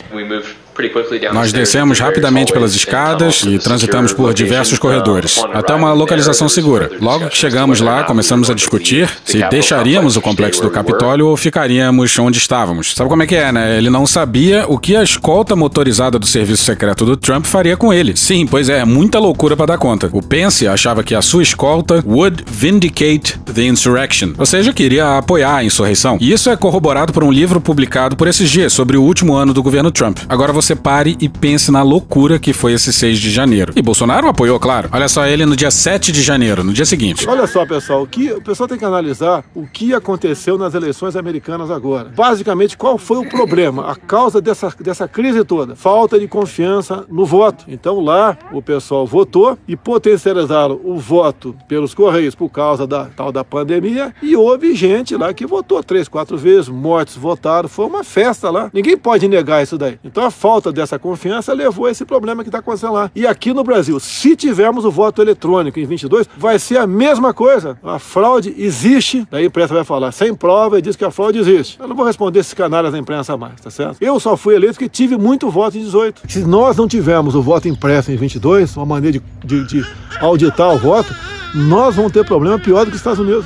Nós 1.34 1.52
descemos 1.52 2.00
rapidamente 2.00 2.54
pelas 2.54 2.74
escadas 2.76 3.44
e 3.44 3.60
transitamos 3.60 4.14
por 4.14 4.34
diversos 4.34 4.80
corredores, 4.80 5.44
até 5.54 5.74
uma 5.74 5.94
localização 5.94 6.48
segura. 6.48 6.90
Logo 7.02 7.28
que 7.28 7.38
chegamos 7.38 7.82
lá, 7.82 8.04
começamos 8.04 8.50
a 8.50 8.54
discutir 8.54 9.10
se 9.26 9.44
deixaríamos 9.50 10.16
o 10.16 10.22
complexo 10.22 10.62
do 10.62 10.70
Capitólio 10.70 11.28
ou 11.28 11.38
ficaríamos 11.38 12.18
onde 12.20 12.38
estávamos. 12.38 12.94
Sabe 12.96 13.10
como 13.10 13.24
é 13.24 13.28
que 13.28 13.36
é, 13.36 13.52
né? 13.52 13.78
Ele 13.78 13.90
não 13.90 14.06
sabia 14.06 14.66
o 14.68 14.78
que 14.78 14.96
a 14.96 15.04
escolta 15.04 15.56
motorizada 15.56 16.18
do 16.18 16.26
serviço 16.26 16.64
secreto 16.64 17.06
do 17.06 17.18
Trump 17.18 17.46
faria 17.46 17.76
com 17.76 17.94
ele. 17.94 18.16
Sim, 18.16 18.46
pois 18.46 18.70
é, 18.70 18.86
muita 18.86 19.20
loucura 19.20 19.56
para 19.56 19.68
dar 19.68 19.78
conta. 19.78 20.10
O 20.12 20.22
Pence 20.22 20.68
achava 20.68 21.04
que 21.04 21.16
a 21.16 21.22
sua 21.22 21.44
escolta 21.44 22.04
would 22.06 22.44
vindicate 22.48 23.38
the 23.54 23.64
insurrection, 23.64 24.34
ou 24.38 24.46
seja, 24.46 24.74
queria 24.74 25.18
apoiar 25.18 25.58
a 25.58 25.64
insurreição. 25.64 26.18
E 26.20 26.32
isso 26.32 26.50
é 26.50 26.56
corroborado 26.56 27.14
por 27.14 27.24
um 27.24 27.32
livro 27.32 27.60
publicado 27.60 28.16
por 28.16 28.28
esses 28.28 28.50
dias 28.50 28.74
sobre 28.74 28.98
o 28.98 29.04
último 29.04 29.36
ano 29.36 29.54
do 29.54 29.64
governo 29.64 29.92
Trump. 29.92 30.20
Agora 30.28 30.54
você 30.54 30.69
pare 30.76 31.18
e 31.20 31.28
pense 31.28 31.72
na 31.72 31.82
loucura 31.82 32.40
que 32.40 32.54
foi 32.54 32.74
esse 32.74 32.92
6 32.92 33.20
de 33.20 33.32
janeiro. 33.32 33.74
E 33.76 33.82
Bolsonaro 33.82 34.28
apoiou, 34.28 34.60
claro. 34.60 34.90
Olha 34.92 35.08
só 35.08 35.26
ele 35.26 35.46
no 35.46 35.56
dia 35.56 35.72
7 35.72 36.12
de 36.12 36.22
janeiro, 36.22 36.64
no 36.64 36.74
dia 36.74 36.86
seguinte. 36.86 37.28
Olha 37.28 37.48
só, 37.48 37.66
pessoal, 37.66 38.04
o 38.04 38.08
que 38.08 38.32
o 38.32 38.42
pessoal 38.42 38.68
tem 38.68 38.78
que 38.78 38.86
analisar 38.86 39.44
o 39.56 39.68
que 39.68 39.94
aconteceu 39.94 40.58
nas 40.58 40.74
eleições 40.74 41.16
americanas 41.16 41.72
agora. 41.72 42.12
Basicamente, 42.16 42.78
qual 42.78 42.98
foi 42.98 43.18
o 43.18 43.30
problema, 43.30 43.92
a 43.92 43.96
causa 43.96 44.42
dessa, 44.42 44.74
dessa 44.80 45.08
crise 45.08 45.44
toda? 45.44 45.76
Falta 45.76 46.20
de 46.20 46.28
confiança 46.28 47.06
no 47.10 47.26
voto. 47.26 47.66
Então 47.68 48.00
lá 48.00 48.38
o 48.52 48.62
pessoal 48.62 49.06
votou 49.06 49.58
e 49.68 49.76
potencializaram 49.76 50.80
o 50.84 50.98
voto 50.98 51.56
pelos 51.68 51.94
correios 51.94 52.36
por 52.36 52.50
causa 52.50 52.86
da 52.86 53.06
tal 53.06 53.32
da 53.32 53.44
pandemia 53.44 54.14
e 54.22 54.36
houve 54.36 54.76
gente 54.76 55.16
lá 55.16 55.34
que 55.34 55.46
votou 55.46 55.84
três, 55.84 56.08
quatro 56.08 56.38
vezes, 56.38 56.70
mortos 56.70 57.16
votaram, 57.16 57.70
foi 57.70 57.86
uma 57.86 58.04
festa 58.04 58.50
lá. 58.50 58.70
Ninguém 58.74 58.98
pode 58.98 59.28
negar 59.28 59.64
isso 59.64 59.78
daí. 59.78 60.00
Então 60.04 60.24
a 60.24 60.32
falta 60.32 60.49
dessa 60.72 60.98
confiança 60.98 61.54
levou 61.54 61.86
a 61.86 61.92
esse 61.92 62.04
problema 62.04 62.44
que 62.44 62.50
está 62.50 62.60
acontecendo 62.60 62.94
lá. 62.94 63.12
E 63.16 63.28
aqui 63.28 63.54
no 63.54 63.64
Brasil, 63.64 64.00
se 64.00 64.36
tivermos 64.36 64.84
o 64.86 64.92
voto 64.92 65.22
eletrônico 65.22 65.80
em 65.80 65.86
22, 65.86 66.28
vai 66.38 66.58
ser 66.58 66.78
a 66.78 66.88
mesma 66.88 67.34
coisa. 67.34 67.78
A 67.84 68.00
fraude 68.00 68.54
existe, 68.58 69.28
daí 69.30 69.44
a 69.44 69.48
imprensa 69.48 69.74
vai 69.74 69.84
falar 69.84 70.12
sem 70.12 70.34
prova 70.34 70.80
e 70.80 70.82
diz 70.82 70.96
que 70.96 71.06
a 71.06 71.12
fraude 71.12 71.38
existe. 71.38 71.80
Eu 71.80 71.88
não 71.88 71.96
vou 71.96 72.06
responder 72.06 72.40
esses 72.40 72.54
canalhas 72.54 72.92
da 72.92 72.98
imprensa 72.98 73.38
mais, 73.38 73.62
tá 73.62 73.70
certo? 73.70 73.98
Eu 74.02 74.20
só 74.20 74.36
fui 74.36 74.56
eleito 74.56 74.74
porque 74.74 74.90
tive 74.90 75.18
muito 75.18 75.50
voto 75.50 75.78
em 75.78 75.82
18. 75.82 76.24
Se 76.28 76.44
nós 76.44 76.76
não 76.76 76.88
tivermos 76.88 77.36
o 77.36 77.42
voto 77.42 77.68
impresso 77.68 78.12
em 78.12 78.16
22, 78.16 78.76
uma 78.76 78.86
maneira 78.86 79.20
de, 79.44 79.66
de, 79.66 79.82
de 79.82 79.86
auditar 80.20 80.74
o 80.74 80.78
voto, 80.78 81.14
nós 81.54 81.96
vamos 81.96 82.12
ter 82.12 82.24
problema 82.26 82.60
pior 82.60 82.86
do 82.86 82.92
que 82.92 82.96
os 82.96 83.02
Estados 83.02 83.20
Unidos. 83.20 83.46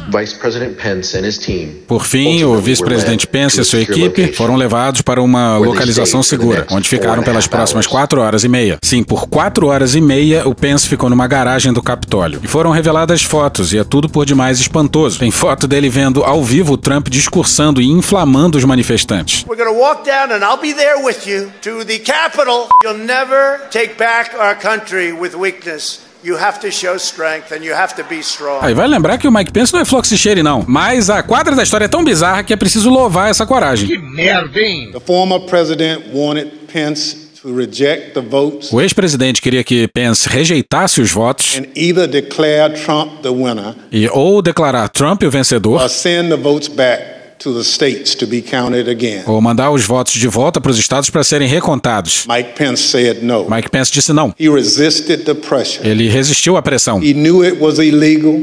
Por 1.88 2.06
fim, 2.06 2.43
o 2.43 2.60
vice-presidente 2.60 3.28
Pence 3.28 3.60
e 3.60 3.64
sua 3.64 3.82
equipe 3.82 4.34
foram 4.34 4.56
levados 4.56 5.01
para 5.01 5.22
uma 5.22 5.58
localização 5.58 6.22
segura, 6.22 6.66
onde 6.70 6.88
ficaram 6.89 7.24
pelas 7.24 7.47
próximas 7.47 7.88
quatro 7.88 8.22
horas 8.22 8.43
e 8.43 8.49
meia. 8.49 8.78
Sim, 8.84 9.04
por 9.04 9.28
quatro 9.28 9.68
horas 9.68 9.95
e 9.95 10.01
meia, 10.01 10.47
o 10.47 10.56
Pence 10.56 10.88
ficou 10.88 11.10
numa 11.10 11.28
garagem 11.28 11.72
do 11.72 11.82
Capitólio. 11.82 12.39
E 12.43 12.47
foram 12.47 12.72
reveladas 12.72 13.24
fotos, 13.24 13.74
e 13.74 13.78
é 13.78 13.84
tudo 13.84 14.10
por 14.10 14.26
demais 14.26 14.60
espantoso. 14.60 15.20
Tem 15.20 15.32
foto 15.32 15.68
dele 15.68 15.89
vendo 15.89 16.24
ao 16.24 16.43
vivo 16.43 16.74
o 16.74 16.78
Trump 16.78 17.08
discursando 17.10 17.82
e 17.82 17.89
inflamando 17.89 18.58
os 18.58 18.66
manifestantes. 18.66 19.45
We're 19.47 19.62
going 19.62 19.74
to 19.74 19.80
walk 19.80 20.04
down 20.06 20.32
and 20.32 20.43
I'll 20.43 20.60
be 20.60 20.74
there 20.74 21.04
with 21.04 21.28
you 21.28 21.51
to 21.62 21.86
the 21.86 21.99
Capitol. 21.99 22.70
You'll 22.84 23.06
never 23.06 23.62
take 23.70 23.95
back 23.97 24.36
our 24.38 24.56
country 24.56 25.12
with 25.12 25.36
weakness. 25.36 26.12
You 26.24 26.38
have 26.38 26.59
to 26.61 26.71
show 26.71 26.95
strength 26.95 27.51
and 27.51 27.65
you 27.65 27.76
have 27.76 27.95
to 27.95 28.03
be 28.03 28.19
strong. 28.19 28.59
Aí 28.61 28.74
vai 28.74 28.88
lembrar 28.88 29.17
que 29.17 29.28
o 29.28 29.32
Mike 29.32 29.51
Pence 29.51 29.74
não 29.74 29.82
é 29.82 29.86
Floxicheire, 29.86 30.41
não. 30.41 30.63
Mas 30.67 31.09
a 31.09 31.21
quadra 31.21 31.55
da 31.55 31.63
história 31.63 31.86
é 31.86 31.89
tão 31.89 32.03
bizarra 32.03 32.43
que 32.43 32.53
é 32.53 32.55
preciso 32.55 32.89
louvar 32.89 33.30
essa 33.30 33.45
coragem. 33.45 33.88
Que 33.88 33.97
merda, 33.97 34.59
hein? 34.59 34.91
The 34.93 34.99
former 35.01 35.41
president 35.41 36.03
wanted 36.13 36.49
Pence 36.71 37.24
to 37.41 37.53
reject 37.53 38.13
the 38.13 38.21
votes 38.21 38.71
O 38.71 38.80
ex-presidente 38.80 39.41
queria 39.41 39.63
que 39.65 39.86
Pence 39.89 40.30
rejeitasse 40.30 41.01
os 41.01 41.11
votos 41.11 41.57
and 41.57 41.65
either 41.76 42.07
declare 42.07 42.74
Trump 42.74 43.21
the 43.21 43.30
winner 43.30 43.76
e 43.91 44.07
ou 44.07 44.41
declarar 44.41 44.88
Trump 44.88 45.24
o 45.24 45.30
vencedor 45.30 45.82
ou 49.26 49.41
mandar 49.41 49.72
os 49.72 49.86
votos 49.86 50.14
de 50.14 50.28
volta 50.28 50.62
para 50.62 50.72
os 50.72 50.80
estados 50.80 51.10
para 51.10 51.24
serem 51.24 51.48
recontados. 51.48 52.26
Mike 52.28 52.52
Pence 52.56 52.84
said 52.84 53.24
no. 53.24 53.50
Mike 53.50 53.70
Pence 53.70 53.91
disse 53.91 54.14
não. 54.14 54.34
He 54.39 54.50
resisted 54.50 55.24
the 55.24 55.34
pressure. 55.34 55.88
Ele 55.88 56.08
resistiu 56.10 56.58
à 56.58 56.62
pressão. 56.62 57.02
He 57.04 57.14
knew 57.14 57.44
it 57.44 57.58
was 57.60 57.80
illegal. 57.80 58.39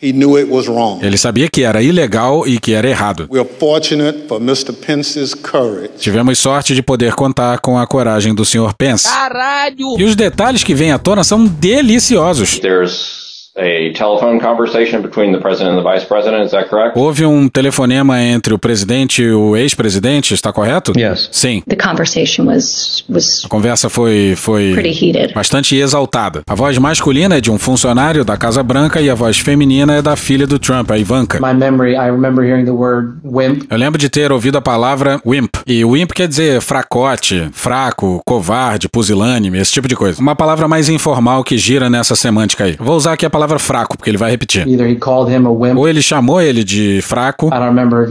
He 0.00 0.12
knew 0.12 0.38
it 0.38 0.48
was 0.48 0.68
wrong. 0.68 1.04
Ele 1.04 1.18
sabia 1.18 1.48
que 1.48 1.64
era 1.64 1.82
ilegal 1.82 2.46
e 2.46 2.60
que 2.60 2.72
era 2.72 2.88
errado. 2.88 3.26
We're 3.28 3.48
fortunate 3.58 4.28
for 4.28 4.40
Mr. 4.40 4.72
Pence's 4.72 5.34
courage. 5.34 5.90
Tivemos 5.98 6.38
sorte 6.38 6.72
de 6.72 6.82
poder 6.82 7.14
contar 7.14 7.58
com 7.58 7.76
a 7.76 7.84
coragem 7.84 8.32
do 8.32 8.44
Sr. 8.44 8.72
Pence. 8.78 9.08
Caralho! 9.08 9.98
E 9.98 10.04
os 10.04 10.14
detalhes 10.14 10.62
que 10.62 10.72
vêm 10.72 10.92
à 10.92 10.98
tona 10.98 11.24
são 11.24 11.44
deliciosos. 11.44 12.60
There's 12.60 13.27
a 13.58 13.92
telephone 13.92 14.38
conversation 14.40 15.02
between 15.02 15.32
the 15.32 15.38
president 15.40 15.76
and 15.76 15.78
the 15.78 15.82
vice 15.82 16.06
president, 16.06 16.44
is 16.44 16.52
that 16.52 16.68
correct? 16.68 16.96
Houve 16.98 17.24
um 17.26 17.48
telefonema 17.48 18.20
entre 18.22 18.54
o 18.54 18.58
presidente 18.58 19.22
e 19.22 19.30
o 19.32 19.56
ex-presidente, 19.56 20.32
está 20.34 20.52
correto? 20.52 20.92
Yes. 20.96 21.28
Sim. 21.32 21.62
The 21.68 21.76
conversation 21.76 22.44
was 22.46 23.04
was 23.08 23.44
A 23.44 23.48
conversa 23.48 23.88
foi, 23.88 24.34
foi 24.36 24.72
Pretty 24.74 24.90
heated. 25.06 25.34
bastante 25.34 25.76
exaltada. 25.76 26.42
A 26.48 26.54
voz 26.54 26.78
masculina 26.78 27.36
é 27.38 27.40
de 27.40 27.50
um 27.50 27.58
funcionário 27.58 28.24
da 28.24 28.36
Casa 28.36 28.62
Branca 28.62 29.00
e 29.00 29.10
a 29.10 29.14
voz 29.14 29.38
feminina 29.38 29.94
é 29.96 30.02
da 30.02 30.14
filha 30.14 30.46
do 30.46 30.58
Trump, 30.58 30.90
a 30.90 30.98
Ivanka. 30.98 31.38
My 31.40 31.52
memory, 31.58 31.92
I 31.94 32.10
remember 32.10 32.44
hearing 32.44 32.64
the 32.64 32.70
word 32.70 33.18
wimp. 33.24 33.66
Eu 33.70 33.76
lembro 33.76 33.98
de 33.98 34.08
ter 34.08 34.30
ouvido 34.30 34.56
a 34.58 34.60
palavra 34.62 35.20
wimp. 35.26 35.50
E 35.66 35.84
wimp 35.84 36.12
quer 36.12 36.28
dizer 36.28 36.60
fracote, 36.60 37.48
fraco, 37.52 38.20
covarde, 38.24 38.88
pusilânime, 38.88 39.58
esse 39.58 39.72
tipo 39.72 39.88
de 39.88 39.96
coisa. 39.96 40.20
Uma 40.20 40.36
palavra 40.36 40.68
mais 40.68 40.88
informal 40.88 41.42
que 41.42 41.58
gira 41.58 41.90
nessa 41.90 42.14
semântica 42.14 42.64
aí. 42.64 42.76
Vou 42.78 42.96
usar 42.96 43.14
aqui 43.14 43.26
a 43.26 43.30
palavra 43.30 43.47
fraco, 43.58 43.96
porque 43.96 44.10
ele 44.10 44.18
vai 44.18 44.30
repetir. 44.30 44.66
Either 44.68 44.88
he 44.88 44.96
called 44.96 45.32
him 45.32 45.46
a 45.46 45.50
wimp. 45.50 45.78
Ou 45.78 45.88
ele 45.88 46.02
chamou 46.02 46.40
ele 46.40 46.64
de 46.64 47.00
fraco. 47.02 47.50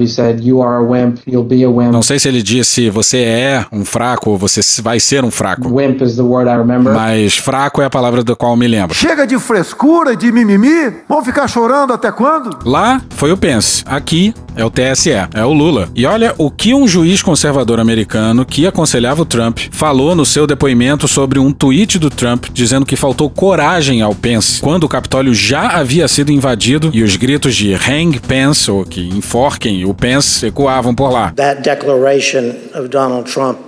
Said 0.07 0.41
wimp. 0.41 1.91
Não 1.91 2.01
sei 2.01 2.17
se 2.17 2.27
ele 2.27 2.41
disse 2.41 2.89
você 2.89 3.17
é 3.17 3.65
um 3.71 3.83
fraco 3.83 4.31
ou 4.31 4.37
você 4.37 4.61
vai 4.81 4.99
ser 4.99 5.23
um 5.23 5.31
fraco. 5.31 5.69
Wimp 5.69 6.01
is 6.01 6.15
the 6.15 6.21
word 6.21 6.49
I 6.49 6.57
remember. 6.57 6.93
Mas 6.93 7.37
fraco 7.37 7.81
é 7.81 7.85
a 7.85 7.89
palavra 7.89 8.23
do 8.23 8.35
qual 8.35 8.53
eu 8.53 8.57
me 8.57 8.67
lembro. 8.67 8.95
Chega 8.95 9.27
de 9.27 9.37
frescura, 9.37 10.15
de 10.15 10.31
mimimi. 10.31 10.93
Vão 11.07 11.23
ficar 11.23 11.47
chorando 11.47 11.93
até 11.93 12.11
quando? 12.11 12.57
Lá 12.65 13.01
foi 13.09 13.31
o 13.31 13.37
Pence. 13.37 13.83
Aqui 13.85 14.33
é 14.57 14.65
o 14.65 14.71
TSE, 14.71 15.11
é 15.11 15.45
o 15.45 15.53
Lula. 15.53 15.87
E 15.95 16.05
olha 16.05 16.33
o 16.37 16.49
que 16.49 16.73
um 16.73 16.87
juiz 16.87 17.21
conservador 17.21 17.79
americano 17.79 18.45
que 18.45 18.65
aconselhava 18.65 19.21
o 19.21 19.25
Trump 19.25 19.59
falou 19.71 20.15
no 20.15 20.25
seu 20.25 20.47
depoimento 20.47 21.07
sobre 21.07 21.39
um 21.39 21.51
tweet 21.51 21.99
do 21.99 22.09
Trump 22.09 22.47
dizendo 22.51 22.85
que 22.85 22.95
faltou 22.95 23.29
coragem 23.29 24.01
ao 24.01 24.15
Pence 24.15 24.59
quando 24.59 24.85
o 24.85 24.89
Capitólio 24.89 25.33
já 25.33 25.67
havia 25.77 26.07
sido 26.07 26.31
invadido 26.31 26.89
e 26.93 27.03
os 27.03 27.15
gritos 27.15 27.55
de 27.55 27.73
hang 27.73 28.19
Pence 28.19 28.69
ou 28.69 28.83
que 28.83 29.07
enforquem 29.07 29.85
o 29.85 29.93
Pence 29.93 30.47
ecoavam 30.47 30.93
por 30.93 31.11
lá. 31.11 31.31
That 31.35 31.61
declaration 31.61 32.53
of 32.73 32.87
Donald 32.87 33.31
Trump 33.31 33.59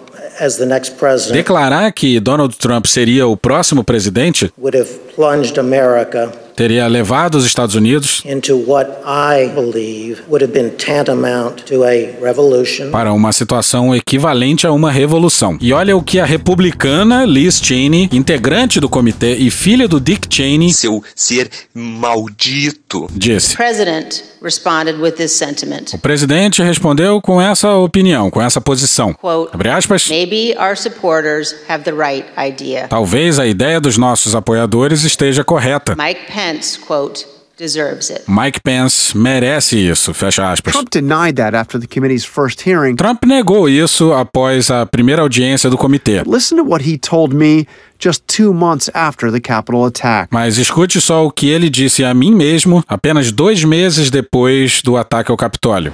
Declarar 1.33 1.91
que 1.91 2.17
Donald 2.17 2.57
Trump 2.57 2.85
seria 2.85 3.27
o 3.27 3.35
próximo 3.35 3.83
presidente 3.83 4.49
would 4.57 4.77
have 4.77 4.89
plunged 5.13 5.59
America 5.59 6.31
teria 6.60 6.86
levado 6.88 7.36
os 7.36 7.45
Estados 7.45 7.74
Unidos 7.74 8.22
into 8.26 8.57
what 8.68 8.91
I 9.05 9.47
believe 9.47 10.24
would 10.28 10.43
have 10.43 10.51
been 10.51 10.72
tantamount 10.72 11.64
to 11.64 11.86
a 11.86 12.10
revolution. 12.22 12.91
para 12.91 13.14
uma 13.14 13.32
situação 13.32 13.95
equivalente 13.95 14.68
a 14.68 14.72
uma 14.74 14.91
revolução. 14.91 15.57
E 15.62 15.72
olha 15.72 15.95
o 15.95 16.03
que 16.03 16.20
a 16.20 16.26
republicana 16.26 17.24
Liz 17.24 17.62
Cheney, 17.64 18.10
integrante 18.12 18.78
do 18.82 18.89
comitê 18.89 19.36
e 19.36 19.49
filha 19.49 19.88
do 19.88 20.01
Dick 20.01 20.28
Cheney, 20.30 20.74
seu 20.74 21.01
ser 21.16 21.49
maldito, 21.74 23.07
disse. 23.10 23.55
president 23.55 24.22
responded 24.41 24.99
with 24.99 25.12
this 25.12 25.32
sentiment. 25.32 25.93
O 25.93 25.97
presidente 25.97 26.62
respondeu 26.62 27.22
com 27.22 27.41
essa 27.41 27.74
opinião, 27.76 28.30
com 28.30 28.41
essa 28.41 28.60
posição. 28.60 29.16
Abre 29.51 29.70
aspas. 29.70 30.07
Maybe 30.10 30.55
our 30.57 30.76
supporters 30.76 31.55
have 31.68 31.84
the 31.84 31.91
right 31.91 32.26
idea. 32.38 32.88
Talvez 32.88 33.39
a 33.39 33.45
ideia 33.45 33.80
dos 33.80 33.97
nossos 33.97 34.36
apoiadores 34.36 35.03
esteja 35.03 35.43
correta. 35.43 35.95
Mike 35.97 36.22
Pence, 36.28 36.48
quote, 36.85 37.25
deserves 37.59 38.09
it. 38.09 38.23
Mike 38.27 38.61
Pence 38.63 39.15
merece 39.15 39.77
isso, 39.77 40.13
fecha 40.13 40.49
aspas. 40.51 40.73
Trump 40.73 40.89
denied 40.89 41.35
that 41.35 41.53
after 41.53 41.79
the 41.79 41.85
committee's 41.85 42.25
first 42.25 42.65
hearing. 42.65 42.95
Trump 42.95 43.25
negou 43.25 43.67
isso 43.67 44.13
após 44.13 44.71
a 44.71 44.85
primeira 44.85 45.21
audiência 45.21 45.69
do 45.69 45.77
comitê. 45.77 46.23
Listen 46.25 46.57
to 46.57 46.63
what 46.63 46.89
he 46.89 46.97
told 46.97 47.35
me 47.35 47.67
just 47.99 48.23
two 48.27 48.53
months 48.53 48.89
after 48.93 49.31
the 49.31 49.39
Capitol 49.39 49.85
attack. 49.85 50.29
Mas 50.31 50.57
escute 50.57 50.99
só 51.01 51.25
o 51.25 51.31
que 51.31 51.49
ele 51.49 51.69
disse 51.69 52.03
a 52.03 52.13
mim 52.13 52.33
mesmo 52.33 52.83
apenas 52.87 53.31
dois 53.31 53.63
meses 53.63 54.09
depois 54.09 54.81
do 54.81 54.97
ataque 54.97 55.31
ao 55.31 55.37
Capitólio. 55.37 55.93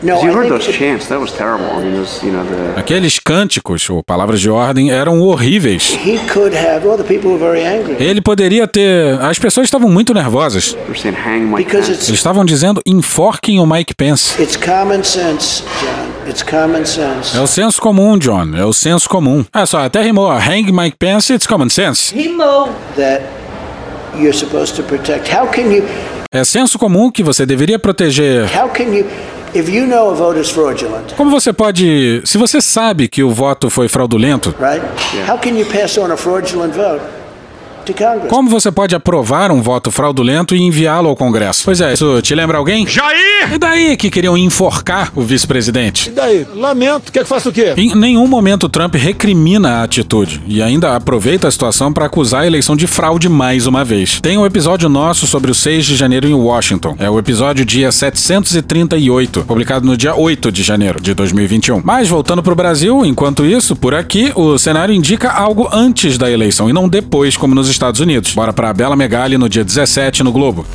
Aqueles 2.75 3.19
cânticos, 3.19 3.89
ou 3.89 4.03
palavras 4.03 4.39
de 4.39 4.49
ordem, 4.49 4.91
eram 4.91 5.21
horríveis. 5.21 5.97
He 6.05 6.19
could 6.31 6.55
have, 6.55 6.85
well, 6.85 6.97
the 6.97 7.03
people 7.03 7.31
were 7.31 7.39
very 7.39 7.65
angry. 7.65 7.95
Ele 7.99 8.21
poderia 8.21 8.67
ter. 8.67 9.19
As 9.21 9.39
pessoas 9.39 9.65
estavam 9.65 9.89
muito 9.89 10.13
nervosas. 10.13 10.75
Eles 10.87 12.09
estavam 12.09 12.45
dizendo 12.45 12.81
enforquem 12.85 13.59
o 13.59 13.65
Mike 13.65 13.95
Pence. 13.95 14.41
it's 14.41 14.55
common 14.55 15.03
sense, 15.03 15.63
John. 15.81 16.14
It's 16.27 16.41
common 16.43 16.85
sense. 16.85 17.37
É 17.37 17.41
o 17.41 17.47
senso 17.47 17.79
comum, 17.81 18.17
John. 18.17 18.55
É 18.55 18.65
o 18.65 18.73
senso 18.73 19.07
comum. 19.07 19.45
É 19.53 19.65
só, 19.65 19.85
até 19.85 20.01
rimou. 20.01 20.31
Hang 20.31 20.71
Mike 20.71 20.97
Pence, 20.97 21.31
it's 21.33 21.45
common 21.45 21.69
sense. 21.69 22.13
Himo. 22.17 22.69
That 22.95 23.21
you're 24.15 24.33
supposed 24.35 24.75
to 24.75 24.83
protect. 24.83 25.33
How 25.33 25.47
can 25.47 25.63
you, 25.71 25.83
É 26.31 26.43
senso 26.43 26.77
comum 26.79 27.11
que 27.11 27.23
você 27.23 27.45
deveria 27.45 27.77
proteger. 27.77 28.45
how 28.57 28.67
can 28.69 28.85
you, 28.85 29.05
if 29.53 29.69
you 29.69 29.85
know 29.85 30.09
a 30.09 30.13
vote 30.13 30.39
is 30.39 30.49
fraudulent, 30.49 31.13
Como 31.15 31.29
você 31.29 31.53
pode. 31.53 32.21
Se 32.25 32.37
você 32.37 32.59
sabe 32.59 33.07
que 33.07 33.23
o 33.23 33.29
voto 33.31 33.69
foi 33.69 33.87
fraudulento, 33.87 34.53
right? 34.59 34.83
How 35.29 35.37
can 35.37 35.51
you 35.57 35.65
pass 35.65 35.97
on 35.97 36.11
a 36.11 36.17
fraudulent 36.17 36.73
vote? 36.73 37.01
Como 38.29 38.49
você 38.49 38.71
pode 38.71 38.95
aprovar 38.95 39.51
um 39.51 39.61
voto 39.61 39.91
fraudulento 39.91 40.55
e 40.55 40.61
enviá-lo 40.61 41.09
ao 41.09 41.15
Congresso? 41.15 41.63
Pois 41.65 41.81
é, 41.81 41.93
isso 41.93 42.21
te 42.21 42.33
lembra 42.33 42.57
alguém? 42.57 42.87
Jair! 42.87 43.53
E 43.53 43.57
daí 43.57 43.97
que 43.97 44.09
queriam 44.09 44.37
enforcar 44.37 45.11
o 45.15 45.21
vice-presidente? 45.21 46.09
E 46.09 46.13
daí? 46.13 46.47
Lamento. 46.55 47.11
Quer 47.11 47.23
que 47.23 47.29
faça 47.29 47.49
o 47.49 47.51
quê? 47.51 47.73
Em 47.77 47.95
nenhum 47.95 48.27
momento 48.27 48.69
Trump 48.69 48.95
recrimina 48.95 49.79
a 49.79 49.83
atitude 49.83 50.41
e 50.47 50.61
ainda 50.61 50.95
aproveita 50.95 51.47
a 51.47 51.51
situação 51.51 51.91
para 51.93 52.05
acusar 52.05 52.41
a 52.41 52.47
eleição 52.47 52.75
de 52.75 52.87
fraude 52.87 53.29
mais 53.29 53.67
uma 53.67 53.83
vez. 53.83 54.19
Tem 54.21 54.37
um 54.37 54.45
episódio 54.45 54.89
nosso 54.89 55.27
sobre 55.27 55.51
o 55.51 55.55
6 55.55 55.85
de 55.85 55.95
janeiro 55.95 56.27
em 56.27 56.33
Washington. 56.33 56.95
É 56.99 57.09
o 57.09 57.19
episódio 57.19 57.65
dia 57.65 57.91
738, 57.91 59.43
publicado 59.43 59.85
no 59.85 59.95
dia 59.97 60.15
8 60.15 60.51
de 60.51 60.63
janeiro 60.63 61.01
de 61.01 61.13
2021. 61.13 61.81
Mas 61.83 62.09
voltando 62.09 62.41
para 62.41 62.53
o 62.53 62.55
Brasil, 62.55 63.05
enquanto 63.05 63.45
isso, 63.45 63.75
por 63.75 63.93
aqui, 63.93 64.31
o 64.35 64.57
cenário 64.57 64.93
indica 64.93 65.31
algo 65.31 65.69
antes 65.71 66.17
da 66.17 66.29
eleição 66.31 66.69
e 66.69 66.73
não 66.73 66.87
depois, 66.87 67.37
como 67.37 67.55
nos 67.55 67.69
Estados 67.75 67.99
Unidos. 67.99 68.33
Bora 68.33 68.53
para 68.53 68.69
a 68.69 68.73
Bela 68.73 68.95
Megali 68.95 69.37
no 69.37 69.47
dia 69.47 69.63
17 69.63 70.23
no 70.23 70.31
Globo. 70.31 70.65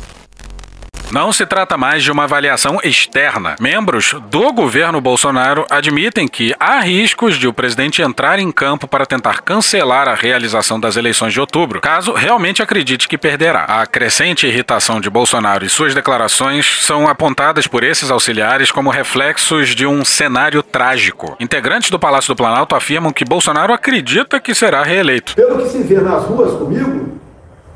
Não 1.11 1.33
se 1.33 1.45
trata 1.45 1.75
mais 1.75 2.03
de 2.03 2.09
uma 2.09 2.23
avaliação 2.23 2.79
externa. 2.81 3.57
Membros 3.59 4.15
do 4.29 4.53
governo 4.53 5.01
Bolsonaro 5.01 5.65
admitem 5.69 6.25
que 6.25 6.55
há 6.57 6.79
riscos 6.79 7.35
de 7.35 7.49
o 7.49 7.53
presidente 7.53 8.01
entrar 8.01 8.39
em 8.39 8.49
campo 8.49 8.87
para 8.87 9.05
tentar 9.05 9.41
cancelar 9.41 10.07
a 10.07 10.15
realização 10.15 10.79
das 10.79 10.95
eleições 10.95 11.33
de 11.33 11.41
outubro, 11.41 11.81
caso 11.81 12.13
realmente 12.13 12.63
acredite 12.63 13.09
que 13.09 13.17
perderá. 13.17 13.65
A 13.65 13.85
crescente 13.85 14.47
irritação 14.47 15.01
de 15.01 15.09
Bolsonaro 15.09 15.65
e 15.65 15.69
suas 15.69 15.93
declarações 15.93 16.85
são 16.85 17.09
apontadas 17.09 17.67
por 17.67 17.83
esses 17.83 18.09
auxiliares 18.09 18.71
como 18.71 18.89
reflexos 18.89 19.75
de 19.75 19.85
um 19.85 20.05
cenário 20.05 20.63
trágico. 20.63 21.35
Integrantes 21.41 21.89
do 21.89 21.99
Palácio 21.99 22.33
do 22.33 22.37
Planalto 22.37 22.73
afirmam 22.73 23.11
que 23.11 23.25
Bolsonaro 23.25 23.73
acredita 23.73 24.39
que 24.39 24.55
será 24.55 24.81
reeleito. 24.81 25.35
Pelo 25.35 25.61
que 25.61 25.69
se 25.71 25.83
vê 25.83 25.99
nas 25.99 26.23
ruas 26.23 26.57
comigo, 26.57 27.19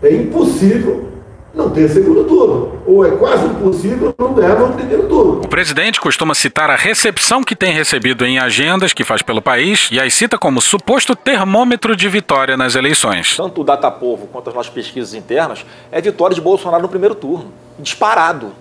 é 0.01 0.13
impossível 0.13 1.14
não 1.55 1.69
ter 1.69 1.87
segundo 1.89 2.23
turno. 2.25 2.81
Ou 2.85 3.05
é 3.05 3.11
quase 3.11 3.45
impossível 3.45 4.13
não 4.17 4.33
ganhar 4.33 4.59
no 4.59 4.73
primeiro 4.73 5.07
turno. 5.07 5.41
O 5.41 5.47
presidente 5.47 5.99
costuma 5.99 6.35
citar 6.35 6.69
a 6.69 6.75
recepção 6.75 7.43
que 7.43 7.55
tem 7.55 7.71
recebido 7.71 8.25
em 8.25 8.37
agendas 8.37 8.93
que 8.93 9.03
faz 9.03 9.21
pelo 9.21 9.41
país 9.41 9.87
e 9.91 9.99
as 9.99 10.13
cita 10.13 10.37
como 10.37 10.61
suposto 10.61 11.15
termômetro 11.15 11.95
de 11.95 12.07
vitória 12.07 12.57
nas 12.57 12.75
eleições. 12.75 13.35
Tanto 13.35 13.61
o 13.61 13.63
Datapovo 13.63 14.27
quanto 14.27 14.49
as 14.49 14.55
nossas 14.55 14.71
pesquisas 14.71 15.13
internas 15.13 15.65
é 15.91 16.01
vitória 16.01 16.35
de 16.35 16.41
Bolsonaro 16.41 16.83
no 16.83 16.89
primeiro 16.89 17.15
turno. 17.15 17.51
Disparado. 17.79 18.53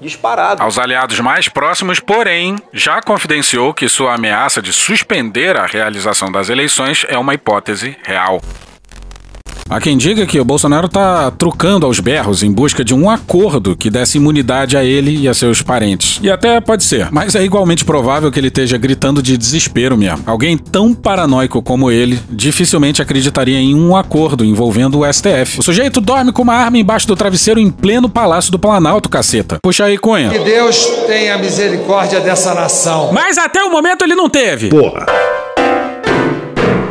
Disparado. 0.00 0.62
Aos 0.62 0.78
aliados 0.78 1.20
mais 1.20 1.48
próximos, 1.48 2.00
porém, 2.00 2.56
já 2.72 3.02
confidenciou 3.02 3.74
que 3.74 3.88
sua 3.88 4.14
ameaça 4.14 4.62
de 4.62 4.72
suspender 4.72 5.58
a 5.58 5.66
realização 5.66 6.32
das 6.32 6.48
eleições 6.48 7.04
é 7.08 7.18
uma 7.18 7.34
hipótese 7.34 7.96
real. 8.02 8.40
Há 9.70 9.80
quem 9.80 9.96
diga 9.96 10.26
que 10.26 10.40
o 10.40 10.44
Bolsonaro 10.44 10.86
está 10.86 11.30
trucando 11.30 11.86
aos 11.86 12.00
berros 12.00 12.42
em 12.42 12.50
busca 12.50 12.82
de 12.82 12.92
um 12.92 13.08
acordo 13.08 13.76
que 13.76 13.88
desse 13.88 14.18
imunidade 14.18 14.76
a 14.76 14.82
ele 14.82 15.16
e 15.16 15.28
a 15.28 15.32
seus 15.32 15.62
parentes. 15.62 16.18
E 16.20 16.28
até 16.28 16.60
pode 16.60 16.82
ser, 16.82 17.06
mas 17.12 17.36
é 17.36 17.44
igualmente 17.44 17.84
provável 17.84 18.32
que 18.32 18.40
ele 18.40 18.48
esteja 18.48 18.76
gritando 18.76 19.22
de 19.22 19.38
desespero 19.38 19.96
mesmo. 19.96 20.24
Alguém 20.26 20.58
tão 20.58 20.92
paranoico 20.92 21.62
como 21.62 21.88
ele 21.88 22.18
dificilmente 22.28 23.00
acreditaria 23.00 23.60
em 23.60 23.72
um 23.72 23.94
acordo 23.94 24.44
envolvendo 24.44 24.98
o 24.98 25.12
STF. 25.12 25.60
O 25.60 25.62
sujeito 25.62 26.00
dorme 26.00 26.32
com 26.32 26.42
uma 26.42 26.54
arma 26.54 26.76
embaixo 26.76 27.06
do 27.06 27.14
travesseiro 27.14 27.60
em 27.60 27.70
pleno 27.70 28.08
Palácio 28.08 28.50
do 28.50 28.58
Planalto, 28.58 29.08
caceta. 29.08 29.60
Puxa 29.62 29.84
aí, 29.84 29.96
Cunha. 29.96 30.30
Que 30.30 30.40
Deus 30.40 30.84
tenha 31.06 31.38
misericórdia 31.38 32.18
dessa 32.18 32.52
nação. 32.54 33.12
Mas 33.12 33.38
até 33.38 33.62
o 33.62 33.70
momento 33.70 34.02
ele 34.02 34.16
não 34.16 34.28
teve. 34.28 34.68
Porra. 34.68 35.06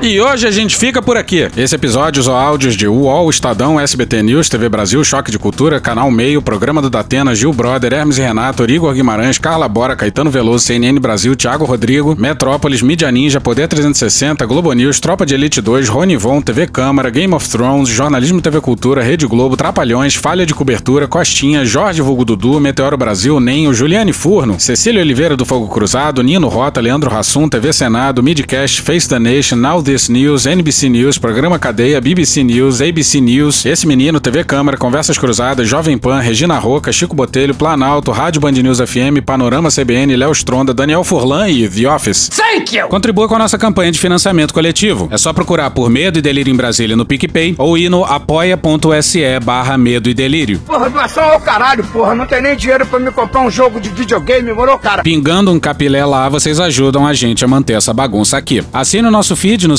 E 0.01 0.21
hoje 0.21 0.47
a 0.47 0.51
gente 0.51 0.77
fica 0.77 1.01
por 1.01 1.17
aqui. 1.17 1.49
Esse 1.57 1.75
episódio 1.75 2.21
usou 2.21 2.33
áudios 2.33 2.77
de 2.77 2.87
UOL, 2.87 3.29
Estadão, 3.29 3.77
SBT 3.77 4.23
News, 4.23 4.47
TV 4.47 4.69
Brasil, 4.69 5.03
Choque 5.03 5.29
de 5.29 5.37
Cultura, 5.37 5.81
Canal 5.81 6.09
Meio, 6.09 6.41
Programa 6.41 6.81
do 6.81 6.89
Datena, 6.89 7.35
Gil 7.35 7.51
Brother, 7.51 7.91
Hermes 7.91 8.17
e 8.17 8.21
Renato, 8.21 8.63
Igor 8.63 8.93
Guimarães, 8.93 9.37
Carla 9.37 9.67
Bora, 9.67 9.97
Caetano 9.97 10.31
Veloso, 10.31 10.65
CNN 10.65 10.97
Brasil, 11.01 11.35
Thiago 11.35 11.65
Rodrigo, 11.65 12.15
Metrópolis, 12.17 12.81
Mídia 12.81 13.11
Ninja, 13.11 13.41
Poder 13.41 13.67
360, 13.67 14.45
Globo 14.45 14.71
News, 14.71 15.01
Tropa 15.01 15.25
de 15.25 15.33
Elite 15.33 15.59
2, 15.59 15.89
Rony 15.89 16.15
Von, 16.15 16.41
TV 16.41 16.65
Câmara, 16.65 17.09
Game 17.09 17.35
of 17.35 17.49
Thrones, 17.49 17.89
Jornalismo 17.89 18.39
TV 18.39 18.61
Cultura, 18.61 19.03
Rede 19.03 19.27
Globo, 19.27 19.57
Trapalhões, 19.57 20.15
Falha 20.15 20.45
de 20.45 20.53
Cobertura, 20.53 21.09
Costinha, 21.09 21.65
Jorge 21.65 22.01
Vulgo 22.01 22.23
Dudu, 22.23 22.57
Meteoro 22.61 22.95
Brasil, 22.95 23.37
Nenho, 23.41 23.73
Juliane 23.73 24.13
Furno, 24.13 24.57
Cecília 24.61 25.01
Oliveira 25.01 25.35
do 25.35 25.45
Fogo 25.45 25.67
Cruzado, 25.67 26.23
Nino 26.23 26.47
Rota, 26.47 26.79
Leandro 26.79 27.09
Rassum, 27.11 27.49
TV 27.49 27.73
Senado, 27.73 28.23
Midcast, 28.23 28.79
Face 28.79 29.09
the 29.09 29.19
Nation, 29.19 29.57
Now 29.57 29.88
This 29.89 30.07
News, 30.07 30.45
NBC 30.45 30.87
News, 30.87 31.17
Programa 31.17 31.57
Cadeia, 31.57 31.99
BBC 31.99 32.43
News, 32.43 32.79
ABC 32.79 33.19
News, 33.19 33.65
Esse 33.65 33.87
Menino, 33.87 34.19
TV 34.19 34.43
Câmara, 34.43 34.77
Conversas 34.77 35.17
Cruzadas, 35.17 35.67
Jovem 35.67 35.97
Pan, 35.97 36.19
Regina 36.19 36.59
Roca, 36.59 36.91
Chico 36.91 37.15
Botelho, 37.15 37.55
Planalto, 37.55 38.11
Rádio 38.11 38.39
Band 38.39 38.51
News 38.51 38.77
FM, 38.77 39.25
Panorama 39.25 39.69
CBN, 39.71 40.15
Léo 40.15 40.31
Stronda, 40.31 40.75
Daniel 40.75 41.03
Furlan 41.03 41.49
e 41.49 41.67
The 41.67 41.89
Office. 41.89 42.29
Thank 42.29 42.77
you! 42.77 42.87
Contribua 42.87 43.27
com 43.27 43.33
a 43.33 43.39
nossa 43.39 43.57
campanha 43.57 43.91
de 43.91 43.97
financiamento 43.99 44.53
coletivo. 44.53 45.07
É 45.09 45.17
só 45.17 45.33
procurar 45.33 45.71
por 45.71 45.89
Medo 45.89 46.19
e 46.19 46.21
Delírio 46.21 46.53
em 46.53 46.55
Brasília 46.55 46.95
no 46.95 47.03
PicPay 47.03 47.55
ou 47.57 47.75
ir 47.75 47.89
no 47.89 48.05
apoia.se 48.05 49.39
barra 49.43 49.75
Medo 49.75 50.07
e 50.07 50.13
Delírio. 50.13 50.59
Porra, 50.67 50.87
doação 50.87 51.23
ao 51.23 51.39
caralho, 51.39 51.83
porra. 51.85 52.13
Não 52.13 52.27
tem 52.27 52.43
nem 52.43 52.55
dinheiro 52.55 52.85
pra 52.85 52.99
me 52.99 53.11
comprar 53.11 53.41
um 53.41 53.49
jogo 53.49 53.79
de 53.79 53.89
videogame, 53.89 54.53
morou, 54.53 54.77
cara? 54.77 55.01
Pingando 55.01 55.51
um 55.51 55.59
capilé 55.59 56.05
lá, 56.05 56.29
vocês 56.29 56.59
ajudam 56.59 57.07
a 57.07 57.13
gente 57.15 57.43
a 57.43 57.47
manter 57.47 57.73
essa 57.73 57.91
bagunça 57.91 58.37
aqui. 58.37 58.63
Assine 58.71 59.07
o 59.07 59.11
nosso 59.11 59.35
feed 59.35 59.67
no 59.67 59.78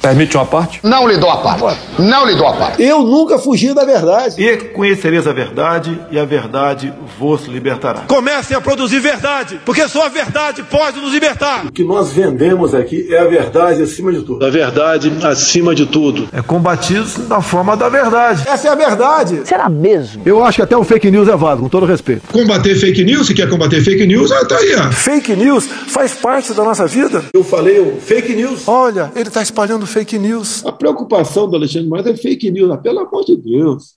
Permite 0.00 0.36
uma 0.36 0.46
parte? 0.46 0.80
Não 0.82 1.06
lhe 1.08 1.16
dou 1.16 1.30
a 1.30 1.38
parte. 1.38 1.80
Não 1.98 2.26
lhe 2.26 2.34
dou 2.36 2.46
a 2.46 2.52
parte. 2.52 2.82
Eu 2.82 3.02
nunca 3.02 3.38
fugi 3.38 3.74
da 3.74 3.84
verdade. 3.84 4.40
E 4.42 4.56
conhecereis 4.56 5.26
a 5.26 5.32
verdade, 5.32 5.98
e 6.10 6.18
a 6.18 6.24
verdade 6.24 6.92
vos 7.18 7.46
libertará. 7.46 8.02
Comecem 8.06 8.56
a 8.56 8.60
produzir 8.60 9.00
verdade, 9.00 9.60
porque 9.64 9.88
só 9.88 10.06
a 10.06 10.08
verdade 10.08 10.62
pode 10.64 11.00
nos 11.00 11.12
libertar. 11.12 11.66
O 11.66 11.72
que 11.72 11.82
nós 11.82 12.12
vendemos 12.12 12.74
aqui 12.74 13.12
é 13.12 13.18
a 13.18 13.24
verdade 13.24 13.82
acima 13.82 14.12
de 14.12 14.22
tudo. 14.22 14.44
A 14.44 14.50
verdade 14.50 15.12
acima 15.24 15.74
de 15.74 15.86
tudo. 15.86 16.28
É 16.32 16.42
combatidos 16.42 17.14
da 17.28 17.40
forma 17.40 17.76
da 17.76 17.88
verdade. 17.88 18.44
Essa 18.46 18.68
é 18.68 18.70
a 18.70 18.74
verdade. 18.74 19.40
Será 19.44 19.68
mesmo? 19.68 20.22
Eu 20.24 20.44
acho 20.44 20.56
que 20.56 20.62
até 20.62 20.76
o 20.76 20.84
fake 20.84 21.10
news 21.10 21.28
é 21.28 21.36
válido, 21.36 21.62
com 21.62 21.68
todo 21.68 21.86
respeito. 21.86 22.22
Combater 22.32 22.74
fake 22.76 23.04
news, 23.04 23.26
se 23.26 23.34
quer 23.34 23.48
combater 23.48 23.80
fake 23.82 24.06
news, 24.06 24.30
ah, 24.30 24.44
tá 24.44 24.56
aí, 24.56 24.74
ó. 24.76 24.90
Fake 24.92 25.34
news 25.34 25.66
faz 25.88 26.12
parte 26.12 26.52
da 26.52 26.62
nossa 26.62 26.86
vida. 26.86 27.24
Eu 27.32 27.42
falei 27.42 27.78
o 27.80 27.96
fake 28.00 28.34
news. 28.34 28.66
Olha, 28.66 29.10
ele 29.14 29.28
está 29.28 29.42
espalhando 29.42 29.85
fake 29.86 30.18
news. 30.18 30.64
A 30.64 30.72
preocupação 30.72 31.48
do 31.48 31.56
Alexandre 31.56 31.88
Moraes 31.88 32.06
é 32.06 32.16
fake 32.16 32.50
news, 32.50 32.70
ah, 32.70 32.78
pelo 32.78 33.00
amor 33.00 33.24
de 33.24 33.36
Deus. 33.36 33.94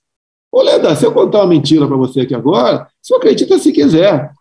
Ô, 0.52 0.62
Leda, 0.62 0.94
se 0.96 1.04
eu 1.04 1.12
contar 1.12 1.38
uma 1.38 1.46
mentira 1.46 1.86
para 1.86 1.96
você 1.96 2.20
aqui 2.20 2.34
agora, 2.34 2.88
você 3.00 3.14
acredita 3.14 3.58
se 3.58 3.72
quiser. 3.72 4.32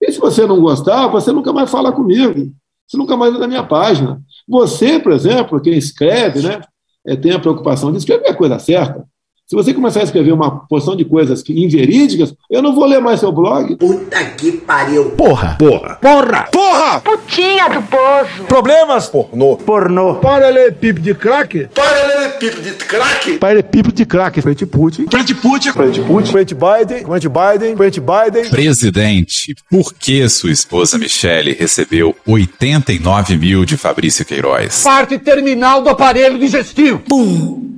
E 0.00 0.12
se 0.12 0.20
você 0.20 0.46
não 0.46 0.60
gostar, 0.60 1.08
você 1.08 1.32
nunca 1.32 1.52
mais 1.52 1.70
fala 1.70 1.90
comigo. 1.90 2.52
Você 2.86 2.96
nunca 2.96 3.16
mais 3.16 3.34
é 3.34 3.38
da 3.38 3.48
minha 3.48 3.64
página. 3.64 4.22
Você, 4.46 4.98
por 4.98 5.12
exemplo, 5.12 5.60
quem 5.60 5.74
escreve, 5.74 6.40
né, 6.40 6.60
é, 7.06 7.16
tem 7.16 7.32
a 7.32 7.40
preocupação 7.40 7.90
de 7.90 7.98
escrever 7.98 8.28
a 8.28 8.34
coisa 8.34 8.58
certa. 8.58 9.07
Se 9.48 9.56
você 9.56 9.72
começar 9.72 10.00
a 10.00 10.02
escrever 10.02 10.30
uma 10.32 10.66
porção 10.66 10.94
de 10.94 11.06
coisas 11.06 11.42
que, 11.42 11.58
inverídicas, 11.58 12.34
eu 12.50 12.60
não 12.60 12.74
vou 12.74 12.84
ler 12.84 13.00
mais 13.00 13.20
seu 13.20 13.32
blog. 13.32 13.76
Puta 13.76 14.22
que 14.36 14.52
pariu. 14.52 15.12
Porra! 15.12 15.56
Porra. 15.58 15.94
Porra! 16.02 16.48
Porra! 16.52 17.00
Putinha 17.00 17.66
do 17.70 17.80
poço. 17.84 18.44
Problemas? 18.46 19.06
Pornô. 19.06 19.56
Pornô. 19.56 20.16
Paralelepípedo 20.16 21.00
de 21.00 21.14
crack? 21.14 21.66
Paralelepípedo 21.74 22.60
de 22.60 22.72
crack? 22.72 23.38
Paralelepípedo 23.38 23.94
de 23.94 24.04
crack. 24.04 24.42
Frente 24.42 24.66
Putin. 24.66 25.06
Frente 25.10 25.34
Putin. 25.34 25.72
Frente 25.72 26.00
Putin. 26.02 26.30
Frente 26.30 26.54
Biden. 26.54 27.04
Frente 27.06 27.28
Biden. 27.30 27.76
Frente 27.78 28.00
Biden. 28.02 28.50
Presidente, 28.50 29.54
por 29.70 29.94
que 29.94 30.28
sua 30.28 30.50
esposa 30.50 30.98
Michele 30.98 31.56
recebeu 31.58 32.14
89 32.26 33.38
mil 33.38 33.64
de 33.64 33.78
Fabrício 33.78 34.26
Queiroz? 34.26 34.82
Parte 34.82 35.18
terminal 35.18 35.80
do 35.80 35.88
aparelho 35.88 36.38
digestivo. 36.38 36.98
Pum. 36.98 37.77